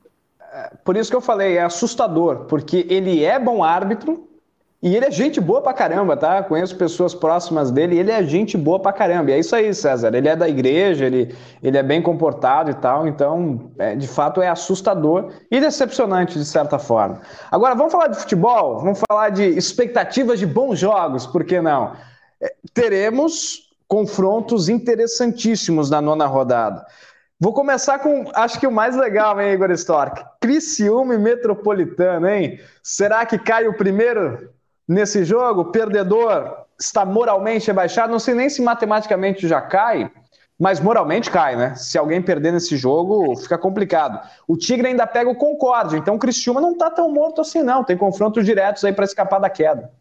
É, 0.53 0.71
por 0.83 0.97
isso 0.97 1.09
que 1.09 1.15
eu 1.15 1.21
falei, 1.21 1.57
é 1.57 1.63
assustador, 1.63 2.45
porque 2.45 2.85
ele 2.89 3.23
é 3.23 3.39
bom 3.39 3.63
árbitro, 3.63 4.27
e 4.83 4.95
ele 4.95 5.05
é 5.05 5.11
gente 5.11 5.39
boa 5.39 5.61
pra 5.61 5.73
caramba, 5.73 6.17
tá? 6.17 6.41
Conheço 6.41 6.75
pessoas 6.75 7.13
próximas 7.13 7.69
dele 7.69 7.99
ele 7.99 8.09
é 8.09 8.23
gente 8.23 8.57
boa 8.57 8.79
pra 8.79 8.91
caramba. 8.91 9.29
E 9.29 9.33
é 9.35 9.39
isso 9.39 9.55
aí, 9.55 9.71
César. 9.75 10.11
Ele 10.15 10.27
é 10.27 10.35
da 10.35 10.49
igreja, 10.49 11.05
ele, 11.05 11.35
ele 11.61 11.77
é 11.77 11.83
bem 11.83 12.01
comportado 12.01 12.71
e 12.71 12.73
tal. 12.73 13.07
Então, 13.07 13.71
é, 13.77 13.95
de 13.95 14.07
fato, 14.07 14.41
é 14.41 14.47
assustador 14.47 15.33
e 15.51 15.59
decepcionante, 15.59 16.39
de 16.39 16.45
certa 16.45 16.79
forma. 16.79 17.21
Agora, 17.51 17.75
vamos 17.75 17.91
falar 17.91 18.07
de 18.07 18.17
futebol? 18.17 18.79
Vamos 18.79 18.99
falar 19.07 19.29
de 19.29 19.43
expectativas 19.43 20.39
de 20.39 20.47
bons 20.47 20.79
jogos, 20.79 21.27
por 21.27 21.43
que 21.43 21.61
não? 21.61 21.93
É, 22.41 22.51
teremos 22.73 23.69
confrontos 23.87 24.67
interessantíssimos 24.67 25.91
na 25.91 26.01
nona 26.01 26.25
rodada. 26.25 26.83
Vou 27.39 27.53
começar 27.53 27.99
com, 27.99 28.31
acho 28.33 28.59
que 28.59 28.65
o 28.65 28.71
mais 28.71 28.95
legal, 28.95 29.39
hein, 29.39 29.53
Igor 29.53 29.69
Stork? 29.71 30.23
Criciúma 30.39 31.13
e 31.13 31.19
Metropolitano, 31.19 32.27
hein? 32.27 32.59
Será 32.81 33.25
que 33.27 33.37
cai 33.37 33.67
o 33.67 33.75
primeiro 33.75 34.50
nesse 34.91 35.23
jogo, 35.23 35.65
perdedor 35.65 36.65
está 36.79 37.05
moralmente 37.05 37.67
rebaixado. 37.67 38.11
Não 38.11 38.19
sei 38.19 38.33
nem 38.33 38.49
se 38.49 38.61
matematicamente 38.61 39.47
já 39.47 39.61
cai, 39.61 40.11
mas 40.59 40.79
moralmente 40.79 41.29
cai, 41.29 41.55
né? 41.55 41.75
Se 41.75 41.97
alguém 41.97 42.21
perder 42.21 42.51
nesse 42.51 42.75
jogo, 42.75 43.35
fica 43.37 43.57
complicado. 43.57 44.19
O 44.47 44.57
Tigre 44.57 44.87
ainda 44.87 45.07
pega 45.07 45.29
o 45.29 45.35
Concórdia, 45.35 45.97
então 45.97 46.15
o 46.15 46.19
Cristiúma 46.19 46.59
não 46.59 46.73
está 46.73 46.89
tão 46.89 47.11
morto 47.11 47.41
assim, 47.41 47.63
não. 47.63 47.83
Tem 47.83 47.97
confrontos 47.97 48.43
diretos 48.45 48.83
aí 48.83 48.91
para 48.91 49.05
escapar 49.05 49.39
da 49.39 49.49
queda. 49.49 49.91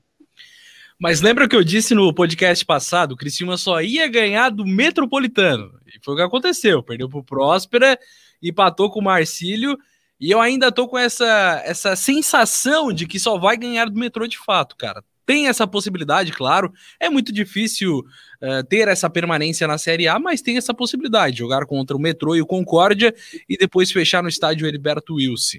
Mas 0.99 1.23
lembra 1.23 1.49
que 1.49 1.57
eu 1.57 1.65
disse 1.65 1.95
no 1.95 2.13
podcast 2.13 2.65
passado, 2.65 3.13
o 3.13 3.17
Criciúma 3.17 3.57
só 3.57 3.81
ia 3.81 4.07
ganhar 4.07 4.51
do 4.51 4.67
Metropolitano. 4.67 5.71
E 5.87 6.05
foi 6.05 6.15
o 6.15 6.17
que 6.17 6.23
aconteceu. 6.23 6.83
Perdeu 6.83 7.09
para 7.09 7.21
o 7.21 7.25
Próspera, 7.25 7.99
empatou 8.43 8.91
com 8.91 9.01
o 9.01 9.05
Marcílio 9.05 9.79
e 10.21 10.31
eu 10.31 10.41
ainda 10.41 10.71
tô 10.71 10.87
com 10.87 10.99
essa, 10.99 11.63
essa 11.65 11.97
sensação 11.97 12.93
de 12.93 13.07
que 13.07 13.19
só 13.19 13.39
vai 13.39 13.57
ganhar 13.57 13.87
do 13.87 13.99
metrô 13.99 14.27
de 14.27 14.39
fato, 14.39 14.77
cara. 14.77 15.03
tem 15.25 15.47
essa 15.47 15.65
possibilidade, 15.65 16.33
claro. 16.33 16.73
É 16.99 17.09
muito 17.09 17.33
difícil 17.33 18.01
uh, 18.01 18.65
ter 18.69 18.89
essa 18.89 19.09
permanência 19.09 19.65
na 19.67 19.79
Série 19.79 20.09
A, 20.09 20.19
mas 20.19 20.43
tem 20.43 20.57
essa 20.57 20.75
possibilidade, 20.75 21.39
jogar 21.39 21.65
contra 21.67 21.97
o 21.97 22.01
Metrô 22.01 22.35
e 22.35 22.43
o 22.43 22.47
Concórdia 22.47 23.15
e 23.49 23.57
depois 23.57 23.93
fechar 23.93 24.25
no 24.25 24.29
estádio 24.29 24.67
Heriberto 24.67 25.15
Wilson, 25.15 25.59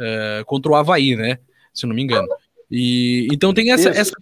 uh, 0.00 0.44
contra 0.46 0.72
o 0.72 0.74
Havaí, 0.74 1.14
né? 1.14 1.38
Se 1.72 1.86
eu 1.86 1.88
não 1.88 1.94
me 1.94 2.02
engano. 2.02 2.26
E 2.68 3.28
então 3.32 3.54
tem 3.54 3.70
essa, 3.70 3.88
essa 3.90 4.14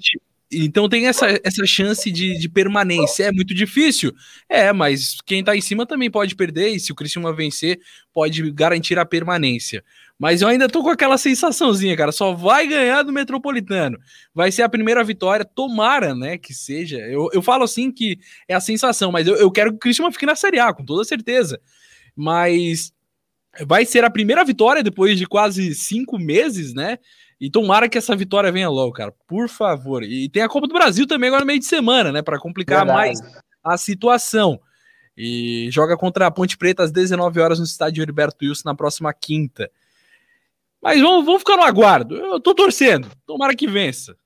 então 0.53 0.89
tem 0.89 1.07
essa, 1.07 1.41
essa 1.43 1.65
chance 1.67 2.11
de, 2.11 2.39
de 2.39 2.49
permanência. 2.49 3.25
É 3.25 3.33
muito 3.33 3.55
difícil? 3.55 4.13
É, 4.49 4.73
mas 4.73 5.17
quem 5.25 5.43
tá 5.43 5.57
em 5.57 5.61
cima 5.61 5.87
também 5.87 6.11
pode 6.11 6.35
perder, 6.35 6.69
e 6.69 6.81
se 6.81 6.93
o 6.93 6.95
Criciúma 6.95 7.33
vencer, 7.33 7.81
pode 8.13 8.51
garantir 8.53 8.99
a 8.99 9.05
permanência. 9.05 9.83
Mas 10.19 10.41
eu 10.41 10.49
ainda 10.49 10.69
tô 10.69 10.83
com 10.83 10.91
aquela 10.91 11.19
sensaçãozinha, 11.19 11.97
cara. 11.97 12.13
Só 12.13 12.33
vai 12.33 12.67
ganhar 12.69 13.03
do 13.03 13.13
Metropolitano. 13.13 13.99
Vai 14.33 14.53
ser 14.53 14.63
a 14.63 14.69
primeira 14.69 15.03
vitória, 15.03 15.45
tomara, 15.45 16.15
né? 16.15 16.39
Que 16.39 16.55
seja. 16.55 16.99
Eu, 16.99 17.29
eu 17.33 17.43
falo 17.43 17.65
assim 17.65 17.91
que 17.91 18.19
é 18.47 18.55
a 18.55 18.61
sensação, 18.61 19.11
mas 19.11 19.27
eu, 19.27 19.35
eu 19.35 19.51
quero 19.51 19.71
que 19.71 19.77
o 19.77 19.81
Criciúma 19.81 20.13
fique 20.13 20.27
na 20.27 20.37
Série 20.37 20.61
A, 20.61 20.73
com 20.73 20.85
toda 20.85 21.05
certeza. 21.05 21.61
Mas 22.15 22.93
vai 23.67 23.85
ser 23.85 24.05
a 24.05 24.11
primeira 24.11 24.45
vitória 24.45 24.83
depois 24.83 25.19
de 25.19 25.27
quase 25.27 25.75
cinco 25.75 26.19
meses, 26.19 26.73
né? 26.73 26.99
E 27.43 27.51
tomara 27.51 27.89
que 27.89 27.99
essa 27.99 28.15
vitória 28.15 28.53
venha 28.53 28.71
logo, 28.71 28.93
cara. 28.93 29.13
Por 29.27 29.49
favor. 29.49 30.05
E 30.05 30.29
tem 30.29 30.45
a 30.45 30.49
Copa 30.49 30.69
do 30.69 30.75
Brasil 30.75 31.09
também 31.09 31.27
agora 31.27 31.41
no 31.41 31.47
meio 31.49 31.59
de 31.59 31.65
semana, 31.65 32.13
né? 32.13 32.23
Para 32.23 32.39
complicar 32.39 32.87
Verdade. 32.87 32.97
mais 32.97 33.21
a 33.65 33.77
situação. 33.77 34.61
E 35.17 35.69
joga 35.73 35.97
contra 35.97 36.29
a 36.29 36.31
Ponte 36.31 36.57
Preta 36.57 36.85
às 36.85 36.93
19 36.93 37.41
horas 37.41 37.59
no 37.59 37.65
estádio 37.65 38.01
Heriberto 38.01 38.45
Wilson 38.45 38.63
na 38.69 38.77
próxima 38.77 39.13
quinta. 39.13 39.69
Mas 40.81 41.01
vamos, 41.01 41.27
vamos 41.27 41.41
ficar 41.41 41.57
no 41.57 41.65
aguardo. 41.65 42.15
Eu 42.15 42.39
tô 42.39 42.55
torcendo. 42.55 43.09
Tomara 43.27 43.57
que 43.57 43.67
vença. 43.67 44.17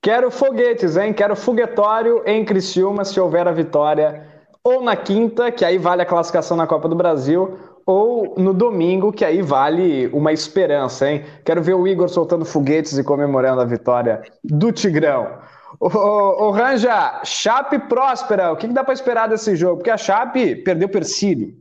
Quero 0.00 0.30
foguetes, 0.30 0.96
hein? 0.96 1.12
Quero 1.12 1.34
foguetório 1.34 2.22
em 2.24 2.44
Criciúma 2.44 3.04
se 3.04 3.18
houver 3.18 3.48
a 3.48 3.52
vitória. 3.52 4.24
Ou 4.62 4.84
na 4.84 4.94
quinta, 4.94 5.50
que 5.50 5.64
aí 5.64 5.78
vale 5.78 6.02
a 6.02 6.06
classificação 6.06 6.56
na 6.56 6.68
Copa 6.68 6.88
do 6.88 6.94
Brasil, 6.94 7.58
ou 7.90 8.34
no 8.38 8.54
domingo, 8.54 9.12
que 9.12 9.24
aí 9.24 9.42
vale 9.42 10.06
uma 10.12 10.32
esperança, 10.32 11.10
hein? 11.10 11.24
Quero 11.44 11.60
ver 11.60 11.74
o 11.74 11.88
Igor 11.88 12.08
soltando 12.08 12.44
foguetes 12.44 12.96
e 12.96 13.02
comemorando 13.02 13.60
a 13.60 13.64
vitória 13.64 14.22
do 14.44 14.70
Tigrão. 14.70 15.38
Ô, 15.80 15.88
ô, 15.88 16.50
Ranja, 16.52 17.20
Chape 17.24 17.78
próspera, 17.80 18.52
o 18.52 18.56
que, 18.56 18.68
que 18.68 18.74
dá 18.74 18.84
para 18.84 18.94
esperar 18.94 19.28
desse 19.28 19.56
jogo? 19.56 19.78
Porque 19.78 19.90
a 19.90 19.96
Chape 19.96 20.54
perdeu 20.56 20.88
Persílio. 20.88 21.52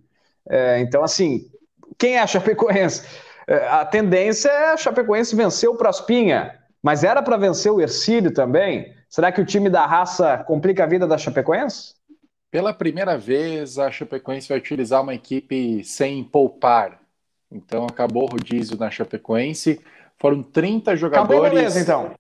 É, 0.47 0.80
então, 0.80 1.03
assim, 1.03 1.47
quem 1.97 2.17
é 2.17 2.21
a 2.21 2.27
Chapecoense? 2.27 3.03
É, 3.47 3.67
a 3.67 3.84
tendência 3.84 4.49
é 4.49 4.73
a 4.73 4.77
Chapecoense 4.77 5.36
vencer 5.36 5.67
o 5.67 5.75
Prospinha, 5.75 6.59
mas 6.84 7.03
era 7.03 7.23
para 7.23 7.38
vencer 7.38 7.71
o 7.71 7.82
Ercílio 7.82 8.32
também? 8.32 8.93
Será 9.09 9.32
que 9.32 9.41
o 9.41 9.45
time 9.45 9.69
da 9.69 9.86
raça 9.88 10.38
complica 10.45 10.84
a 10.84 10.88
vida 10.88 11.07
da 11.07 11.17
Chapecoense? 11.17 11.95
Pela 12.51 12.73
primeira 12.73 13.17
vez, 13.17 13.77
a 13.77 13.91
Chapecoense 13.91 14.49
vai 14.49 14.57
utilizar 14.57 15.03
uma 15.03 15.13
equipe 15.13 15.83
sem 15.83 16.23
poupar. 16.23 16.99
Então, 17.51 17.85
acabou 17.85 18.23
o 18.23 18.31
rodízio 18.31 18.77
na 18.77 18.89
Chapecoense. 18.89 19.79
Foram 20.17 20.41
30 20.41 20.95
jogadores. 20.95 21.29
Acabou 21.29 21.45
a 21.45 21.49
beleza, 21.49 21.79
então. 21.79 22.15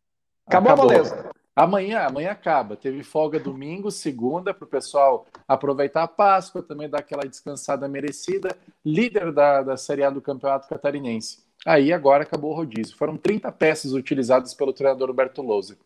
Acabou, 0.45 0.71
acabou. 0.71 0.85
a 0.85 0.93
beleza. 0.93 1.29
Amanhã, 1.55 2.05
amanhã 2.05 2.31
acaba. 2.31 2.77
Teve 2.77 3.03
folga 3.03 3.39
domingo, 3.39 3.91
segunda, 3.91 4.53
para 4.53 4.63
o 4.63 4.69
pessoal 4.69 5.25
aproveitar 5.47 6.03
a 6.03 6.07
Páscoa, 6.07 6.63
também 6.63 6.89
dar 6.89 6.99
aquela 6.99 7.27
descansada 7.27 7.87
merecida. 7.87 8.55
Líder 8.85 9.33
da, 9.33 9.61
da 9.61 9.75
Série 9.75 10.03
A 10.03 10.09
do 10.09 10.21
Campeonato 10.21 10.69
Catarinense. 10.69 11.43
Aí 11.65 11.91
agora 11.91 12.23
acabou 12.23 12.51
o 12.51 12.55
rodízio. 12.55 12.95
Foram 12.95 13.17
30 13.17 13.51
peças 13.51 13.91
utilizadas 13.91 14.53
pelo 14.53 14.71
treinador 14.71 15.09
Roberto 15.09 15.41
Lousa. 15.41 15.77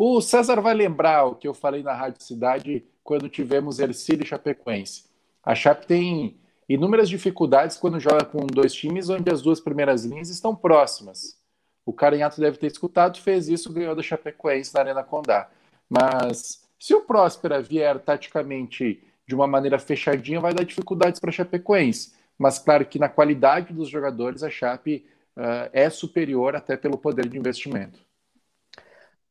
O 0.00 0.20
César 0.20 0.60
vai 0.60 0.74
lembrar 0.74 1.24
o 1.24 1.34
que 1.34 1.48
eu 1.48 1.52
falei 1.52 1.82
na 1.82 1.92
Rádio 1.92 2.22
Cidade 2.22 2.84
quando 3.02 3.28
tivemos 3.28 3.80
Ercílio 3.80 4.22
e 4.22 4.26
Chapecoense. 4.28 5.06
A 5.42 5.56
Chape 5.56 5.88
tem 5.88 6.36
inúmeras 6.68 7.08
dificuldades 7.08 7.76
quando 7.76 7.98
joga 7.98 8.24
com 8.24 8.46
dois 8.46 8.72
times 8.72 9.08
onde 9.10 9.28
as 9.28 9.42
duas 9.42 9.58
primeiras 9.58 10.04
linhas 10.04 10.28
estão 10.28 10.54
próximas. 10.54 11.36
O 11.84 11.92
Carinhato 11.92 12.40
deve 12.40 12.58
ter 12.58 12.68
escutado, 12.68 13.18
fez 13.18 13.48
isso, 13.48 13.72
ganhou 13.72 13.96
da 13.96 14.00
Chapecoense 14.00 14.72
na 14.72 14.82
Arena 14.82 15.02
Condá. 15.02 15.50
Mas 15.90 16.64
se 16.78 16.94
o 16.94 17.00
Próspera 17.00 17.60
vier 17.60 17.98
taticamente 17.98 19.02
de 19.26 19.34
uma 19.34 19.48
maneira 19.48 19.80
fechadinha, 19.80 20.38
vai 20.38 20.54
dar 20.54 20.62
dificuldades 20.62 21.18
para 21.18 21.30
a 21.30 21.32
Chapecoense. 21.32 22.14
Mas 22.38 22.60
claro 22.60 22.86
que 22.86 23.00
na 23.00 23.08
qualidade 23.08 23.72
dos 23.72 23.88
jogadores, 23.88 24.44
a 24.44 24.48
Chape 24.48 25.04
uh, 25.36 25.68
é 25.72 25.90
superior 25.90 26.54
até 26.54 26.76
pelo 26.76 26.96
poder 26.96 27.28
de 27.28 27.36
investimento. 27.36 28.06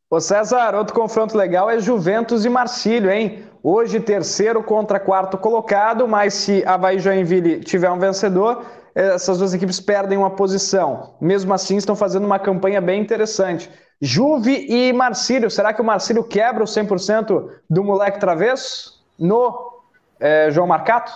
Ô 0.10 0.22
César, 0.22 0.74
outro 0.74 0.96
confronto 0.96 1.38
legal 1.38 1.70
é 1.70 1.80
Juventus 1.80 2.46
e 2.46 2.50
Marcílio, 2.50 3.12
hein? 3.12 3.44
Hoje 3.62 4.00
terceiro 4.00 4.64
contra 4.64 5.02
quarto 5.02 5.38
colocado, 5.38 6.08
mas 6.08 6.34
se 6.34 6.64
Havaí 6.66 6.98
Joinville 6.98 7.60
tiver 7.60 7.92
um 7.92 8.00
vencedor, 8.00 8.66
essas 8.96 9.38
duas 9.38 9.54
equipes 9.54 9.82
perdem 9.82 10.18
uma 10.18 10.30
posição. 10.30 11.14
Mesmo 11.20 11.54
assim, 11.54 11.76
estão 11.76 11.94
fazendo 11.94 12.24
uma 12.24 12.40
campanha 12.40 12.80
bem 12.80 13.02
interessante. 13.02 13.70
Juve 14.00 14.66
e 14.70 14.94
Marcílio, 14.94 15.52
será 15.52 15.74
que 15.74 15.82
o 15.82 15.86
Marcílio 15.86 16.24
quebra 16.24 16.64
o 16.64 16.68
100% 16.68 17.50
do 17.70 17.84
moleque 17.84 18.18
travesso 18.18 19.04
no 19.20 19.74
é, 20.22 20.50
João 20.52 20.68
Marcato? 20.68 21.12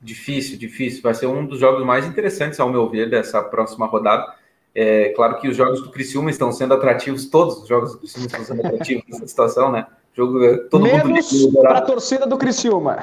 Difícil, 0.00 0.56
difícil. 0.56 1.02
Vai 1.02 1.14
ser 1.14 1.26
um 1.26 1.44
dos 1.44 1.58
jogos 1.58 1.84
mais 1.84 2.06
interessantes, 2.06 2.60
ao 2.60 2.70
meu 2.70 2.88
ver, 2.88 3.10
dessa 3.10 3.42
próxima 3.42 3.86
rodada 3.86 4.32
é 4.78 5.08
claro 5.16 5.40
que 5.40 5.48
os 5.48 5.56
jogos 5.56 5.80
do 5.80 5.90
Criciúma 5.90 6.28
estão 6.28 6.52
sendo 6.52 6.74
atrativos, 6.74 7.24
todos 7.30 7.62
os 7.62 7.66
jogos 7.66 7.92
do 7.92 7.98
Criciúma 7.98 8.26
estão 8.26 8.44
sendo 8.44 8.66
atrativos 8.66 9.04
nessa 9.08 9.26
situação, 9.26 9.72
né? 9.72 9.86
Jogo, 10.12 10.44
é, 10.44 10.58
todo 10.68 10.82
Menos 10.82 11.32
mundo 11.32 11.52
para 11.62 11.78
a 11.78 11.80
torcida 11.80 12.26
do 12.26 12.36
Criciúma. 12.36 13.02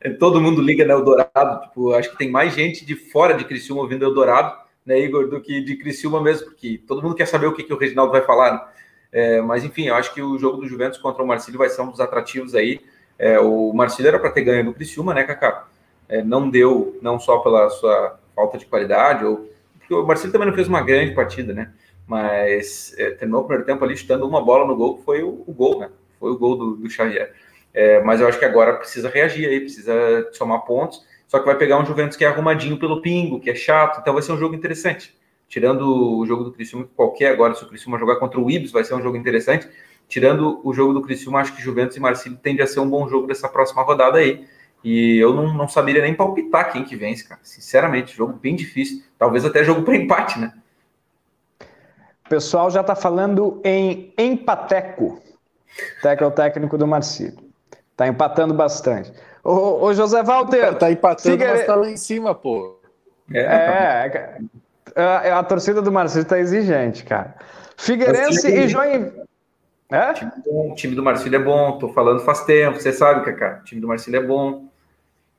É, 0.00 0.10
todo 0.10 0.40
mundo 0.40 0.60
liga 0.60 0.84
no 0.84 0.88
né, 0.88 0.94
Eldorado, 0.94 1.60
tipo, 1.62 1.92
acho 1.92 2.10
que 2.10 2.18
tem 2.18 2.28
mais 2.28 2.52
gente 2.52 2.84
de 2.84 2.96
fora 2.96 3.34
de 3.34 3.44
Criciúma 3.44 3.82
ouvindo 3.82 4.04
Eldorado, 4.04 4.56
né, 4.84 4.98
Igor, 4.98 5.28
do 5.28 5.40
que 5.40 5.60
de 5.60 5.76
Criciúma 5.76 6.20
mesmo, 6.20 6.46
porque 6.46 6.82
todo 6.86 7.00
mundo 7.00 7.14
quer 7.14 7.26
saber 7.26 7.46
o 7.46 7.52
que, 7.52 7.62
que 7.62 7.72
o 7.72 7.78
Reginaldo 7.78 8.10
vai 8.10 8.22
falar, 8.22 8.52
né? 8.52 8.60
é, 9.12 9.40
mas 9.40 9.64
enfim, 9.64 9.86
eu 9.86 9.94
acho 9.94 10.12
que 10.12 10.20
o 10.20 10.36
jogo 10.38 10.58
do 10.58 10.68
Juventus 10.68 10.98
contra 10.98 11.22
o 11.22 11.26
Marcílio 11.26 11.58
vai 11.58 11.68
ser 11.68 11.82
um 11.82 11.90
dos 11.90 12.00
atrativos 12.00 12.54
aí. 12.54 12.80
É, 13.16 13.38
o 13.38 13.72
Marcílio 13.72 14.08
era 14.08 14.18
para 14.18 14.30
ter 14.30 14.42
ganho 14.42 14.64
do 14.64 14.74
Criciúma, 14.74 15.14
né, 15.14 15.22
Kaká? 15.22 15.68
É, 16.08 16.22
não 16.22 16.50
deu, 16.50 16.98
não 17.00 17.18
só 17.18 17.38
pela 17.38 17.70
sua 17.70 18.18
falta 18.34 18.58
de 18.58 18.66
qualidade 18.66 19.24
ou 19.24 19.48
porque 19.86 19.94
o 19.94 20.04
Marcelo 20.04 20.32
também 20.32 20.48
não 20.48 20.54
fez 20.54 20.66
uma 20.66 20.82
grande 20.82 21.14
partida, 21.14 21.54
né? 21.54 21.72
Mas 22.06 22.92
é, 22.98 23.10
terminou 23.12 23.42
o 23.42 23.44
primeiro 23.44 23.64
tempo 23.64 23.84
ali 23.84 23.96
chutando 23.96 24.26
uma 24.26 24.44
bola 24.44 24.66
no 24.66 24.76
gol, 24.76 24.98
foi 25.04 25.22
o, 25.22 25.44
o 25.46 25.52
gol, 25.52 25.78
né? 25.78 25.88
Foi 26.18 26.30
o 26.30 26.38
gol 26.38 26.56
do, 26.56 26.76
do 26.76 26.90
Xavier. 26.90 27.32
É, 27.72 28.02
mas 28.02 28.20
eu 28.20 28.26
acho 28.26 28.38
que 28.38 28.44
agora 28.44 28.74
precisa 28.74 29.08
reagir 29.08 29.48
aí, 29.48 29.60
precisa 29.60 29.94
somar 30.32 30.60
pontos. 30.62 31.04
Só 31.28 31.38
que 31.38 31.46
vai 31.46 31.56
pegar 31.56 31.78
um 31.78 31.84
Juventus 31.84 32.16
que 32.16 32.24
é 32.24 32.28
arrumadinho 32.28 32.78
pelo 32.78 33.00
pingo, 33.00 33.40
que 33.40 33.50
é 33.50 33.54
chato, 33.54 34.00
então 34.00 34.12
vai 34.12 34.22
ser 34.22 34.32
um 34.32 34.38
jogo 34.38 34.54
interessante. 34.54 35.16
Tirando 35.48 36.18
o 36.18 36.26
jogo 36.26 36.44
do 36.44 36.52
Criciúma, 36.52 36.88
qualquer 36.96 37.32
agora, 37.32 37.54
se 37.54 37.62
o 37.62 37.68
Criciúma 37.68 37.98
jogar 37.98 38.16
contra 38.16 38.40
o 38.40 38.50
Ibis, 38.50 38.72
vai 38.72 38.82
ser 38.82 38.94
um 38.94 39.02
jogo 39.02 39.16
interessante. 39.16 39.68
Tirando 40.08 40.60
o 40.64 40.72
jogo 40.72 40.92
do 40.92 41.02
Criciúma, 41.02 41.40
acho 41.40 41.54
que 41.54 41.62
Juventus 41.62 41.96
e 41.96 42.00
Marcílio 42.00 42.38
tende 42.40 42.62
a 42.62 42.66
ser 42.66 42.80
um 42.80 42.88
bom 42.88 43.08
jogo 43.08 43.26
dessa 43.26 43.48
próxima 43.48 43.82
rodada 43.82 44.18
aí. 44.18 44.46
E 44.84 45.18
eu 45.18 45.34
não, 45.34 45.52
não 45.52 45.68
saberia 45.68 46.02
nem 46.02 46.14
palpitar 46.14 46.72
quem 46.72 46.84
que 46.84 46.96
vence, 46.96 47.26
cara. 47.26 47.40
Sinceramente, 47.42 48.16
jogo 48.16 48.34
bem 48.34 48.54
difícil. 48.54 49.02
Talvez 49.18 49.44
até 49.44 49.64
jogo 49.64 49.82
para 49.82 49.96
empate, 49.96 50.38
né? 50.38 50.52
O 52.24 52.28
pessoal 52.28 52.70
já 52.70 52.80
está 52.80 52.94
falando 52.94 53.60
em 53.64 54.12
empateco. 54.18 55.20
Teco 56.02 56.24
é 56.24 56.26
o 56.26 56.30
técnico 56.30 56.76
do 56.78 56.86
Marcílio. 56.86 57.38
Está 57.92 58.06
empatando 58.06 58.52
bastante. 58.52 59.12
Ô, 59.42 59.84
ô 59.84 59.94
José 59.94 60.22
Walter. 60.22 60.72
Está 60.72 60.90
empatando, 60.90 61.32
Figueire... 61.32 61.52
mas 61.52 61.60
está 61.60 61.74
lá 61.74 61.90
em 61.90 61.96
cima, 61.96 62.34
pô. 62.34 62.78
É, 63.32 63.40
é 63.40 64.40
a, 64.94 65.38
a, 65.38 65.42
torcida 65.42 65.82
do 65.82 65.92
Marcílio 65.92 66.22
está 66.22 66.38
exigente, 66.38 67.04
cara. 67.04 67.34
Figueirense 67.76 68.48
e 68.48 68.68
Joinville. 68.68 69.26
É? 69.90 70.10
O 70.10 70.14
time, 70.14 70.32
o 70.46 70.74
time 70.74 70.94
do 70.96 71.02
Marcílio 71.02 71.40
é 71.40 71.42
bom, 71.42 71.78
tô 71.78 71.88
falando 71.90 72.20
faz 72.20 72.44
tempo, 72.44 72.80
você 72.80 72.92
sabe, 72.92 73.24
Cacá. 73.24 73.60
O 73.60 73.64
time 73.64 73.80
do 73.80 73.86
Marcílio 73.86 74.20
é 74.20 74.22
bom. 74.22 74.66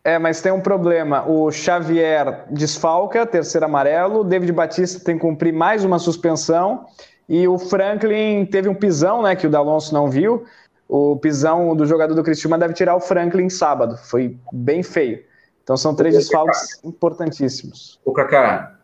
É, 0.04 0.18
mas 0.18 0.42
tem 0.42 0.54
um 0.54 0.62
problema. 0.62 1.28
O 1.28 1.52
Xavier 1.52 2.46
desfalca, 2.50 3.26
terceiro 3.26 3.66
amarelo. 3.66 4.22
O 4.22 4.24
David 4.24 4.54
Batista 4.54 5.04
tem 5.04 5.16
que 5.16 5.22
cumprir 5.22 5.52
mais 5.52 5.84
uma 5.84 6.00
suspensão. 6.00 6.86
E 7.28 7.46
o 7.46 7.58
Franklin 7.58 8.46
teve 8.46 8.70
um 8.70 8.74
pisão, 8.74 9.22
né? 9.22 9.36
Que 9.36 9.48
o 9.48 9.50
D'Alonso 9.50 9.94
não 9.94 10.10
viu. 10.10 10.46
O 10.88 11.18
pisão 11.18 11.76
do 11.76 11.86
jogador 11.86 12.16
do 12.16 12.24
Cristiúma 12.24 12.58
deve 12.58 12.74
tirar 12.74 12.96
o 12.96 13.02
Franklin 13.02 13.50
sábado. 13.50 13.98
Foi 13.98 14.38
bem 14.54 14.82
feio. 14.82 15.26
Então 15.62 15.76
são 15.76 15.94
três 15.94 16.16
Ô, 16.16 16.20
desfalques 16.20 16.76
Cacá. 16.76 16.88
importantíssimos. 16.88 18.00
O 18.06 18.14
Kaká, 18.14 18.78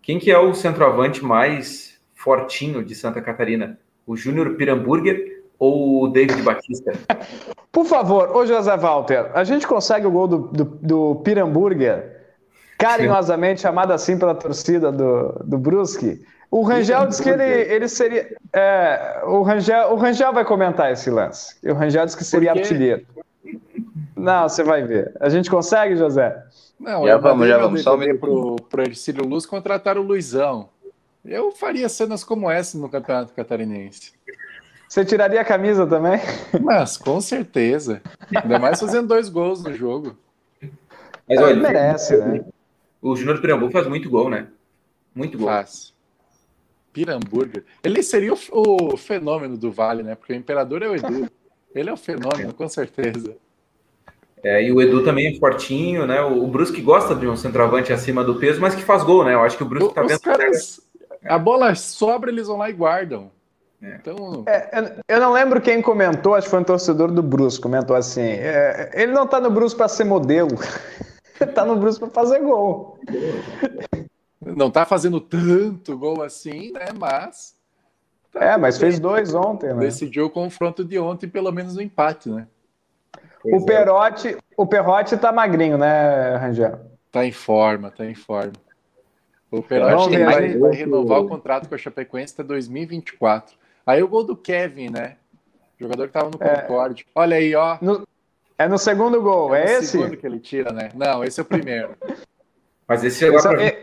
quem 0.00 0.20
que 0.20 0.30
é 0.30 0.38
o 0.38 0.54
centroavante 0.54 1.24
mais 1.24 1.98
fortinho 2.14 2.84
de 2.84 2.94
Santa 2.94 3.20
Catarina? 3.20 3.76
O 4.08 4.16
Júnior 4.16 4.56
Piramburger 4.56 5.42
ou 5.58 6.04
o 6.04 6.08
David 6.08 6.42
Batista? 6.42 6.92
Por 7.70 7.84
favor, 7.84 8.34
ô 8.34 8.46
José 8.46 8.74
Walter, 8.76 9.30
a 9.34 9.44
gente 9.44 9.66
consegue 9.66 10.06
o 10.06 10.10
gol 10.10 10.26
do, 10.26 10.38
do, 10.48 10.64
do 10.64 11.16
Piramburger 11.16 12.16
carinhosamente 12.78 13.60
chamado 13.60 13.92
assim 13.92 14.18
pela 14.18 14.34
torcida 14.34 14.90
do, 14.90 15.32
do 15.44 15.58
Brusque. 15.58 16.24
O 16.50 16.62
Rangel 16.62 17.06
disse 17.06 17.22
que 17.22 17.28
ele, 17.28 17.44
ele 17.44 17.88
seria. 17.88 18.34
É, 18.54 19.20
o, 19.26 19.42
Rangel, 19.42 19.92
o 19.92 19.96
Rangel 19.96 20.32
vai 20.32 20.44
comentar 20.44 20.90
esse 20.90 21.10
lance. 21.10 21.56
O 21.62 21.74
Rangel 21.74 22.06
disse 22.06 22.16
que 22.16 22.24
seria 22.24 22.52
artilheiro. 22.52 23.04
Não, 24.16 24.48
você 24.48 24.62
vai 24.64 24.82
ver. 24.82 25.12
A 25.20 25.28
gente 25.28 25.50
consegue, 25.50 25.96
José? 25.96 26.42
Não, 26.80 27.06
já 27.06 27.18
vamos, 27.18 27.46
já 27.46 27.58
vamos. 27.58 27.82
Só 27.82 27.96
para 27.96 28.14
pro, 28.14 28.56
pro 28.70 28.82
Ercílio 28.82 29.26
Luz 29.26 29.44
contratar 29.44 29.98
o 29.98 30.02
Luizão. 30.02 30.70
Eu 31.28 31.52
faria 31.52 31.90
cenas 31.90 32.24
como 32.24 32.50
essa 32.50 32.78
no 32.78 32.88
Campeonato 32.88 33.34
Catarinense. 33.34 34.12
Você 34.88 35.04
tiraria 35.04 35.42
a 35.42 35.44
camisa 35.44 35.86
também? 35.86 36.18
Mas, 36.62 36.96
com 36.96 37.20
certeza. 37.20 38.00
Ainda 38.34 38.58
mais 38.58 38.80
fazendo 38.80 39.08
dois 39.08 39.28
gols 39.28 39.62
no 39.62 39.74
jogo. 39.74 40.16
Mas 41.28 41.38
olha, 41.38 41.50
ele 41.50 41.60
merece, 41.60 42.16
né? 42.16 42.42
O 43.02 43.14
Júnior 43.14 43.42
Pirambu 43.42 43.70
faz 43.70 43.86
muito 43.86 44.08
gol, 44.08 44.30
né? 44.30 44.46
Muito 45.14 45.36
gol. 45.36 45.48
Faz. 45.48 45.92
Piramburger. 46.94 47.64
Ele 47.84 48.02
seria 48.02 48.32
o, 48.32 48.94
o, 48.94 48.96
fenômeno 48.96 49.58
do 49.58 49.70
Vale, 49.70 50.02
né? 50.02 50.14
Porque 50.14 50.32
o 50.32 50.36
imperador 50.36 50.82
é 50.82 50.88
o 50.88 50.96
Edu. 50.96 51.30
Ele 51.74 51.90
é 51.90 51.92
o 51.92 51.96
fenômeno, 51.98 52.54
com 52.54 52.66
certeza. 52.66 53.36
É, 54.42 54.64
e 54.64 54.72
o 54.72 54.80
Edu 54.80 55.04
também 55.04 55.26
é 55.26 55.38
fortinho, 55.38 56.06
né? 56.06 56.22
O, 56.22 56.44
o 56.44 56.46
Brusque 56.46 56.80
gosta 56.80 57.14
de 57.14 57.28
um 57.28 57.36
centroavante 57.36 57.92
acima 57.92 58.24
do 58.24 58.36
peso, 58.36 58.60
mas 58.60 58.74
que 58.74 58.82
faz 58.82 59.02
gol, 59.02 59.24
né? 59.24 59.34
Eu 59.34 59.42
acho 59.42 59.56
que 59.56 59.62
o 59.62 59.66
Brusque 59.66 59.94
tá 59.94 60.02
vendo. 60.02 60.20
Caras, 60.20 60.80
a 61.24 61.38
bola 61.38 61.74
sobra, 61.74 62.30
eles 62.30 62.46
vão 62.46 62.56
lá 62.56 62.70
e 62.70 62.72
guardam. 62.72 63.30
É. 63.82 63.96
Então... 63.96 64.44
É, 64.46 64.94
eu 65.08 65.20
não 65.20 65.32
lembro 65.32 65.60
quem 65.60 65.80
comentou, 65.80 66.34
acho 66.34 66.46
que 66.46 66.50
foi 66.50 66.60
um 66.60 66.64
torcedor 66.64 67.10
do 67.10 67.22
Brusque, 67.22 67.62
comentou 67.62 67.94
assim: 67.94 68.22
é, 68.22 68.90
ele 68.94 69.12
não 69.12 69.26
tá 69.26 69.40
no 69.40 69.50
Brusque 69.50 69.78
para 69.78 69.88
ser 69.88 70.04
modelo, 70.04 70.50
ele 71.40 71.52
tá 71.52 71.64
no 71.64 71.76
Brusque 71.76 72.00
para 72.00 72.10
fazer 72.10 72.40
gol. 72.40 72.98
Não 74.40 74.70
tá 74.70 74.84
fazendo 74.84 75.20
tanto 75.20 75.96
gol 75.96 76.22
assim, 76.22 76.72
né? 76.72 76.86
Mas. 76.98 77.56
Tá 78.32 78.44
é, 78.44 78.56
mas 78.56 78.78
fez 78.78 78.98
dois 78.98 79.34
ontem, 79.34 79.72
né? 79.72 79.80
Decidiu 79.80 80.26
o 80.26 80.30
confronto 80.30 80.84
de 80.84 80.98
ontem, 80.98 81.28
pelo 81.28 81.50
menos 81.50 81.74
no 81.74 81.82
empate, 81.82 82.28
né? 82.28 82.46
o 83.44 83.56
é. 83.56 83.64
Perotti, 83.64 84.36
o 84.56 84.66
Perotti 84.66 85.16
tá 85.16 85.32
magrinho, 85.32 85.78
né, 85.78 86.36
Rangel? 86.36 86.80
Tá 87.10 87.24
em 87.24 87.32
forma, 87.32 87.90
tá 87.90 88.04
em 88.04 88.14
forma. 88.14 88.52
O 89.50 89.62
Perotti 89.62 90.18
vai, 90.22 90.56
vai, 90.58 90.72
renovar 90.72 91.20
o 91.20 91.28
contrato 91.28 91.68
com 91.68 91.74
a 91.74 91.78
Chapecoense 91.78 92.34
até 92.34 92.42
2024. 92.42 93.56
Aí 93.86 94.02
o 94.02 94.08
gol 94.08 94.24
do 94.24 94.36
Kevin, 94.36 94.90
né? 94.90 95.16
O 95.78 95.84
jogador 95.84 96.06
que 96.08 96.12
tava 96.12 96.30
no 96.30 96.38
é, 96.42 96.60
Concorde. 96.60 97.06
Olha 97.14 97.36
aí, 97.36 97.54
ó. 97.54 97.78
No, 97.80 98.06
é 98.58 98.68
no 98.68 98.76
segundo 98.76 99.22
gol, 99.22 99.54
é, 99.54 99.60
é 99.60 99.64
esse? 99.64 99.96
É 99.96 100.00
o 100.00 100.02
segundo 100.02 100.16
que 100.16 100.26
ele 100.26 100.40
tira, 100.40 100.72
né? 100.72 100.90
Não, 100.94 101.24
esse 101.24 101.40
é 101.40 101.42
o 101.42 101.46
primeiro. 101.46 101.96
Mas 102.86 103.04
esse 103.04 103.20
já 103.20 103.30
dá 103.30 103.42
para 103.42 103.56
ver. 103.56 103.82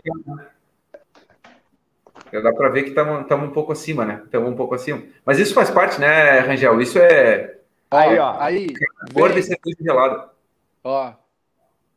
Já 2.32 2.40
dá 2.40 2.52
para 2.52 2.68
ver 2.68 2.82
que 2.82 2.88
estamos 2.90 3.48
um 3.48 3.52
pouco 3.52 3.72
acima, 3.72 4.04
né? 4.04 4.20
Estamos 4.24 4.50
um 4.50 4.56
pouco 4.56 4.74
acima. 4.74 5.02
Mas 5.24 5.38
isso 5.38 5.54
faz 5.54 5.70
parte, 5.70 6.00
né, 6.00 6.40
Rangel? 6.40 6.80
Isso 6.80 6.98
é. 6.98 7.58
Aí, 7.90 8.18
ó. 8.18 8.36
Aí. 8.38 8.74
Gordo 9.12 9.38
e 9.38 9.42
cerveja 9.42 9.76
gelado. 9.80 10.28
Ó. 10.82 11.12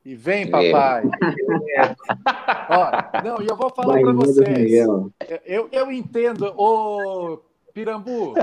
E 0.05 0.15
vem, 0.15 0.49
papai. 0.49 1.03
ó, 2.69 3.08
não, 3.23 3.41
e 3.41 3.47
eu 3.47 3.55
vou 3.55 3.69
falar 3.69 3.99
para 3.99 4.13
vocês. 4.13 4.71
Eu, 5.45 5.69
eu 5.71 5.91
entendo, 5.91 6.53
ô 6.57 7.39
Pirambu, 7.73 8.33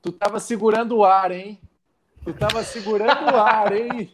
tu 0.00 0.12
tava 0.12 0.38
segurando 0.40 0.98
o 0.98 1.04
ar, 1.04 1.32
hein? 1.32 1.58
Tu 2.24 2.32
tava 2.32 2.62
segurando 2.62 3.32
o 3.32 3.36
ar, 3.36 3.72
hein? 3.72 4.10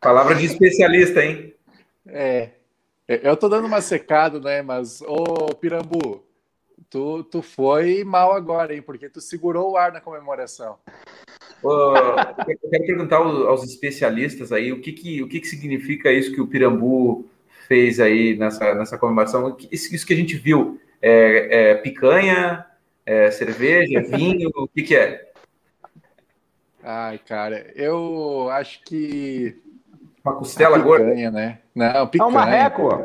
Palavra 0.00 0.34
de 0.34 0.46
especialista, 0.46 1.24
hein? 1.24 1.54
É. 2.06 2.50
Eu 3.06 3.36
tô 3.36 3.48
dando 3.48 3.66
uma 3.66 3.80
secada, 3.80 4.38
né? 4.38 4.60
Mas, 4.62 5.00
ô 5.02 5.54
Pirambu, 5.54 6.22
tu, 6.90 7.24
tu 7.24 7.42
foi 7.42 8.04
mal 8.04 8.32
agora, 8.32 8.74
hein? 8.74 8.82
Porque 8.82 9.08
tu 9.08 9.20
segurou 9.20 9.72
o 9.72 9.76
ar 9.76 9.92
na 9.92 10.00
comemoração. 10.00 10.76
eu 11.64 12.70
quero 12.70 12.86
perguntar 12.86 13.16
aos 13.16 13.64
especialistas 13.64 14.52
aí 14.52 14.72
o 14.72 14.80
que, 14.80 14.92
que, 14.92 15.22
o 15.22 15.28
que, 15.28 15.40
que 15.40 15.46
significa 15.46 16.12
isso 16.12 16.32
que 16.32 16.40
o 16.40 16.46
Pirambu 16.46 17.28
fez 17.68 18.00
aí 18.00 18.36
nessa, 18.36 18.74
nessa 18.74 18.98
comemoração. 18.98 19.56
Isso, 19.70 19.94
isso 19.94 20.06
que 20.06 20.14
a 20.14 20.16
gente 20.16 20.36
viu 20.36 20.80
é, 21.00 21.70
é 21.70 21.74
picanha, 21.76 22.66
é 23.06 23.30
cerveja, 23.30 24.00
vinho, 24.10 24.50
o 24.56 24.66
que, 24.66 24.82
que 24.82 24.96
é? 24.96 25.28
Ai, 26.82 27.18
cara, 27.18 27.70
eu 27.76 28.48
acho 28.50 28.82
que 28.82 29.60
uma 30.24 30.34
costela 30.34 30.76
a 30.76 30.80
picanha, 30.80 31.30
gorda? 31.30 31.30
né? 31.30 31.58
Não, 31.74 32.06
picanha. 32.06 32.26
É 32.26 32.30
um 32.30 32.34
marreco. 32.34 33.04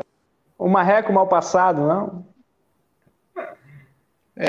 Um 0.58 0.68
marreco 0.68 1.12
mal 1.12 1.28
passado, 1.28 1.86
não? 1.86 2.26
É. 4.36 4.46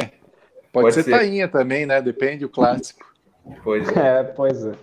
Pode, 0.71 0.87
pode 0.87 0.93
ser, 0.93 1.03
ser 1.03 1.11
tainha 1.11 1.47
também, 1.47 1.85
né? 1.85 2.01
Depende 2.01 2.39
do 2.39 2.49
clássico. 2.49 3.05
Pois 3.63 3.87
é. 3.89 4.19
é, 4.19 4.23
pois 4.23 4.65
é. 4.65 4.73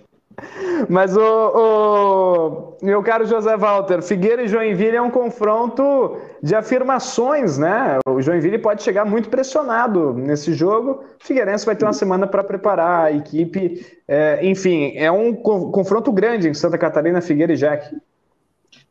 Mas 0.89 1.17
o, 1.17 1.21
o, 1.21 2.77
meu 2.85 3.03
caro 3.03 3.25
José 3.25 3.57
Walter, 3.57 4.03
Figueira 4.03 4.43
e 4.43 4.49
Joinville 4.49 4.97
é 4.97 5.03
um 5.03 5.11
confronto 5.11 6.17
de 6.43 6.55
afirmações, 6.55 7.59
né? 7.59 7.99
O 8.07 8.21
Joinville 8.21 8.59
pode 8.59 8.83
chegar 8.83 9.05
muito 9.05 9.29
pressionado 9.29 10.13
nesse 10.15 10.53
jogo. 10.55 11.05
O 11.21 11.25
Figueirense 11.25 11.67
vai 11.67 11.77
ter 11.77 11.85
uma 11.85 11.93
semana 11.93 12.27
para 12.27 12.43
preparar 12.43 13.07
a 13.07 13.13
equipe. 13.13 13.87
É, 14.09 14.45
enfim, 14.45 14.93
é 14.97 15.11
um 15.11 15.35
confronto 15.35 16.13
grande 16.13 16.49
em 16.49 16.55
Santa 16.55 16.79
Catarina, 16.79 17.21
Figueira 17.21 17.53
e 17.53 17.57
Jack. 17.57 17.95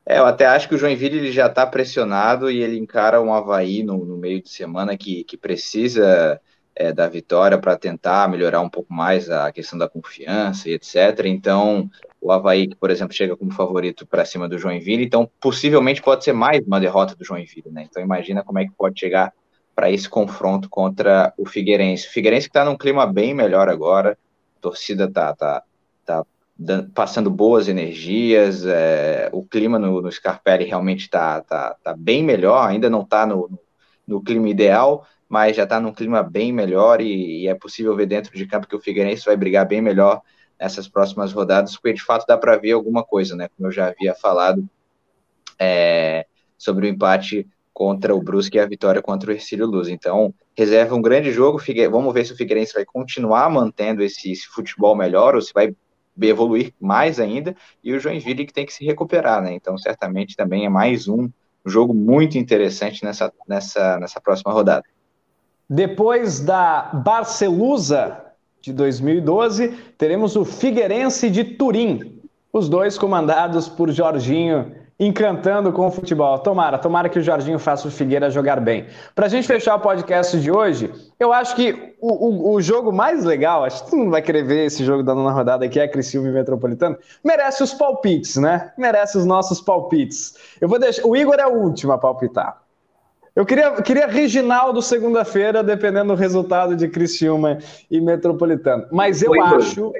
É, 0.05 0.19
eu 0.19 0.25
até 0.25 0.45
acho 0.45 0.67
que 0.67 0.75
o 0.75 0.77
Joinville 0.77 1.17
ele 1.17 1.31
já 1.31 1.47
está 1.47 1.65
pressionado 1.65 2.49
e 2.49 2.61
ele 2.61 2.77
encara 2.77 3.21
um 3.21 3.33
Havaí 3.33 3.83
no, 3.83 4.03
no 4.03 4.17
meio 4.17 4.41
de 4.41 4.49
semana 4.49 4.97
que, 4.97 5.23
que 5.23 5.37
precisa 5.37 6.39
é, 6.81 6.91
da 6.91 7.07
vitória 7.07 7.59
para 7.59 7.77
tentar 7.77 8.27
melhorar 8.27 8.59
um 8.59 8.69
pouco 8.69 8.91
mais 8.91 9.29
a 9.29 9.51
questão 9.51 9.77
da 9.77 9.87
confiança 9.87 10.67
e 10.67 10.73
etc. 10.73 11.25
Então, 11.25 11.87
o 12.19 12.31
Havaí, 12.31 12.67
que, 12.67 12.75
por 12.75 12.89
exemplo, 12.89 13.13
chega 13.13 13.37
como 13.37 13.51
favorito 13.51 14.05
para 14.07 14.25
cima 14.25 14.49
do 14.49 14.57
Joinville, 14.57 15.05
então 15.05 15.29
possivelmente 15.39 16.01
pode 16.01 16.23
ser 16.23 16.33
mais 16.33 16.65
uma 16.65 16.79
derrota 16.79 17.15
do 17.15 17.23
Joinville, 17.23 17.69
né? 17.69 17.85
Então 17.87 18.01
imagina 18.01 18.43
como 18.43 18.57
é 18.57 18.65
que 18.65 18.71
pode 18.71 18.99
chegar 18.99 19.31
para 19.75 19.91
esse 19.91 20.09
confronto 20.09 20.67
contra 20.69 21.31
o 21.37 21.45
Figueirense. 21.45 22.07
O 22.07 22.11
Figueirense 22.11 22.47
que 22.47 22.57
está 22.57 22.65
num 22.65 22.77
clima 22.77 23.05
bem 23.05 23.33
melhor 23.33 23.69
agora, 23.69 24.17
a 24.57 24.61
torcida 24.61 25.07
tá, 25.07 25.35
tá, 25.35 25.63
tá 26.03 26.25
passando 26.95 27.29
boas 27.29 27.67
energias, 27.67 28.65
é, 28.65 29.29
o 29.31 29.43
clima 29.43 29.77
no, 29.77 30.01
no 30.01 30.11
Scarpelli 30.11 30.65
realmente 30.65 31.01
está 31.01 31.41
tá, 31.41 31.75
tá 31.83 31.95
bem 31.95 32.23
melhor, 32.23 32.67
ainda 32.67 32.89
não 32.89 33.01
está 33.01 33.25
no, 33.25 33.49
no 34.07 34.21
clima 34.21 34.49
ideal, 34.49 35.05
mas 35.31 35.55
já 35.55 35.63
está 35.63 35.79
num 35.79 35.93
clima 35.93 36.21
bem 36.21 36.51
melhor 36.51 36.99
e, 36.99 37.43
e, 37.43 37.47
é 37.47 37.55
possível 37.55 37.95
ver 37.95 38.05
dentro 38.05 38.35
de 38.35 38.45
campo 38.45 38.67
que 38.67 38.75
o 38.75 38.81
Figueirense 38.81 39.23
vai 39.23 39.37
brigar 39.37 39.65
bem 39.65 39.81
melhor 39.81 40.21
nessas 40.59 40.89
próximas 40.89 41.31
rodadas, 41.31 41.77
porque 41.77 41.93
de 41.93 42.03
fato 42.03 42.25
dá 42.27 42.37
para 42.37 42.57
ver 42.57 42.73
alguma 42.73 43.01
coisa, 43.01 43.33
né? 43.33 43.47
Como 43.55 43.69
eu 43.69 43.71
já 43.71 43.87
havia 43.87 44.13
falado 44.13 44.69
é, 45.57 46.25
sobre 46.57 46.85
o 46.85 46.89
empate 46.89 47.47
contra 47.73 48.13
o 48.13 48.21
Brusque 48.21 48.57
e 48.57 48.59
a 48.59 48.65
vitória 48.65 49.01
contra 49.01 49.31
o 49.31 49.33
Ercílio 49.33 49.65
Luz. 49.65 49.87
Então, 49.87 50.33
reserva 50.53 50.95
um 50.95 51.01
grande 51.01 51.31
jogo. 51.31 51.57
Figue... 51.59 51.87
Vamos 51.87 52.13
ver 52.13 52.25
se 52.25 52.33
o 52.33 52.35
Figueirense 52.35 52.73
vai 52.73 52.83
continuar 52.83 53.49
mantendo 53.49 54.03
esse, 54.03 54.33
esse, 54.33 54.47
futebol 54.47 54.97
melhor 54.97 55.33
ou 55.33 55.41
se 55.41 55.53
vai 55.53 55.73
evoluir 56.21 56.73
mais 56.77 57.21
ainda. 57.21 57.55
E 57.81 57.93
o 57.93 57.99
Joinville 58.01 58.45
que 58.45 58.51
tem 58.51 58.65
que 58.65 58.73
se 58.73 58.83
recuperar, 58.83 59.41
né? 59.41 59.53
Então, 59.53 59.77
certamente 59.77 60.35
também 60.35 60.65
é 60.65 60.69
mais 60.69 61.07
um 61.07 61.29
jogo 61.65 61.93
muito 61.93 62.37
interessante 62.37 63.01
nessa, 63.05 63.31
nessa, 63.47 63.97
nessa 63.97 64.19
próxima 64.19 64.51
rodada. 64.51 64.83
Depois 65.73 66.41
da 66.41 66.89
Barcelusa 66.91 68.17
de 68.59 68.73
2012, 68.73 69.69
teremos 69.97 70.35
o 70.35 70.43
Figueirense 70.43 71.29
de 71.29 71.45
Turim, 71.45 72.19
os 72.51 72.67
dois 72.67 72.97
comandados 72.97 73.69
por 73.69 73.89
Jorginho, 73.89 74.75
encantando 74.99 75.71
com 75.71 75.87
o 75.87 75.89
futebol. 75.89 76.37
Tomara, 76.39 76.77
tomara 76.77 77.07
que 77.07 77.19
o 77.19 77.23
Jorginho 77.23 77.57
faça 77.57 77.87
o 77.87 77.91
Figueira 77.91 78.29
jogar 78.29 78.59
bem. 78.59 78.85
Para 79.15 79.27
a 79.27 79.29
gente 79.29 79.47
fechar 79.47 79.75
o 79.75 79.79
podcast 79.79 80.37
de 80.41 80.51
hoje, 80.51 80.91
eu 81.17 81.31
acho 81.31 81.55
que 81.55 81.95
o, 82.01 82.51
o, 82.51 82.53
o, 82.55 82.61
jogo 82.61 82.91
mais 82.91 83.23
legal, 83.23 83.63
acho 83.63 83.85
que 83.85 83.91
todo 83.91 83.99
mundo 83.99 84.11
vai 84.11 84.21
querer 84.21 84.43
ver 84.43 84.65
esse 84.65 84.83
jogo 84.83 85.03
da 85.03 85.15
nona 85.15 85.31
rodada, 85.31 85.69
que 85.69 85.79
é 85.79 85.87
Criciúma 85.87 86.27
e 86.27 86.33
Metropolitano, 86.33 86.97
merece 87.23 87.63
os 87.63 87.73
palpites, 87.73 88.35
né? 88.35 88.73
Merece 88.77 89.17
os 89.17 89.25
nossos 89.25 89.61
palpites. 89.61 90.35
Eu 90.59 90.67
vou 90.67 90.77
deixar. 90.77 91.07
O 91.07 91.15
Igor 91.15 91.35
é 91.39 91.47
o 91.47 91.53
último 91.53 91.93
a 91.93 91.97
palpitar. 91.97 92.60
Eu 93.35 93.45
queria, 93.45 93.81
queria 93.81 94.07
Reginaldo 94.07 94.81
segunda-feira, 94.81 95.63
dependendo 95.63 96.13
do 96.13 96.19
resultado 96.19 96.75
de 96.75 96.87
Criciúma 96.89 97.59
e 97.89 98.01
Metropolitano. 98.01 98.87
Mas 98.91 99.21
eu 99.21 99.33
Igor, 99.33 99.55
acho. 99.55 99.93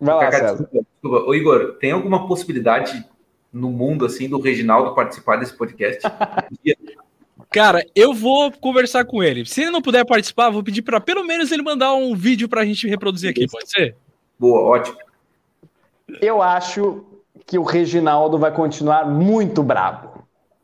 Vai 0.00 0.14
lá, 0.14 0.20
Cacá, 0.22 0.48
César. 0.48 0.68
Desculpa, 0.72 1.28
Ô, 1.28 1.34
Igor, 1.34 1.76
tem 1.80 1.92
alguma 1.92 2.26
possibilidade 2.26 3.04
no 3.52 3.70
mundo 3.70 4.04
assim 4.04 4.28
do 4.28 4.40
Reginaldo 4.40 4.94
participar 4.94 5.36
desse 5.36 5.56
podcast? 5.56 6.00
Cara, 7.50 7.84
eu 7.94 8.12
vou 8.12 8.52
conversar 8.52 9.04
com 9.04 9.22
ele. 9.22 9.46
Se 9.46 9.62
ele 9.62 9.70
não 9.70 9.80
puder 9.80 10.04
participar, 10.04 10.50
vou 10.50 10.62
pedir 10.62 10.82
para 10.82 11.00
pelo 11.00 11.24
menos 11.24 11.50
ele 11.50 11.62
mandar 11.62 11.94
um 11.94 12.14
vídeo 12.14 12.48
para 12.48 12.60
a 12.60 12.64
gente 12.64 12.86
reproduzir 12.86 13.30
aqui, 13.30 13.46
pode 13.46 13.70
ser? 13.70 13.96
Boa, 14.38 14.60
ótimo. 14.60 14.98
Eu 16.20 16.42
acho 16.42 17.04
que 17.46 17.58
o 17.58 17.62
Reginaldo 17.62 18.38
vai 18.38 18.52
continuar 18.52 19.08
muito 19.08 19.62
brabo. 19.62 20.17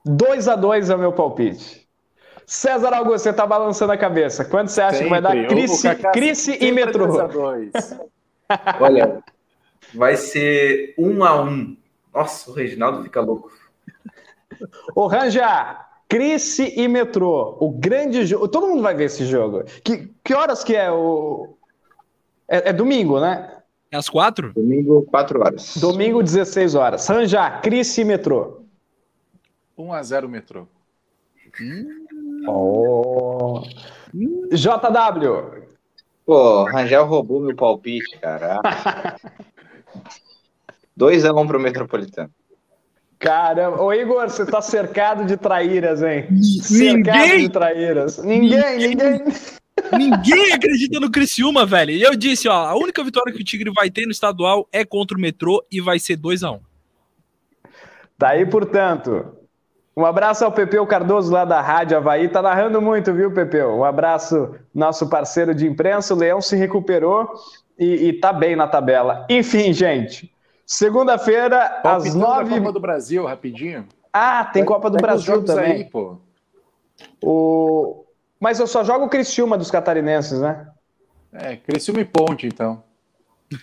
2 0.05 0.49
a 0.49 0.57
2 0.57 0.91
é 0.91 0.95
o 0.95 0.99
meu 0.99 1.13
palpite. 1.13 1.85
César 2.47 2.93
Augusto, 2.93 3.25
você 3.25 3.33
tá 3.33 3.47
balançando 3.47 3.93
a 3.93 3.97
cabeça. 3.97 4.45
Quanto 4.45 4.69
você 4.69 4.83
acha 4.83 4.99
sempre. 4.99 5.05
que 5.05 5.11
vai 5.11 5.23
dar 5.23 6.13
Cris 6.13 6.49
e 6.49 6.71
Metrô? 6.73 7.07
Olha, 8.81 9.23
vai 9.95 10.17
ser 10.17 10.95
um 10.99 11.25
a 11.25 11.43
um. 11.43 11.77
Nossa, 12.13 12.51
o 12.51 12.55
Reginaldo 12.55 13.03
fica 13.03 13.21
louco. 13.21 13.51
Ô, 14.95 15.07
Ranja, 15.07 15.87
Cris 16.09 16.59
e 16.59 16.87
Metrô, 16.87 17.57
o 17.59 17.71
grande 17.71 18.27
jogo. 18.27 18.47
Todo 18.47 18.69
mundo 18.69 18.83
vai 18.83 18.95
ver 18.95 19.05
esse 19.05 19.25
jogo. 19.25 19.65
Que, 19.83 20.11
que 20.23 20.35
horas 20.35 20.63
que 20.63 20.77
é 20.77 20.91
o. 20.91 21.57
É, 22.47 22.71
é 22.71 22.73
domingo, 22.73 23.19
né? 23.19 23.51
É 23.91 23.97
às 23.97 24.09
quatro? 24.09 24.53
Domingo, 24.53 25.03
quatro 25.05 25.41
horas. 25.41 25.79
Domingo, 25.79 26.23
16 26.23 26.75
horas. 26.75 27.07
Ranja, 27.07 27.51
Cris 27.63 27.97
e 27.97 28.05
Metrô. 28.05 28.64
1 29.77 29.93
a 29.93 30.03
0 30.03 30.29
Metrô. 30.29 30.66
Oh. 32.47 33.62
JW. 34.53 35.64
Pô, 36.27 36.64
Rangel 36.64 37.07
roubou 37.07 37.41
meu 37.41 37.55
palpite, 37.55 38.18
cara. 38.18 38.61
2x1 40.99 41.43
um 41.43 41.47
pro 41.47 41.61
Metropolitano. 41.61 42.31
Caramba, 43.18 43.81
ô 43.81 43.93
Igor, 43.93 44.29
você 44.29 44.45
tá 44.45 44.61
cercado 44.61 45.25
de 45.25 45.37
traíras, 45.37 46.03
hein? 46.03 46.27
Cercado 46.43 47.18
ninguém, 47.18 47.39
de 47.41 47.49
traíras. 47.49 48.18
Ninguém, 48.18 48.77
ninguém. 48.77 49.25
Ninguém 49.93 50.53
acredita 50.53 51.01
no 51.01 51.11
Criciúma, 51.11 51.66
velho. 51.66 51.91
E 51.91 52.03
eu 52.03 52.14
disse, 52.14 52.49
ó, 52.49 52.53
a 52.53 52.75
única 52.77 53.03
vitória 53.03 53.33
que 53.33 53.41
o 53.41 53.45
Tigre 53.45 53.72
vai 53.75 53.91
ter 53.91 54.05
no 54.05 54.12
estadual 54.12 54.68
é 54.70 54.85
contra 54.85 55.16
o 55.16 55.20
Metrô 55.20 55.64
e 55.70 55.81
vai 55.81 55.99
ser 55.99 56.16
2 56.16 56.43
a 56.43 56.51
1 56.51 56.55
um. 56.55 56.61
Tá 58.18 58.29
aí, 58.31 58.47
portanto, 58.47 59.35
um 59.97 60.05
abraço 60.05 60.45
ao 60.45 60.53
Pepeu 60.53 60.87
Cardoso 60.87 61.33
lá 61.33 61.45
da 61.45 61.61
Rádio 61.61 61.97
Havaí. 61.97 62.29
Tá 62.29 62.43
narrando 62.43 62.83
muito, 62.83 63.13
viu, 63.13 63.33
Pepeu? 63.33 63.77
Um 63.77 63.85
abraço, 63.85 64.55
nosso 64.75 65.09
parceiro 65.09 65.55
de 65.55 65.67
imprensa. 65.67 66.15
O 66.15 66.17
Leão 66.17 66.41
se 66.41 66.57
recuperou 66.57 67.29
e, 67.79 68.09
e 68.09 68.13
tá 68.13 68.33
bem 68.33 68.57
na 68.57 68.67
tabela. 68.69 69.27
Enfim, 69.29 69.73
gente. 69.73 70.33
Segunda-feira, 70.67 71.81
às 71.85 72.15
nove. 72.15 72.59
Copa 72.59 72.73
do 72.73 72.81
Brasil, 72.81 73.27
rapidinho. 73.27 73.87
Ah, 74.13 74.45
tem 74.45 74.65
Copa 74.65 74.89
do 74.89 74.99
Brasil 74.99 75.45
também. 75.45 75.73
Aí, 75.73 75.85
pô. 75.85 76.19
O... 77.21 78.05
Mas 78.39 78.61
eu 78.61 78.67
só 78.67 78.85
jogo 78.85 79.07
o 79.07 79.09
Criciúma 79.09 79.59
dos 79.59 79.71
catarinenses, 79.71 80.41
né? 80.41 80.69
É, 81.33 81.57
Criciúma 81.57 82.01
e 82.01 82.05
Ponte, 82.05 82.47
então. 82.47 82.84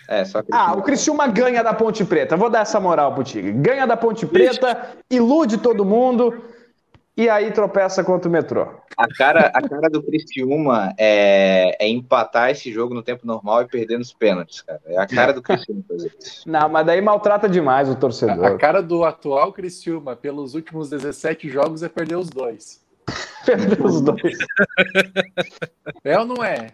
É, 0.08 0.26
só 0.26 0.42
Ah, 0.52 0.74
o 0.74 0.82
Criciúma 0.82 1.28
ganha 1.28 1.64
da 1.64 1.74
Ponte 1.74 2.04
Preta. 2.06 2.38
Vou 2.38 2.50
dar 2.50 2.62
essa 2.62 2.80
moral 2.80 3.14
pro 3.14 3.24
Tigre. 3.24 3.52
Ganha 3.52 3.86
da 3.86 3.98
Ponte 3.98 4.26
Preta, 4.26 4.92
ilude 5.10 5.58
todo 5.58 5.86
mundo 5.86 6.42
e 7.16 7.30
aí 7.30 7.52
tropeça 7.52 8.04
contra 8.04 8.30
o 8.30 8.32
metrô. 8.32 8.68
A 8.98 9.08
cara, 9.08 9.52
a 9.54 9.62
cara 9.62 9.90
do 9.90 10.02
Criciúma 10.02 10.94
é, 10.98 11.76
é 11.80 11.88
empatar 11.88 12.50
esse 12.50 12.72
jogo 12.72 12.94
no 12.94 13.04
tempo 13.04 13.28
normal 13.28 13.64
e 13.64 13.68
perder 13.68 13.98
nos 13.98 14.14
pênaltis, 14.14 14.62
cara. 14.62 14.82
É 14.86 14.98
a 14.98 15.06
cara 15.06 15.34
do 15.34 15.42
Criciúma 15.42 15.84
fazer 15.88 16.12
isso. 16.20 16.44
Não, 16.50 16.70
mas 16.70 16.86
daí 16.86 17.02
maltrata 17.02 17.50
demais 17.50 17.90
o 17.90 17.96
torcedor. 17.96 18.46
A, 18.46 18.48
a 18.50 18.58
cara 18.58 18.82
do 18.82 19.04
atual 19.04 19.52
Criciúma 19.52 20.16
pelos 20.16 20.56
últimos 20.56 20.90
17 20.90 21.50
jogos 21.50 21.84
é 21.84 21.90
perder 21.90 22.16
os 22.16 22.30
dois. 22.30 22.82
perder 23.46 23.86
os 23.86 24.02
dois. 24.02 24.38
É 26.04 26.18
ou 26.18 26.26
não 26.26 26.44
é? 26.44 26.68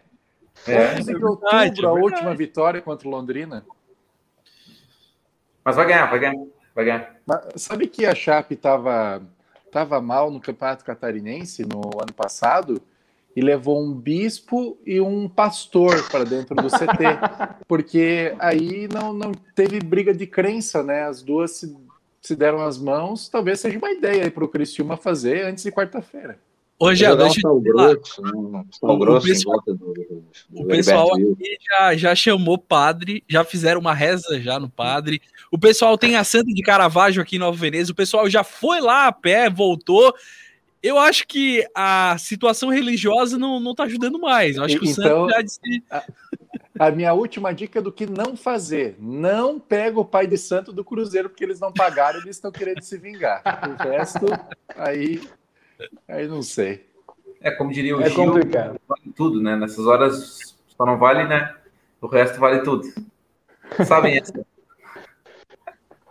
É, 0.66 0.95
11 0.99 1.14
de 1.14 1.26
outubro, 1.26 1.88
a 1.88 1.93
última 1.93 2.34
vitória 2.34 2.82
contra 2.82 3.08
o 3.08 3.12
Londrina. 3.12 3.66
Mas 5.64 5.76
vai 5.76 5.86
ganhar, 5.86 6.05
vai 6.10 6.20
ganhar, 6.20 6.45
vai 6.74 6.86
ganhar. 6.86 7.16
Mas 7.26 7.62
sabe 7.62 7.88
que 7.88 8.05
a 8.05 8.16
Chape 8.16 8.53
estava 8.53 9.22
tava 9.72 10.01
mal 10.01 10.32
no 10.32 10.39
Campeonato 10.39 10.86
Catarinense 10.86 11.64
no 11.64 12.01
ano 12.01 12.14
passado 12.16 12.82
e 13.36 13.41
levou 13.41 13.80
um 13.80 13.93
bispo 13.93 14.78
e 14.84 14.99
um 14.99 15.30
pastor 15.30 16.10
para 16.10 16.24
dentro 16.24 16.55
do 16.55 16.68
CT, 16.70 17.03
porque 17.68 18.34
aí 18.39 18.88
não, 18.88 19.14
não 19.14 19.32
teve 19.53 19.80
briga 19.80 20.12
de 20.12 20.26
crença, 20.26 20.82
né? 20.82 21.03
As 21.03 21.22
duas 21.22 21.51
se, 21.51 21.78
se 22.20 22.36
deram 22.36 22.62
as 22.62 22.80
mãos. 22.80 23.30
Talvez 23.30 23.60
seja 23.60 23.78
uma 23.78 23.91
ideia 23.91 24.32
para 24.32 24.43
o 24.43 24.47
Cristiúma 24.47 24.97
fazer 24.97 25.45
antes 25.45 25.64
de 25.64 25.72
quarta-feira. 25.72 26.39
Hoje 26.80 27.05
à 27.05 27.15
noite. 27.15 27.41
Um 27.47 27.59
grosso, 27.59 28.21
um 28.21 28.89
o, 28.89 28.97
grosso 28.99 29.28
pessoal, 29.28 29.63
do, 29.65 29.73
do, 29.73 30.25
o 30.53 30.65
pessoal 30.65 31.11
aqui 31.15 31.57
já, 31.67 31.95
já 31.95 32.15
chamou 32.15 32.57
padre, 32.57 33.23
já 33.28 33.43
fizeram 33.43 33.82
uma 33.82 33.95
reza 33.95 34.39
já 34.39 34.59
no 34.59 34.69
padre. 34.69 35.19
O 35.51 35.57
pessoal 35.57 35.97
tem 35.97 36.15
a 36.15 36.23
Santa 36.23 36.53
de 36.53 36.61
Caravaggio 36.61 37.21
aqui 37.21 37.38
em 37.38 37.39
Nova 37.39 37.57
Veneza. 37.57 37.91
O 37.91 37.95
pessoal 37.95 38.30
já 38.30 38.43
foi 38.43 38.80
lá 38.80 39.07
a 39.07 39.11
pé, 39.11 39.49
voltou. 39.49 40.13
Eu 40.84 40.99
acho 40.99 41.25
que 41.28 41.67
a 41.73 42.15
situação 42.19 42.69
religiosa 42.69 43.39
não, 43.39 43.59
não 43.59 43.73
tá 43.73 43.84
ajudando 43.86 44.19
mais. 44.19 44.57
Eu 44.57 44.63
acho 44.63 44.78
que 44.78 44.86
o 44.86 44.89
então, 44.91 45.28
Santo 45.28 45.30
já 45.32 45.41
disse. 45.41 45.84
A, 45.89 46.03
a 46.80 46.91
minha 46.91 47.11
última 47.13 47.53
dica 47.55 47.80
é 47.80 47.82
do 47.82 47.91
que 47.91 48.05
não 48.05 48.38
fazer. 48.38 48.95
Não 48.99 49.59
pega 49.59 49.99
o 49.99 50.05
pai 50.05 50.28
de 50.28 50.38
santo 50.38 50.71
do 50.71 50.86
Cruzeiro, 50.86 51.28
porque 51.28 51.43
eles 51.43 51.59
não 51.59 51.73
pagaram, 51.73 52.19
eles 52.19 52.36
estão 52.36 52.51
querendo 52.51 52.84
se 52.84 52.99
vingar. 52.99 53.41
O 53.67 53.84
resto, 53.84 54.28
aí 54.75 55.19
Aí 56.07 56.28
não 56.28 56.41
sei. 56.41 56.88
É, 57.41 57.51
como 57.51 57.71
diria 57.71 57.95
o 57.95 58.01
é 58.01 58.09
Gil, 58.09 58.15
complicado. 58.15 58.80
vale 58.88 59.13
tudo, 59.15 59.41
né? 59.41 59.55
Nessas 59.55 59.86
horas 59.86 60.57
só 60.67 60.86
não 60.86 60.97
vale, 60.97 61.25
né? 61.25 61.55
O 62.01 62.07
resto 62.07 62.39
vale 62.39 62.61
tudo. 62.61 62.84
Sabem 63.86 64.17
essa. 64.17 64.34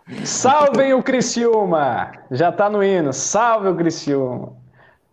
Salvem 0.23 0.93
o 0.93 1.03
Criciúma! 1.03 2.13
Já 2.31 2.49
tá 2.49 2.69
no 2.69 2.81
hino. 2.81 3.11
Salve 3.11 3.67
o 3.67 3.75
Criciúma! 3.75 4.55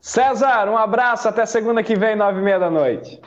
César, 0.00 0.68
um 0.68 0.76
abraço. 0.76 1.28
Até 1.28 1.44
segunda 1.46 1.82
que 1.82 1.96
vem, 1.96 2.14
nove 2.14 2.38
e 2.38 2.42
meia 2.42 2.59
da 2.59 2.70
noite. 2.70 3.20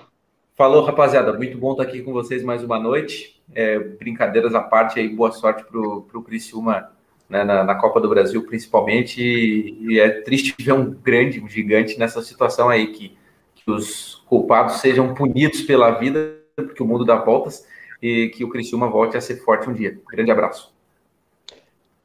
Falou, 0.55 0.83
rapaziada. 0.83 1.33
Muito 1.33 1.57
bom 1.57 1.71
estar 1.71 1.83
aqui 1.83 2.01
com 2.01 2.13
vocês 2.13 2.43
mais 2.43 2.63
uma 2.63 2.79
noite. 2.79 3.41
É, 3.53 3.79
brincadeiras 3.79 4.55
à 4.55 4.61
parte 4.61 4.99
aí, 4.99 5.09
boa 5.09 5.31
sorte 5.31 5.63
pro, 5.65 6.03
pro 6.03 6.21
Criciúma 6.21 6.89
né, 7.29 7.43
na, 7.43 7.63
na, 7.63 7.75
Copa 7.75 7.99
do 7.99 8.09
Brasil, 8.09 8.45
principalmente, 8.45 9.21
e, 9.21 9.99
é 9.99 10.21
triste 10.21 10.55
ver 10.59 10.73
um 10.73 10.91
grande, 10.91 11.41
um 11.41 11.49
gigante 11.49 11.99
nessa 11.99 12.21
situação 12.21 12.69
aí, 12.69 12.87
que, 12.87 13.17
que 13.55 13.69
os 13.69 14.23
culpados 14.27 14.75
sejam 14.75 15.13
punidos 15.13 15.61
pela 15.61 15.91
vida, 15.91 16.35
porque 16.55 16.81
o 16.81 16.85
mundo 16.85 17.05
dá 17.05 17.15
voltas, 17.17 17.65
e 18.01 18.29
que 18.29 18.43
o 18.43 18.49
Criciúma 18.49 18.89
volte 18.89 19.17
a 19.17 19.21
ser 19.21 19.37
forte 19.43 19.69
um 19.69 19.73
dia. 19.73 19.99
Grande 20.09 20.31
abraço. 20.31 20.71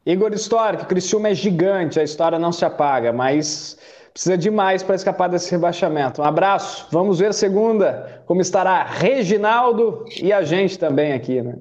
Igor 0.05 0.33
o 0.33 0.87
Criciúma 0.87 1.29
é 1.29 1.35
gigante, 1.35 2.01
a 2.01 2.03
história 2.03 2.39
não 2.39 2.51
se 2.51 2.65
apaga, 2.65 3.13
mas 3.13 3.79
precisa 4.13 4.37
de 4.37 4.51
mais 4.51 4.83
para 4.83 4.97
escapar 4.97 5.29
desse 5.29 5.51
rebaixamento. 5.51 6.21
Um 6.21 6.25
abraço, 6.25 6.89
vamos 6.91 7.21
ver 7.21 7.33
segunda 7.33 8.23
como 8.27 8.41
estará 8.41 8.83
Reginaldo 8.83 10.05
e 10.21 10.33
a 10.33 10.43
gente 10.43 10.79
também 10.79 11.13
aqui, 11.13 11.41
né? 11.41 11.57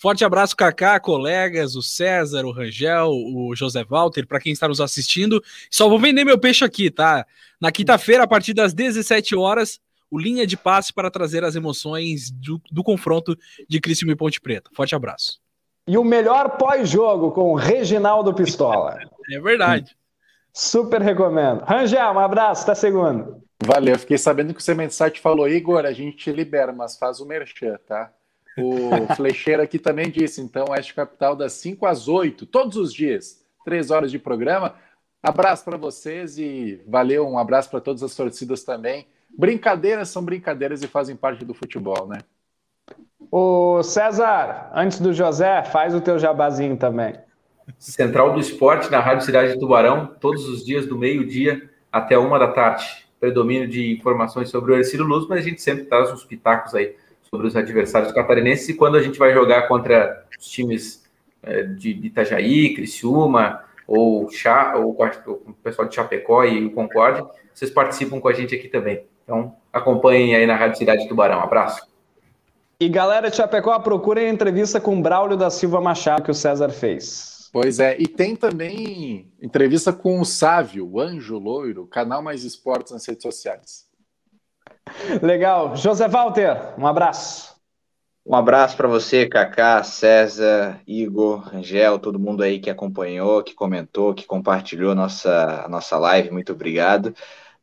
Forte 0.00 0.24
abraço, 0.24 0.56
Kaká, 0.56 1.00
colegas, 1.00 1.74
o 1.74 1.82
César, 1.82 2.44
o 2.44 2.52
Rangel, 2.52 3.10
o 3.10 3.52
José 3.56 3.82
Walter, 3.82 4.26
para 4.28 4.38
quem 4.38 4.52
está 4.52 4.68
nos 4.68 4.80
assistindo. 4.80 5.42
Só 5.68 5.88
vou 5.88 5.98
vender 5.98 6.24
meu 6.24 6.38
peixe 6.38 6.64
aqui, 6.64 6.88
tá? 6.88 7.26
Na 7.60 7.72
quinta-feira, 7.72 8.22
a 8.22 8.26
partir 8.26 8.54
das 8.54 8.72
17 8.72 9.34
horas, 9.34 9.80
o 10.08 10.16
linha 10.16 10.46
de 10.46 10.56
passe 10.56 10.92
para 10.92 11.10
trazer 11.10 11.42
as 11.42 11.56
emoções 11.56 12.30
do, 12.30 12.60
do 12.70 12.84
confronto 12.84 13.36
de 13.68 13.80
Criciúma 13.80 14.12
e 14.12 14.16
Ponte 14.16 14.40
Preta. 14.40 14.70
Forte 14.72 14.94
abraço. 14.94 15.40
E 15.88 15.98
o 15.98 16.04
melhor 16.04 16.56
pós-jogo 16.56 17.32
com 17.32 17.52
o 17.52 17.56
Reginaldo 17.56 18.32
Pistola. 18.32 18.98
é 19.32 19.40
verdade. 19.40 19.96
Super 20.52 21.02
recomendo. 21.02 21.64
Rangel, 21.64 22.12
um 22.12 22.20
abraço, 22.20 22.62
até 22.62 22.74
segunda. 22.76 23.36
Valeu, 23.64 23.98
fiquei 23.98 24.16
sabendo 24.16 24.54
que 24.54 24.60
o 24.60 24.62
Cement 24.62 24.90
Site 24.90 25.20
falou, 25.20 25.48
Igor, 25.48 25.84
a 25.84 25.92
gente 25.92 26.18
te 26.18 26.32
libera, 26.32 26.72
mas 26.72 26.96
faz 26.96 27.20
o 27.20 27.26
merchan, 27.26 27.76
tá? 27.86 28.12
O 28.60 29.14
Flecheiro 29.14 29.62
aqui 29.62 29.78
também 29.78 30.10
disse, 30.10 30.40
então, 30.40 30.66
Oeste 30.70 30.94
Capital 30.94 31.36
das 31.36 31.52
5 31.54 31.86
às 31.86 32.08
8, 32.08 32.46
todos 32.46 32.76
os 32.76 32.92
dias, 32.92 33.44
três 33.64 33.90
horas 33.90 34.10
de 34.10 34.18
programa. 34.18 34.74
Abraço 35.22 35.64
para 35.64 35.76
vocês 35.76 36.38
e 36.38 36.80
valeu, 36.86 37.26
um 37.26 37.38
abraço 37.38 37.70
para 37.70 37.80
todas 37.80 38.02
as 38.02 38.14
torcidas 38.14 38.62
também. 38.62 39.06
Brincadeiras 39.36 40.08
são 40.08 40.24
brincadeiras 40.24 40.82
e 40.82 40.86
fazem 40.86 41.16
parte 41.16 41.44
do 41.44 41.54
futebol, 41.54 42.06
né? 42.06 42.20
O 43.30 43.82
César, 43.82 44.70
antes 44.74 45.00
do 45.00 45.12
José, 45.12 45.62
faz 45.64 45.94
o 45.94 46.00
teu 46.00 46.18
jabazinho 46.18 46.76
também. 46.76 47.14
Central 47.78 48.32
do 48.32 48.40
Esporte 48.40 48.90
na 48.90 49.00
Rádio 49.00 49.26
Cidade 49.26 49.52
de 49.52 49.60
Tubarão, 49.60 50.06
todos 50.18 50.48
os 50.48 50.64
dias 50.64 50.86
do 50.86 50.96
meio-dia 50.96 51.68
até 51.92 52.16
uma 52.16 52.38
da 52.38 52.48
tarde. 52.48 53.06
Predomínio 53.20 53.68
de 53.68 53.92
informações 53.92 54.48
sobre 54.48 54.72
o 54.72 54.76
Ercílio 54.76 55.04
Luz, 55.04 55.26
mas 55.28 55.40
a 55.40 55.42
gente 55.42 55.60
sempre 55.60 55.84
traz 55.84 56.10
uns 56.12 56.24
pitacos 56.24 56.74
aí 56.74 56.96
sobre 57.30 57.46
os 57.46 57.56
adversários 57.56 58.12
catarinenses 58.12 58.68
e 58.68 58.74
quando 58.74 58.96
a 58.96 59.02
gente 59.02 59.18
vai 59.18 59.32
jogar 59.32 59.68
contra 59.68 60.24
os 60.38 60.46
times 60.46 61.04
é, 61.42 61.62
de 61.62 61.90
Itajaí, 61.90 62.74
Criciúma 62.74 63.64
ou, 63.86 64.30
Chá, 64.30 64.74
ou 64.76 64.96
o 65.26 65.52
pessoal 65.62 65.88
de 65.88 65.94
Chapecó 65.94 66.44
e 66.44 66.66
o 66.66 66.72
Concorde, 66.72 67.24
vocês 67.54 67.70
participam 67.70 68.20
com 68.20 68.28
a 68.28 68.32
gente 68.32 68.54
aqui 68.54 68.68
também. 68.68 69.04
Então 69.24 69.54
acompanhem 69.72 70.34
aí 70.34 70.46
na 70.46 70.56
Rádio 70.56 70.78
Cidade 70.78 71.02
de 71.02 71.08
Tubarão. 71.08 71.38
Um 71.38 71.42
abraço. 71.42 71.86
E 72.80 72.88
galera 72.88 73.28
de 73.28 73.36
Chapecó, 73.36 73.76
procurem 73.80 74.26
a 74.26 74.30
entrevista 74.30 74.80
com 74.80 75.02
Braulio 75.02 75.36
da 75.36 75.50
Silva 75.50 75.80
Machado 75.80 76.22
que 76.22 76.30
o 76.30 76.34
César 76.34 76.68
fez. 76.68 77.50
Pois 77.52 77.80
é, 77.80 77.96
e 77.98 78.06
tem 78.06 78.36
também 78.36 79.32
entrevista 79.40 79.92
com 79.92 80.20
o 80.20 80.24
Sávio, 80.24 80.86
o 80.86 81.00
Anjo 81.00 81.38
Loiro, 81.38 81.86
canal 81.86 82.22
Mais 82.22 82.44
Esportes 82.44 82.92
nas 82.92 83.06
redes 83.06 83.22
sociais. 83.22 83.87
Legal. 85.22 85.76
José 85.76 86.08
Walter, 86.08 86.74
um 86.78 86.86
abraço. 86.86 87.56
Um 88.26 88.34
abraço 88.34 88.76
para 88.76 88.86
você, 88.86 89.26
Kaká, 89.26 89.82
César, 89.82 90.78
Igor, 90.86 91.54
Angel, 91.54 91.98
todo 91.98 92.18
mundo 92.18 92.42
aí 92.42 92.58
que 92.58 92.68
acompanhou, 92.68 93.42
que 93.42 93.54
comentou, 93.54 94.12
que 94.12 94.26
compartilhou 94.26 94.94
nossa, 94.94 95.66
nossa 95.70 95.96
live. 95.96 96.30
Muito 96.30 96.52
obrigado. 96.52 97.14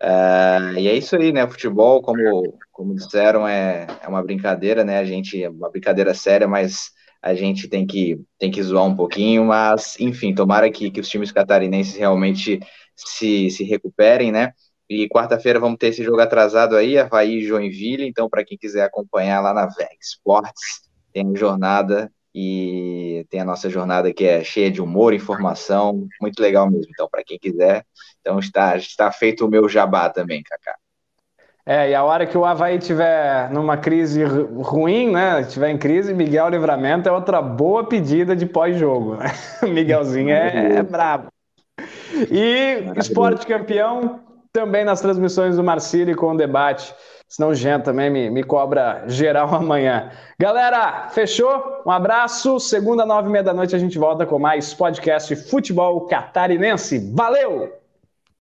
Uh, 0.02 0.78
e 0.78 0.88
é 0.88 0.96
isso 0.96 1.16
aí, 1.16 1.32
né? 1.32 1.48
Futebol, 1.48 2.02
como, 2.02 2.58
como 2.72 2.96
disseram, 2.96 3.48
é, 3.48 3.86
é 4.02 4.08
uma 4.08 4.24
brincadeira, 4.24 4.84
né? 4.84 4.98
A 4.98 5.06
gente, 5.06 5.42
é 5.44 5.50
uma 5.50 5.70
brincadeira 5.70 6.16
séria, 6.16 6.48
mas 6.48 6.92
a 7.22 7.34
gente 7.34 7.68
tem 7.68 7.86
que, 7.86 8.20
tem 8.40 8.52
que 8.52 8.62
zoar 8.62 8.86
um 8.86 8.96
pouquinho, 8.96 9.46
mas, 9.46 9.96
enfim, 10.00 10.34
tomara 10.34 10.70
que, 10.72 10.90
que 10.92 11.00
os 11.00 11.10
times 11.10 11.32
catarinenses 11.32 11.96
realmente 11.96 12.60
se, 12.96 13.50
se 13.50 13.64
recuperem, 13.64 14.32
né? 14.32 14.52
E 14.90 15.10
quarta-feira 15.10 15.60
vamos 15.60 15.78
ter 15.80 15.88
esse 15.88 16.04
jogo 16.04 16.20
atrasado 16.20 16.76
aí, 16.76 16.98
Havaí 16.98 17.40
e 17.40 17.46
Joinville, 17.46 18.08
então 18.08 18.30
para 18.30 18.46
quem 18.46 18.58
quiser 18.58 18.84
acompanhar 18.84 19.42
lá 19.42 19.54
na 19.54 19.66
VEG 19.66 19.98
Sports, 20.02 20.90
tem 21.12 21.36
jornada 21.36 22.12
e 22.34 23.26
tem 23.30 23.40
a 23.40 23.46
nossa 23.46 23.70
jornada 23.70 24.14
que 24.14 24.26
é 24.26 24.44
cheia 24.44 24.70
de 24.70 24.82
humor, 24.82 25.14
informação, 25.14 26.06
muito 26.22 26.42
legal 26.42 26.70
mesmo. 26.70 26.92
Então, 26.92 27.08
para 27.10 27.24
quem 27.24 27.40
quiser, 27.40 27.86
então 28.20 28.38
está, 28.38 28.76
está 28.76 29.12
feito 29.12 29.46
o 29.46 29.50
meu 29.50 29.70
jabá 29.70 30.10
também, 30.10 30.44
Kaká. 30.44 30.76
É, 31.66 31.90
e 31.90 31.96
a 31.96 32.04
hora 32.04 32.28
que 32.28 32.38
o 32.38 32.46
Havaí 32.46 32.78
tiver 32.78 33.50
numa 33.52 33.76
crise 33.76 34.24
ruim, 34.24 35.12
né? 35.12 35.44
Tiver 35.46 35.70
em 35.70 35.78
crise, 35.80 36.14
Miguel 36.14 36.50
Livramento 36.50 37.10
é 37.10 37.12
outra 37.12 37.42
boa 37.42 37.88
pedida 37.88 38.36
de 38.36 38.46
pós-jogo. 38.46 39.18
Miguelzinho 39.64 40.30
é, 40.30 40.76
é 40.76 40.84
brabo. 40.84 41.30
E 42.30 42.84
esporte 43.00 43.48
campeão 43.48 44.25
também 44.56 44.86
nas 44.86 45.02
transmissões 45.02 45.58
do 45.58 45.64
Marcílio 45.64 46.16
com 46.16 46.32
o 46.32 46.38
debate. 46.38 46.96
Senão 47.28 47.50
o 47.50 47.54
Jean 47.54 47.82
também 47.82 48.10
me, 48.10 48.30
me 48.30 48.42
cobra 48.42 49.04
geral 49.06 49.50
amanhã. 49.54 50.10
Galera, 50.40 51.10
fechou? 51.10 51.84
Um 51.86 51.92
abraço. 51.92 52.58
Segunda, 52.58 53.06
nove 53.06 53.28
e 53.28 53.32
meia 53.34 53.44
da 53.44 53.54
noite, 53.54 53.76
a 53.76 53.80
gente 53.80 54.00
volta 54.00 54.26
com 54.26 54.40
mais 54.40 54.74
podcast 54.74 55.36
Futebol 55.36 56.08
Catarinense. 56.08 57.12
Valeu! 57.14 57.85